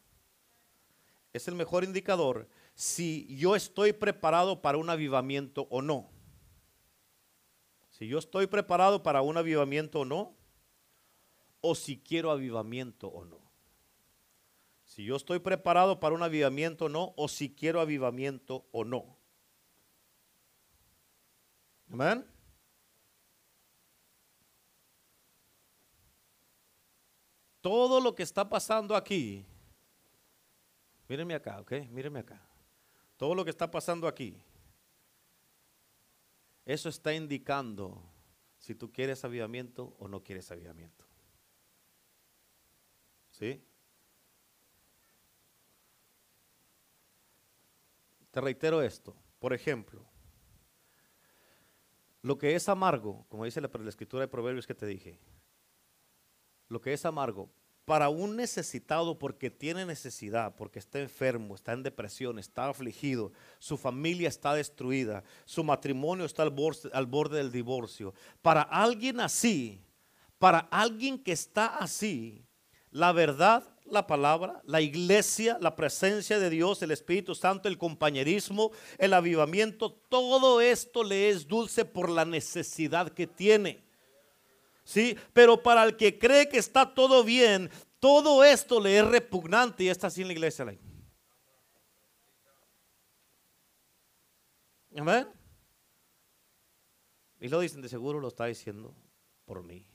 Es 1.34 1.47
el 1.47 1.56
mejor 1.56 1.84
indicador 1.84 2.47
si 2.76 3.26
yo 3.36 3.56
estoy 3.56 3.93
preparado 3.93 4.62
para 4.62 4.78
un 4.78 4.89
avivamiento 4.89 5.68
o 5.70 5.82
no. 5.82 6.10
Si 7.98 8.10
yo 8.10 8.20
estoy 8.20 8.48
preparado 8.48 9.04
para 9.04 9.22
un 9.22 9.38
avivamiento 9.38 10.02
o 10.02 10.06
no, 10.06 10.36
o 11.62 11.76
si 11.76 11.98
quiero 11.98 12.30
avivamiento 12.30 13.08
o 13.08 13.24
no. 13.24 13.39
Si 14.84 15.06
yo 15.06 15.16
estoy 15.16 15.39
preparado 15.39 15.98
para 15.98 16.14
un 16.14 16.22
avivamiento 16.22 16.86
o 16.86 16.89
no, 16.89 17.14
o 17.16 17.30
si 17.30 17.56
quiero 17.56 17.80
avivamiento 17.80 18.66
o 18.74 18.84
no. 18.84 19.18
Amén. 21.89 22.28
Todo 27.62 28.02
lo 28.02 28.14
que 28.14 28.24
está 28.24 28.50
pasando 28.50 28.93
aquí, 28.93 29.46
mírenme 31.08 31.34
acá, 31.34 31.62
¿ok? 31.62 31.72
Mírenme 31.91 32.20
acá. 32.20 32.46
Todo 33.16 33.34
lo 33.34 33.46
que 33.46 33.52
está 33.52 33.72
pasando 33.72 34.06
aquí, 34.06 34.38
eso 36.66 36.89
está 36.89 37.13
indicando 37.13 38.01
si 38.57 38.74
tú 38.74 38.91
quieres 38.91 39.24
avivamiento 39.24 39.95
o 39.99 40.07
no 40.07 40.24
quieres 40.24 40.51
avivamiento. 40.51 41.05
¿Sí? 43.30 43.63
Te 48.32 48.41
reitero 48.41 48.82
esto. 48.82 49.16
Por 49.39 49.53
ejemplo, 49.53 50.03
lo 52.22 52.38
que 52.38 52.55
es 52.55 52.68
amargo, 52.68 53.26
como 53.30 53.45
dice 53.45 53.61
la, 53.61 53.70
la 53.72 53.89
escritura 53.89 54.22
de 54.22 54.28
Proverbios 54.28 54.66
que 54.66 54.74
te 54.74 54.88
dije, 54.88 55.20
lo 56.68 56.82
que 56.82 56.93
es 56.93 57.05
amargo, 57.05 57.51
para 57.86 58.09
un 58.09 58.36
necesitado 58.36 59.17
porque 59.19 59.51
tiene 59.51 59.86
necesidad, 59.86 60.55
porque 60.55 60.79
está 60.79 60.99
enfermo, 60.99 61.53
está 61.53 61.73
en 61.73 61.83
depresión, 61.83 62.39
está 62.39 62.67
afligido, 62.67 63.31
su 63.59 63.77
familia 63.77 64.27
está 64.27 64.55
destruida, 64.55 65.23
su 65.45 65.63
matrimonio 65.63 66.25
está 66.25 66.41
al 66.41 66.49
borde, 66.49 66.89
al 66.93 67.05
borde 67.05 67.38
del 67.38 67.51
divorcio. 67.51 68.15
Para 68.41 68.63
alguien 68.63 69.19
así, 69.19 69.79
para 70.39 70.59
alguien 70.71 71.19
que 71.19 71.31
está 71.31 71.77
así, 71.77 72.43
la 72.89 73.11
verdad, 73.11 73.63
la 73.86 74.07
palabra, 74.07 74.61
la 74.65 74.81
iglesia, 74.81 75.59
la 75.61 75.75
presencia 75.75 76.39
de 76.39 76.49
Dios, 76.49 76.81
el 76.81 76.89
Espíritu 76.89 77.36
Santo, 77.36 77.67
el 77.67 77.77
compañerismo, 77.77 78.71
el 78.97 79.13
avivamiento, 79.13 79.91
todo 80.09 80.59
esto 80.59 81.03
le 81.03 81.29
es 81.29 81.47
dulce 81.47 81.86
por 81.86 82.09
la 82.09 82.25
necesidad 82.25 83.09
que 83.09 83.27
tiene. 83.27 83.84
¿Sí? 84.86 85.17
Pero 85.33 85.61
para 85.61 85.83
el 85.83 85.97
que 85.97 86.17
cree 86.17 86.47
que 86.47 86.59
está 86.59 86.93
todo 86.93 87.25
bien, 87.25 87.69
todo 87.99 88.45
esto 88.45 88.79
le 88.79 88.97
es 88.99 89.05
repugnante 89.05 89.83
y 89.83 89.89
está 89.89 90.07
así 90.07 90.21
en 90.21 90.27
la 90.27 90.33
iglesia. 90.33 90.65
Amén. 94.95 95.27
Y 97.41 97.49
lo 97.49 97.59
dicen, 97.59 97.81
de 97.81 97.89
seguro 97.89 98.21
lo 98.21 98.29
está 98.29 98.45
diciendo 98.45 98.95
por 99.45 99.61
mí. 99.61 99.86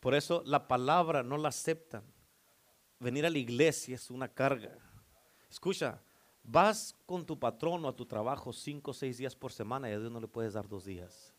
Por 0.00 0.14
eso 0.14 0.42
la 0.44 0.68
palabra 0.68 1.22
no 1.22 1.38
la 1.38 1.48
aceptan. 1.48 2.04
Venir 2.98 3.24
a 3.24 3.30
la 3.30 3.38
iglesia 3.38 3.94
es 3.94 4.10
una 4.10 4.28
carga. 4.28 4.76
Escucha, 5.48 6.02
vas 6.42 6.94
con 7.06 7.24
tu 7.24 7.38
patrono 7.38 7.88
a 7.88 7.96
tu 7.96 8.04
trabajo 8.04 8.52
cinco 8.52 8.90
o 8.90 8.94
seis 8.94 9.16
días 9.16 9.34
por 9.34 9.50
semana 9.50 9.88
y 9.88 9.94
a 9.94 9.98
Dios 9.98 10.12
no 10.12 10.20
le 10.20 10.28
puedes 10.28 10.52
dar 10.52 10.68
dos 10.68 10.84
días. 10.84 11.33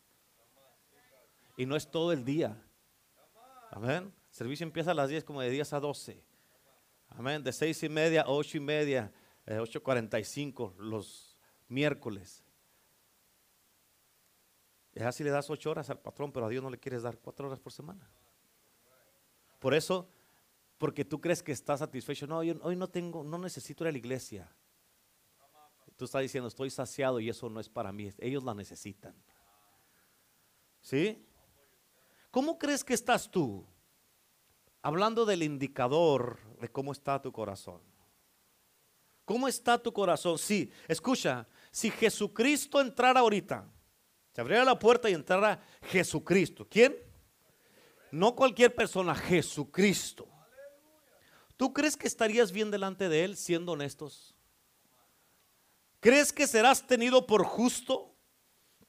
Y 1.57 1.65
no 1.65 1.75
es 1.75 1.89
todo 1.89 2.11
el 2.11 2.25
día. 2.25 2.61
Amén. 3.71 4.13
El 4.29 4.35
servicio 4.35 4.65
empieza 4.65 4.91
a 4.91 4.93
las 4.93 5.09
10 5.09 5.23
como 5.23 5.41
de 5.41 5.49
10 5.49 5.73
a 5.73 5.79
12. 5.79 6.23
Amén. 7.09 7.43
De 7.43 7.51
6 7.53 7.83
y 7.83 7.89
media 7.89 8.21
a 8.23 8.29
8 8.29 8.57
y 8.57 8.59
media, 8.59 9.11
eh, 9.45 9.57
8.45 9.59 10.75
los 10.77 11.37
miércoles. 11.67 12.43
Es 14.93 15.03
así 15.03 15.23
le 15.23 15.29
das 15.29 15.49
8 15.49 15.69
horas 15.71 15.89
al 15.89 15.99
patrón, 15.99 16.31
pero 16.31 16.45
a 16.45 16.49
Dios 16.49 16.63
no 16.63 16.69
le 16.69 16.77
quieres 16.77 17.03
dar 17.03 17.17
4 17.17 17.47
horas 17.47 17.59
por 17.59 17.71
semana. 17.71 18.09
Por 19.59 19.73
eso, 19.73 20.07
porque 20.77 21.03
tú 21.03 21.19
crees 21.19 21.41
que 21.41 21.51
estás 21.51 21.79
satisfecho. 21.79 22.27
No, 22.27 22.43
yo, 22.43 22.55
hoy 22.61 22.75
no 22.75 22.89
tengo, 22.89 23.23
no 23.23 23.37
necesito 23.37 23.83
ir 23.83 23.89
a 23.89 23.91
la 23.91 23.97
iglesia. 23.97 24.49
Tú 25.97 26.05
estás 26.05 26.21
diciendo, 26.21 26.47
estoy 26.47 26.69
saciado 26.69 27.19
y 27.19 27.29
eso 27.29 27.49
no 27.49 27.59
es 27.59 27.69
para 27.69 27.91
mí. 27.91 28.09
Ellos 28.19 28.43
la 28.43 28.53
necesitan. 28.53 29.15
¿Sí? 30.81 31.25
¿Cómo 32.35 32.59
crees 32.59 32.83
que 32.83 32.93
estás 32.93 33.31
tú? 33.31 33.65
Hablando 34.81 35.25
del 35.25 35.41
indicador 35.41 36.37
de 36.59 36.67
cómo 36.67 36.91
está 36.91 37.21
tu 37.21 37.31
corazón. 37.31 37.79
¿Cómo 39.23 39.47
está 39.47 39.81
tu 39.81 39.93
corazón? 39.93 40.37
Sí, 40.37 40.69
escucha, 40.89 41.47
si 41.71 41.89
Jesucristo 41.89 42.81
entrara 42.81 43.21
ahorita, 43.21 43.65
se 44.33 44.41
abriera 44.41 44.65
la 44.65 44.77
puerta 44.77 45.09
y 45.09 45.13
entrara 45.13 45.65
Jesucristo. 45.83 46.67
¿Quién? 46.69 46.97
No 48.11 48.35
cualquier 48.35 48.75
persona, 48.75 49.15
Jesucristo. 49.15 50.27
¿Tú 51.55 51.71
crees 51.71 51.95
que 51.95 52.07
estarías 52.07 52.51
bien 52.51 52.69
delante 52.69 53.07
de 53.07 53.23
Él 53.23 53.37
siendo 53.37 53.71
honestos? 53.71 54.35
¿Crees 56.01 56.33
que 56.33 56.47
serás 56.47 56.85
tenido 56.85 57.25
por 57.25 57.45
justo? 57.45 58.13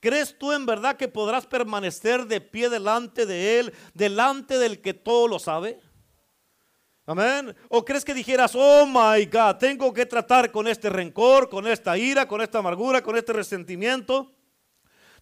¿Crees 0.01 0.39
tú 0.39 0.53
en 0.53 0.67
verdad 0.67 0.97
que 0.97 1.09
podrás 1.09 1.47
permanecer 1.47 2.27
de 2.27 2.41
pie 2.41 2.69
delante 2.69 3.27
de 3.27 3.59
Él, 3.59 3.75
delante 3.95 4.59
del 4.59 4.81
que 4.81 4.95
todo 4.95 5.27
lo 5.27 5.39
sabe? 5.39 5.81
Amén. 7.07 7.57
¿O 7.69 7.85
crees 7.85 8.05
que 8.05 8.13
dijeras, 8.13 8.53
oh 8.55 8.85
my 8.85 9.25
God, 9.27 9.57
tengo 9.57 9.93
que 9.93 10.07
tratar 10.07 10.51
con 10.51 10.69
este 10.69 10.91
rencor, 10.91 11.49
con 11.49 11.67
esta 11.67 11.97
ira, 11.97 12.29
con 12.29 12.41
esta 12.41 12.59
amargura, 12.59 13.03
con 13.03 13.17
este 13.17 13.33
resentimiento? 13.33 14.36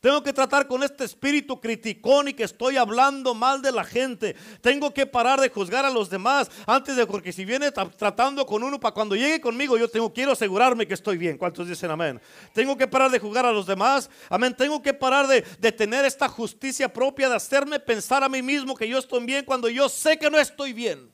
Tengo 0.05 0.23
que 0.23 0.35
tratar 0.35 0.67
con 0.67 0.83
este 0.83 1.03
espíritu 1.03 1.59
criticón 1.59 2.29
y 2.29 2.35
que 2.35 2.43
estoy 2.43 2.77
hablando 2.77 3.35
mal 3.35 3.63
de 3.63 3.73
la 3.73 3.85
gente. 3.85 4.37
Tengo 4.61 4.93
que 4.93 5.07
parar 5.07 5.41
de 5.41 5.49
juzgar 5.49 5.87
a 5.87 5.91
los 5.91 6.11
demás 6.11 6.51
antes 6.67 6.95
de 6.95 7.07
porque 7.07 7.33
si 7.33 7.47
viene 7.47 7.73
tratando 7.73 8.45
con 8.45 8.63
uno 8.63 8.79
para 8.79 8.93
cuando 8.93 9.17
llegue 9.17 9.41
conmigo 9.41 9.79
yo 9.79 9.89
tengo 9.89 10.13
quiero 10.13 10.33
asegurarme 10.33 10.87
que 10.87 10.93
estoy 10.93 11.17
bien. 11.17 11.39
¿Cuántos 11.39 11.69
dicen 11.69 11.91
amén? 11.91 12.21
Tengo 12.53 12.77
que 12.77 12.87
parar 12.87 13.11
de 13.11 13.19
juzgar 13.19 13.47
a 13.47 13.51
los 13.51 13.65
demás. 13.65 14.11
Amén. 14.29 14.55
Tengo 14.55 14.83
que 14.83 14.93
parar 14.93 15.27
de, 15.27 15.41
de 15.41 15.73
tener 15.73 16.05
esta 16.05 16.29
justicia 16.29 16.93
propia 16.93 17.31
de 17.31 17.37
hacerme 17.37 17.81
pensar 17.81 18.23
a 18.23 18.29
mí 18.29 18.43
mismo 18.43 18.77
que 18.77 18.87
yo 18.87 18.99
estoy 18.99 19.25
bien 19.25 19.47
cuando 19.47 19.71
yo 19.71 19.89
sé 19.89 20.19
que 20.19 20.29
no 20.29 20.39
estoy 20.39 20.75
bien. 20.75 21.11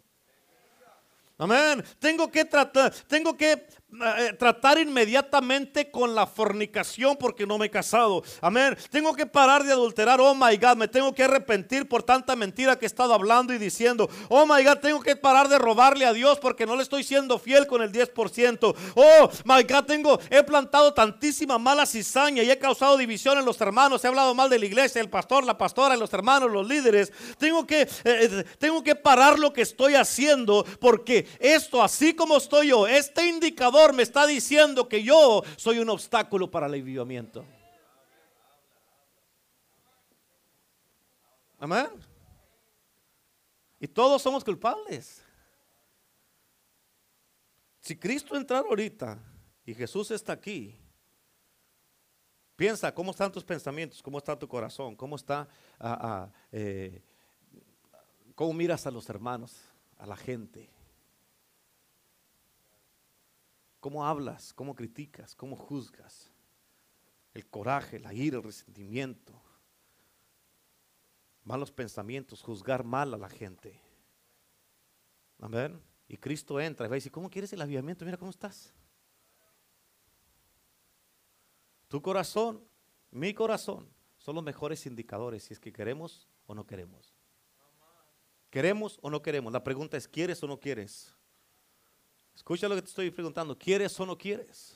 Amén. 1.38 1.82
Tengo 1.98 2.28
que 2.28 2.44
tratar, 2.44 2.92
tengo 3.06 3.34
que 3.34 3.68
tratar 4.38 4.78
inmediatamente 4.78 5.90
con 5.90 6.14
la 6.14 6.26
fornicación 6.26 7.16
porque 7.16 7.46
no 7.46 7.58
me 7.58 7.66
he 7.66 7.70
casado. 7.70 8.22
Amén. 8.40 8.76
Tengo 8.90 9.14
que 9.14 9.26
parar 9.26 9.64
de 9.64 9.72
adulterar. 9.72 10.20
Oh 10.20 10.34
my 10.34 10.56
God, 10.56 10.76
me 10.76 10.88
tengo 10.88 11.14
que 11.14 11.24
arrepentir 11.24 11.88
por 11.88 12.02
tanta 12.02 12.36
mentira 12.36 12.78
que 12.78 12.86
he 12.86 12.86
estado 12.86 13.12
hablando 13.14 13.52
y 13.52 13.58
diciendo. 13.58 14.08
Oh 14.28 14.46
my 14.46 14.62
God, 14.64 14.78
tengo 14.78 15.00
que 15.00 15.16
parar 15.16 15.48
de 15.48 15.58
robarle 15.58 16.06
a 16.06 16.12
Dios 16.12 16.38
porque 16.38 16.66
no 16.66 16.76
le 16.76 16.82
estoy 16.82 17.02
siendo 17.02 17.38
fiel 17.38 17.66
con 17.66 17.82
el 17.82 17.92
10%. 17.92 18.74
Oh 18.94 19.30
my 19.44 19.62
God, 19.62 19.84
tengo, 19.84 20.20
he 20.30 20.42
plantado 20.42 20.94
tantísima 20.94 21.58
mala 21.58 21.84
cizaña 21.84 22.42
y 22.42 22.50
he 22.50 22.58
causado 22.58 22.96
división 22.96 23.38
en 23.38 23.44
los 23.44 23.60
hermanos. 23.60 24.04
He 24.04 24.08
hablado 24.08 24.34
mal 24.34 24.48
de 24.48 24.58
la 24.58 24.66
iglesia, 24.66 25.00
el 25.00 25.10
pastor, 25.10 25.44
la 25.44 25.58
pastora, 25.58 25.96
los 25.96 26.12
hermanos, 26.12 26.50
los 26.50 26.66
líderes. 26.66 27.12
Tengo 27.38 27.66
que, 27.66 27.82
eh, 27.82 27.88
eh, 28.04 28.44
tengo 28.58 28.82
que 28.82 28.94
parar 28.94 29.38
lo 29.38 29.52
que 29.52 29.62
estoy 29.62 29.94
haciendo 29.94 30.64
porque 30.78 31.26
esto, 31.38 31.82
así 31.82 32.14
como 32.14 32.36
estoy 32.36 32.68
yo, 32.68 32.86
este 32.86 33.26
indicador 33.26 33.79
me 33.92 34.02
está 34.02 34.26
diciendo 34.26 34.88
que 34.88 35.02
yo 35.02 35.42
soy 35.56 35.78
un 35.78 35.88
obstáculo 35.88 36.50
para 36.50 36.66
el 36.66 36.74
avivamiento. 36.74 37.44
Amén. 41.58 41.88
Y 43.78 43.88
todos 43.88 44.22
somos 44.22 44.44
culpables. 44.44 45.22
Si 47.80 47.96
Cristo 47.96 48.36
entrara 48.36 48.68
ahorita 48.68 49.18
y 49.64 49.74
Jesús 49.74 50.10
está 50.10 50.34
aquí, 50.34 50.78
piensa 52.56 52.94
cómo 52.94 53.10
están 53.10 53.32
tus 53.32 53.44
pensamientos, 53.44 54.02
cómo 54.02 54.18
está 54.18 54.38
tu 54.38 54.46
corazón, 54.46 54.94
cómo 54.94 55.16
está, 55.16 55.48
ah, 55.78 55.98
ah, 56.00 56.32
eh, 56.52 57.02
cómo 58.34 58.52
miras 58.52 58.86
a 58.86 58.90
los 58.90 59.08
hermanos, 59.08 59.56
a 59.96 60.06
la 60.06 60.16
gente. 60.16 60.70
Cómo 63.80 64.06
hablas, 64.06 64.52
cómo 64.52 64.74
criticas, 64.74 65.34
cómo 65.34 65.56
juzgas. 65.56 66.30
El 67.32 67.46
coraje, 67.46 67.98
la 67.98 68.12
ira, 68.12 68.38
el 68.38 68.42
resentimiento, 68.42 69.40
malos 71.44 71.72
pensamientos, 71.72 72.42
juzgar 72.42 72.84
mal 72.84 73.14
a 73.14 73.18
la 73.18 73.28
gente. 73.28 73.80
Amén. 75.40 75.80
Y 76.08 76.16
Cristo 76.16 76.60
entra 76.60 76.86
y 76.86 76.88
va 76.88 76.94
a 76.94 76.96
decir, 76.96 77.12
¿cómo 77.12 77.30
quieres 77.30 77.52
el 77.52 77.62
avivamiento? 77.62 78.04
Mira 78.04 78.16
cómo 78.16 78.30
estás. 78.30 78.74
Tu 81.88 82.02
corazón, 82.02 82.62
mi 83.10 83.32
corazón, 83.32 83.88
son 84.18 84.34
los 84.34 84.44
mejores 84.44 84.86
indicadores 84.86 85.44
si 85.44 85.54
es 85.54 85.60
que 85.60 85.72
queremos 85.72 86.28
o 86.46 86.54
no 86.54 86.66
queremos. 86.66 87.14
¿Queremos 88.50 88.98
o 89.02 89.10
no 89.10 89.22
queremos? 89.22 89.52
La 89.52 89.64
pregunta 89.64 89.96
es, 89.96 90.06
¿quieres 90.06 90.42
o 90.42 90.46
no 90.46 90.58
quieres? 90.58 91.16
Escucha 92.40 92.70
lo 92.70 92.74
que 92.74 92.80
te 92.80 92.88
estoy 92.88 93.10
preguntando. 93.10 93.56
¿Quieres 93.56 94.00
o 94.00 94.06
no 94.06 94.16
quieres? 94.16 94.74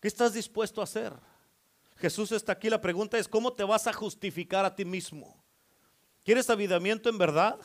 ¿Qué 0.00 0.06
estás 0.06 0.34
dispuesto 0.34 0.82
a 0.82 0.84
hacer? 0.84 1.14
Jesús 1.96 2.30
está 2.32 2.52
aquí. 2.52 2.68
La 2.68 2.78
pregunta 2.78 3.16
es, 3.16 3.26
¿cómo 3.26 3.54
te 3.54 3.64
vas 3.64 3.86
a 3.86 3.92
justificar 3.94 4.66
a 4.66 4.76
ti 4.76 4.84
mismo? 4.84 5.42
¿Quieres 6.22 6.50
avivamiento 6.50 7.08
en 7.08 7.16
verdad? 7.16 7.58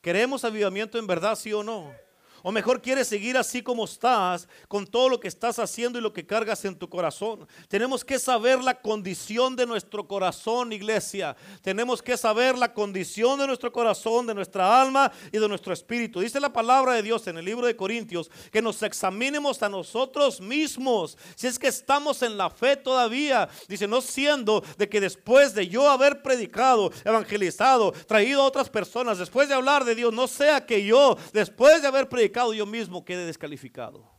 ¿Queremos 0.00 0.44
avivamiento 0.44 0.98
en 0.98 1.06
verdad, 1.06 1.36
sí 1.36 1.52
o 1.52 1.62
no? 1.62 1.94
O 2.42 2.50
mejor 2.50 2.82
quieres 2.82 3.08
seguir 3.08 3.36
así 3.36 3.62
como 3.62 3.84
estás, 3.84 4.48
con 4.68 4.86
todo 4.86 5.08
lo 5.08 5.20
que 5.20 5.28
estás 5.28 5.58
haciendo 5.58 5.98
y 5.98 6.02
lo 6.02 6.12
que 6.12 6.26
cargas 6.26 6.64
en 6.64 6.76
tu 6.76 6.88
corazón. 6.88 7.46
Tenemos 7.68 8.04
que 8.04 8.18
saber 8.18 8.62
la 8.62 8.80
condición 8.80 9.54
de 9.54 9.66
nuestro 9.66 10.06
corazón, 10.06 10.72
iglesia. 10.72 11.36
Tenemos 11.62 12.02
que 12.02 12.16
saber 12.16 12.58
la 12.58 12.72
condición 12.72 13.38
de 13.38 13.46
nuestro 13.46 13.70
corazón, 13.70 14.26
de 14.26 14.34
nuestra 14.34 14.80
alma 14.80 15.12
y 15.30 15.38
de 15.38 15.48
nuestro 15.48 15.72
espíritu. 15.72 16.20
Dice 16.20 16.40
la 16.40 16.52
palabra 16.52 16.94
de 16.94 17.02
Dios 17.02 17.26
en 17.26 17.38
el 17.38 17.44
libro 17.44 17.66
de 17.66 17.76
Corintios 17.76 18.30
que 18.50 18.62
nos 18.62 18.82
examinemos 18.82 19.62
a 19.62 19.68
nosotros 19.68 20.40
mismos. 20.40 21.16
Si 21.36 21.46
es 21.46 21.58
que 21.58 21.68
estamos 21.68 22.22
en 22.22 22.36
la 22.36 22.50
fe 22.50 22.76
todavía. 22.76 23.48
Dice, 23.68 23.86
no 23.86 24.00
siendo 24.00 24.62
de 24.76 24.88
que 24.88 25.00
después 25.00 25.54
de 25.54 25.68
yo 25.68 25.88
haber 25.88 26.22
predicado, 26.22 26.90
evangelizado, 27.04 27.92
traído 28.06 28.42
a 28.42 28.46
otras 28.46 28.68
personas, 28.68 29.18
después 29.18 29.48
de 29.48 29.54
hablar 29.54 29.84
de 29.84 29.94
Dios, 29.94 30.12
no 30.12 30.26
sea 30.26 30.64
que 30.66 30.84
yo, 30.84 31.16
después 31.32 31.82
de 31.82 31.88
haber 31.88 32.08
predicado, 32.08 32.31
yo 32.32 32.66
mismo 32.66 33.04
quede 33.04 33.26
descalificado. 33.26 34.10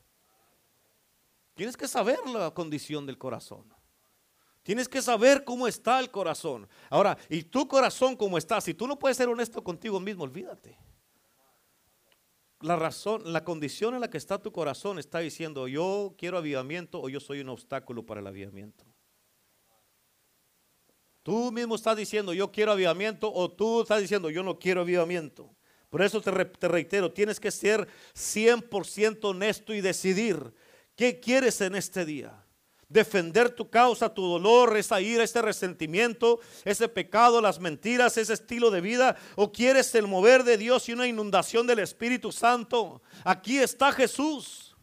Tienes 1.55 1.77
que 1.77 1.87
saber 1.87 2.19
la 2.27 2.51
condición 2.51 3.05
del 3.05 3.17
corazón. 3.17 3.73
Tienes 4.63 4.87
que 4.87 5.01
saber 5.01 5.43
cómo 5.43 5.67
está 5.67 5.99
el 5.99 6.09
corazón. 6.09 6.67
Ahora, 6.89 7.17
¿y 7.29 7.43
tu 7.43 7.67
corazón 7.67 8.15
cómo 8.15 8.37
está? 8.37 8.61
Si 8.61 8.73
tú 8.73 8.87
no 8.87 8.97
puedes 8.97 9.17
ser 9.17 9.27
honesto 9.27 9.63
contigo 9.63 9.99
mismo, 9.99 10.23
olvídate. 10.23 10.77
La 12.61 12.77
razón, 12.77 13.21
la 13.25 13.43
condición 13.43 13.93
en 13.93 13.99
la 13.99 14.09
que 14.09 14.17
está 14.17 14.41
tu 14.41 14.53
corazón 14.53 14.97
está 14.97 15.19
diciendo, 15.19 15.67
yo 15.67 16.15
quiero 16.17 16.37
avivamiento 16.37 17.01
o 17.01 17.09
yo 17.09 17.19
soy 17.19 17.41
un 17.41 17.49
obstáculo 17.49 18.05
para 18.05 18.21
el 18.21 18.27
avivamiento. 18.27 18.85
Tú 21.23 21.51
mismo 21.51 21.75
estás 21.75 21.97
diciendo, 21.97 22.33
yo 22.33 22.51
quiero 22.51 22.71
avivamiento 22.71 23.31
o 23.33 23.51
tú 23.51 23.81
estás 23.81 23.99
diciendo, 23.99 24.29
yo 24.29 24.43
no 24.43 24.59
quiero 24.59 24.81
avivamiento. 24.81 25.53
Por 25.93 26.01
eso 26.01 26.21
te, 26.21 26.67
reitero, 26.67 27.11
tienes 27.11 27.39
que 27.39 27.51
ser 27.51 27.87
100% 28.15 29.25
honesto 29.25 29.75
y 29.75 29.79
decidir 29.79 30.51
qué 30.95 31.19
quieres 31.19 31.61
en 31.61 31.75
este 31.75 32.03
día. 32.03 32.33
Defender 32.89 33.51
tu 33.51 33.69
causa, 33.69 34.11
tu 34.11 34.23
dolor, 34.27 34.75
esa 34.75 34.99
ira, 35.01 35.23
ese 35.23 35.39
resentimiento, 35.43 36.39
ese 36.65 36.87
pecado, 36.89 37.41
las 37.41 37.59
mentiras, 37.59 38.17
ese 38.17 38.33
estilo 38.33 38.71
de 38.71 38.81
vida. 38.81 39.17
O 39.35 39.51
quieres 39.51 39.93
el 39.93 40.07
mover 40.07 40.43
de 40.43 40.57
Dios 40.57 40.89
y 40.89 40.93
una 40.93 41.05
inundación 41.05 41.67
del 41.67 41.77
Espíritu 41.77 42.31
Santo. 42.31 43.03
Aquí 43.23 43.59
está 43.59 43.91
Jesús. 43.91 44.75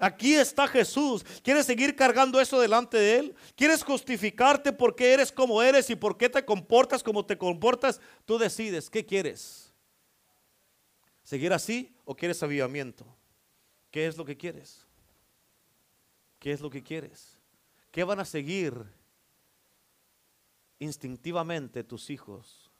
Aquí 0.00 0.34
está 0.34 0.66
Jesús. 0.66 1.24
¿Quieres 1.44 1.66
seguir 1.66 1.94
cargando 1.94 2.40
eso 2.40 2.58
delante 2.58 2.96
de 2.96 3.18
Él? 3.20 3.36
¿Quieres 3.54 3.84
justificarte 3.84 4.72
porque 4.72 5.12
eres 5.12 5.30
como 5.30 5.62
eres 5.62 5.88
y 5.88 5.94
por 5.94 6.18
qué 6.18 6.28
te 6.28 6.44
comportas 6.44 7.04
como 7.04 7.24
te 7.24 7.38
comportas? 7.38 8.00
Tú 8.24 8.38
decides, 8.38 8.90
¿qué 8.90 9.06
quieres? 9.06 9.67
¿Seguir 11.28 11.52
así 11.52 11.94
o 12.06 12.16
quieres 12.16 12.42
avivamiento? 12.42 13.04
¿Qué 13.90 14.06
es 14.06 14.16
lo 14.16 14.24
que 14.24 14.38
quieres? 14.38 14.86
¿Qué 16.38 16.52
es 16.52 16.62
lo 16.62 16.70
que 16.70 16.82
quieres? 16.82 17.38
¿Qué 17.90 18.02
van 18.02 18.18
a 18.18 18.24
seguir 18.24 18.72
instintivamente 20.78 21.84
tus 21.84 22.08
hijos 22.08 22.70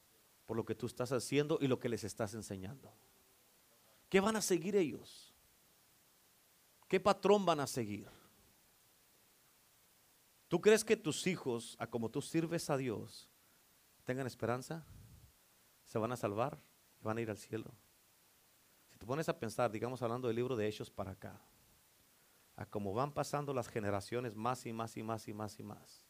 por 0.46 0.57
lo 0.57 0.64
que 0.64 0.74
tú 0.74 0.86
estás 0.86 1.12
haciendo 1.12 1.59
y 1.61 1.66
lo 1.66 1.78
que 1.78 1.90
les 1.90 2.05
estás 2.05 2.32
enseñando? 2.32 2.90
¿Qué 4.09 4.18
van 4.18 4.36
a 4.36 4.40
seguir 4.40 4.76
ellos? 4.76 5.34
¿Qué 6.88 7.01
patrón 7.01 7.44
van 7.44 7.61
a 7.61 7.66
seguir? 7.66 8.09
¿Tú 10.49 10.59
crees 10.62 10.86
que 10.86 10.96
tus 10.96 11.26
hijos, 11.26 11.76
a 11.78 11.86
como 11.86 12.09
tú 12.09 12.22
sirves 12.22 12.70
a 12.70 12.78
Dios, 12.78 13.28
tengan 14.05 14.26
esperanza? 14.26 14.86
¿Se 15.84 15.99
van 15.99 16.12
a 16.12 16.16
salvar? 16.16 16.59
¿Van 17.03 17.18
a 17.18 17.20
ir 17.20 17.28
al 17.28 17.36
cielo? 17.36 17.74
Te 18.99 19.07
pones 19.07 19.28
a 19.28 19.38
pensar, 19.38 19.70
digamos 19.70 20.03
hablando 20.03 20.28
del 20.28 20.36
libro 20.36 20.57
de 20.57 20.66
Hechos 20.66 20.90
para 20.90 21.12
acá, 21.12 21.40
a 22.57 22.66
cómo 22.66 22.92
van 22.92 23.12
pasando 23.12 23.55
las 23.55 23.68
generaciones 23.68 24.34
más 24.34 24.66
y 24.66 24.72
más 24.72 24.96
y 24.96 25.03
más 25.03 25.28
y 25.28 25.32
más 25.32 25.59
y 25.61 25.62
más, 25.62 26.07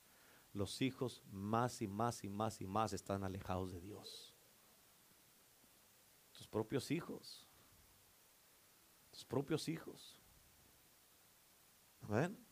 los 0.52 0.80
hijos 0.80 1.22
más 1.30 1.82
y 1.82 1.86
más 1.86 2.24
y 2.24 2.28
más 2.28 2.60
y 2.60 2.66
más 2.66 2.92
están 2.92 3.22
alejados 3.22 3.72
de 3.72 3.80
Dios. 3.80 4.34
Tus 6.32 6.46
propios 6.46 6.90
hijos. 6.90 7.46
Tus 9.10 9.24
propios 9.24 9.68
hijos. 9.68 10.16
Amén. 12.02 12.47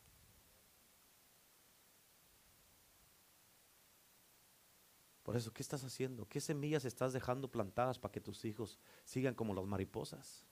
Por 5.26 5.36
eso, 5.36 5.52
¿qué 5.52 5.60
estás 5.60 5.82
haciendo? 5.82 6.24
¿Qué 6.28 6.40
semillas 6.40 6.84
estás 6.84 7.12
dejando 7.12 7.50
plantadas 7.50 7.98
para 7.98 8.12
que 8.12 8.20
tus 8.20 8.44
hijos 8.44 8.78
sigan 9.04 9.34
como 9.34 9.54
las 9.54 9.64
mariposas? 9.66 10.46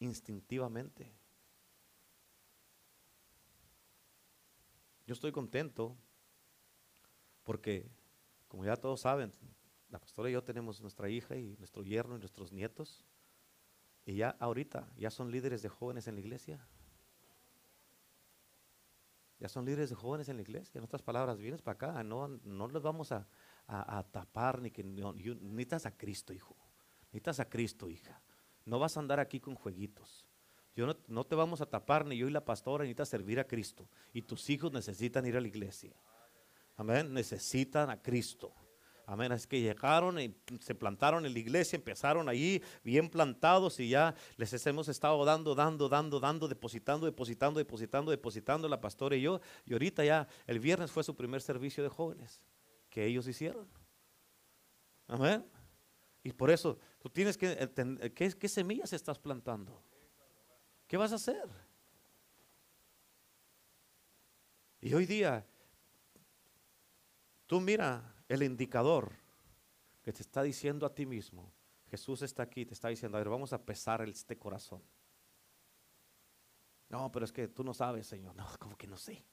Instintivamente. 0.00 1.10
Yo 5.06 5.14
estoy 5.14 5.32
contento 5.32 5.96
porque, 7.42 7.90
como 8.48 8.66
ya 8.66 8.76
todos 8.76 9.00
saben, 9.00 9.32
la 9.88 9.98
pastora 9.98 10.28
y 10.28 10.34
yo 10.34 10.44
tenemos 10.44 10.82
nuestra 10.82 11.08
hija 11.08 11.34
y 11.34 11.56
nuestro 11.56 11.82
yerno 11.82 12.16
y 12.16 12.18
nuestros 12.18 12.52
nietos. 12.52 13.06
Y 14.04 14.16
ya 14.16 14.36
ahorita, 14.40 14.92
ya 14.94 15.10
son 15.10 15.30
líderes 15.30 15.62
de 15.62 15.70
jóvenes 15.70 16.06
en 16.06 16.16
la 16.16 16.20
iglesia. 16.20 16.68
Ya 19.38 19.48
son 19.48 19.64
líderes 19.64 19.88
de 19.88 19.96
jóvenes 19.96 20.28
en 20.28 20.36
la 20.36 20.42
iglesia. 20.42 20.78
En 20.78 20.84
otras 20.84 21.00
palabras, 21.00 21.38
vienes 21.38 21.62
para 21.62 21.76
acá, 21.76 22.04
no, 22.04 22.28
no 22.28 22.68
vamos 22.68 23.10
a, 23.10 23.26
a, 23.66 24.04
tapar, 24.10 24.60
ni 24.60 24.70
que 24.70 24.82
no, 24.82 25.12
necesitas 25.12 25.86
a 25.86 25.96
Cristo, 25.96 26.32
hijo. 26.32 26.56
Necesitas 27.06 27.40
a 27.40 27.48
Cristo, 27.48 27.88
hija. 27.88 28.20
No 28.64 28.78
vas 28.78 28.96
a 28.96 29.00
andar 29.00 29.20
aquí 29.20 29.40
con 29.40 29.54
jueguitos. 29.54 30.26
Yo 30.74 30.86
no, 30.86 30.96
no, 31.08 31.24
te 31.24 31.34
vamos 31.34 31.60
a 31.60 31.66
tapar, 31.66 32.06
ni 32.06 32.16
yo 32.16 32.28
y 32.28 32.30
la 32.30 32.44
pastora 32.44 32.84
necesitas 32.84 33.08
servir 33.08 33.40
a 33.40 33.44
Cristo. 33.44 33.88
Y 34.12 34.22
tus 34.22 34.48
hijos 34.50 34.72
necesitan 34.72 35.26
ir 35.26 35.36
a 35.36 35.40
la 35.40 35.48
iglesia. 35.48 35.94
Amén. 36.76 37.12
Necesitan 37.12 37.90
a 37.90 38.00
Cristo. 38.00 38.52
Amén. 39.06 39.32
Es 39.32 39.46
que 39.46 39.60
llegaron 39.60 40.18
y 40.18 40.34
se 40.60 40.74
plantaron 40.74 41.26
en 41.26 41.32
la 41.32 41.38
iglesia, 41.38 41.76
empezaron 41.76 42.28
allí 42.28 42.62
bien 42.82 43.10
plantados 43.10 43.78
y 43.80 43.88
ya 43.88 44.14
les 44.36 44.66
hemos 44.66 44.88
estado 44.88 45.22
dando, 45.24 45.54
dando, 45.54 45.88
dando, 45.88 46.20
dando, 46.20 46.48
depositando, 46.48 47.06
depositando, 47.06 47.58
depositando, 47.58 48.10
depositando 48.10 48.68
la 48.68 48.80
pastora 48.80 49.16
y 49.16 49.22
yo. 49.22 49.40
Y 49.66 49.72
ahorita 49.72 50.04
ya 50.04 50.28
el 50.46 50.60
viernes 50.60 50.90
fue 50.90 51.04
su 51.04 51.14
primer 51.14 51.42
servicio 51.42 51.82
de 51.82 51.90
jóvenes 51.90 52.40
que 52.92 53.06
ellos 53.06 53.26
hicieron. 53.26 53.66
Amén. 55.08 55.50
Y 56.22 56.30
por 56.30 56.50
eso 56.50 56.78
tú 57.00 57.08
tienes 57.08 57.38
que 57.38 57.52
entender 57.52 58.12
¿qué, 58.12 58.48
semillas 58.48 58.92
estás 58.92 59.18
plantando. 59.18 59.82
¿Qué 60.86 60.98
vas 60.98 61.10
a 61.12 61.14
hacer? 61.14 61.48
Y 64.82 64.92
hoy 64.92 65.06
día, 65.06 65.46
tú 67.46 67.62
mira 67.62 68.14
el 68.28 68.42
indicador 68.42 69.10
que 70.02 70.12
te 70.12 70.20
está 70.20 70.42
diciendo 70.42 70.84
a 70.84 70.94
ti 70.94 71.06
mismo. 71.06 71.50
Jesús 71.88 72.20
está 72.20 72.42
aquí, 72.42 72.66
te 72.66 72.74
está 72.74 72.88
diciendo, 72.88 73.16
a 73.16 73.20
ver, 73.20 73.30
vamos 73.30 73.54
a 73.54 73.64
pesar 73.64 74.06
este 74.06 74.38
corazón. 74.38 74.82
No, 76.90 77.10
pero 77.10 77.24
es 77.24 77.32
que 77.32 77.48
tú 77.48 77.64
no 77.64 77.72
sabes, 77.72 78.06
Señor. 78.06 78.34
No, 78.36 78.46
como 78.58 78.76
que 78.76 78.86
no 78.86 78.98
sé. 78.98 79.24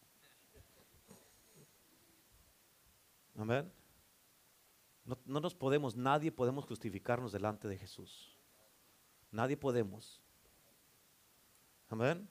Amén. 3.39 3.71
No, 5.05 5.39
nos 5.39 5.55
podemos, 5.55 5.95
nadie 5.95 6.29
podemos 6.29 6.65
justificarnos 6.65 7.31
delante 7.31 7.69
de 7.69 7.77
Jesús. 7.77 8.37
Nadie 9.31 9.55
podemos. 9.55 10.21
Amén. 11.87 12.27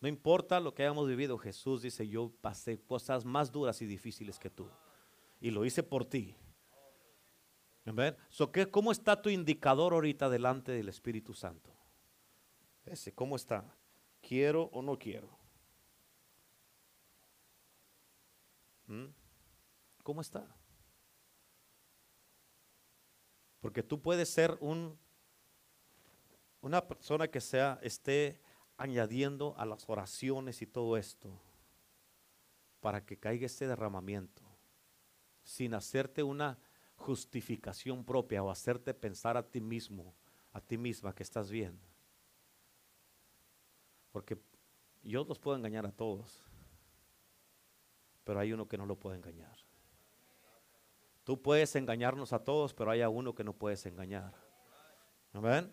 No 0.00 0.08
importa 0.08 0.58
lo 0.58 0.74
que 0.74 0.82
hayamos 0.82 1.06
vivido, 1.06 1.38
Jesús 1.38 1.80
dice, 1.80 2.08
yo 2.08 2.32
pasé 2.40 2.82
cosas 2.82 3.24
más 3.24 3.52
duras 3.52 3.80
y 3.82 3.86
difíciles 3.86 4.38
que 4.38 4.50
tú. 4.50 4.68
Y 5.40 5.52
lo 5.52 5.64
hice 5.64 5.84
por 5.84 6.04
ti. 6.04 6.34
Amén. 7.84 8.16
So, 8.28 8.50
¿qué, 8.50 8.68
¿Cómo 8.68 8.90
está 8.90 9.22
tu 9.22 9.30
indicador 9.30 9.92
ahorita 9.92 10.28
delante 10.28 10.72
del 10.72 10.88
Espíritu 10.88 11.34
Santo? 11.34 11.72
Ese, 12.84 13.14
¿cómo 13.14 13.36
está? 13.36 13.64
¿Quiero 14.20 14.64
o 14.72 14.82
no 14.82 14.98
quiero? 14.98 15.30
¿Mm? 18.88 19.25
¿Cómo 20.06 20.20
está? 20.20 20.46
Porque 23.58 23.82
tú 23.82 24.00
puedes 24.00 24.28
ser 24.28 24.56
un, 24.60 24.96
una 26.60 26.86
persona 26.86 27.26
que 27.26 27.40
sea, 27.40 27.80
esté 27.82 28.40
añadiendo 28.76 29.56
a 29.58 29.66
las 29.66 29.88
oraciones 29.88 30.62
y 30.62 30.66
todo 30.68 30.96
esto 30.96 31.36
para 32.78 33.04
que 33.04 33.18
caiga 33.18 33.46
este 33.46 33.66
derramamiento, 33.66 34.44
sin 35.42 35.74
hacerte 35.74 36.22
una 36.22 36.56
justificación 36.94 38.04
propia 38.04 38.44
o 38.44 38.50
hacerte 38.52 38.94
pensar 38.94 39.36
a 39.36 39.50
ti 39.50 39.60
mismo, 39.60 40.14
a 40.52 40.60
ti 40.60 40.78
misma 40.78 41.16
que 41.16 41.24
estás 41.24 41.50
bien. 41.50 41.80
Porque 44.12 44.40
yo 45.02 45.24
los 45.24 45.40
puedo 45.40 45.56
engañar 45.56 45.84
a 45.84 45.90
todos, 45.90 46.44
pero 48.22 48.38
hay 48.38 48.52
uno 48.52 48.68
que 48.68 48.78
no 48.78 48.86
lo 48.86 48.94
puede 48.94 49.16
engañar. 49.16 49.65
Tú 51.26 51.42
puedes 51.42 51.76
engañarnos 51.76 52.32
a 52.32 52.42
todos, 52.42 52.72
pero 52.72 52.90
hay 52.90 53.02
a 53.02 53.10
uno 53.10 53.34
que 53.34 53.44
no 53.44 53.52
puedes 53.52 53.84
engañar. 53.84 54.32
Amén. 55.34 55.70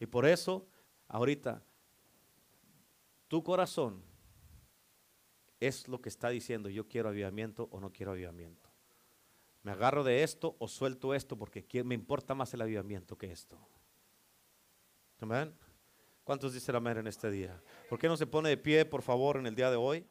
Y 0.00 0.06
por 0.06 0.26
eso 0.26 0.66
Ahorita, 1.12 1.60
tu 3.26 3.42
corazón 3.42 4.00
es 5.58 5.88
lo 5.88 6.00
que 6.00 6.08
está 6.08 6.28
diciendo, 6.28 6.68
yo 6.68 6.86
quiero 6.86 7.08
avivamiento 7.08 7.68
o 7.72 7.80
no 7.80 7.92
quiero 7.92 8.12
avivamiento. 8.12 8.70
Me 9.64 9.72
agarro 9.72 10.04
de 10.04 10.22
esto 10.22 10.54
o 10.60 10.68
suelto 10.68 11.14
esto 11.14 11.36
porque 11.36 11.66
me 11.82 11.96
importa 11.96 12.32
más 12.36 12.54
el 12.54 12.60
avivamiento 12.60 13.18
que 13.18 13.32
esto. 13.32 13.58
Amén. 15.18 15.52
¿Cuántos 16.22 16.54
dicen 16.54 16.76
amén 16.76 16.98
en 16.98 17.08
este 17.08 17.28
día? 17.28 17.60
¿Por 17.88 17.98
qué 17.98 18.06
no 18.06 18.16
se 18.16 18.28
pone 18.28 18.50
de 18.50 18.56
pie, 18.56 18.84
por 18.84 19.02
favor, 19.02 19.36
en 19.36 19.48
el 19.48 19.56
día 19.56 19.68
de 19.68 19.76
hoy? 19.76 20.06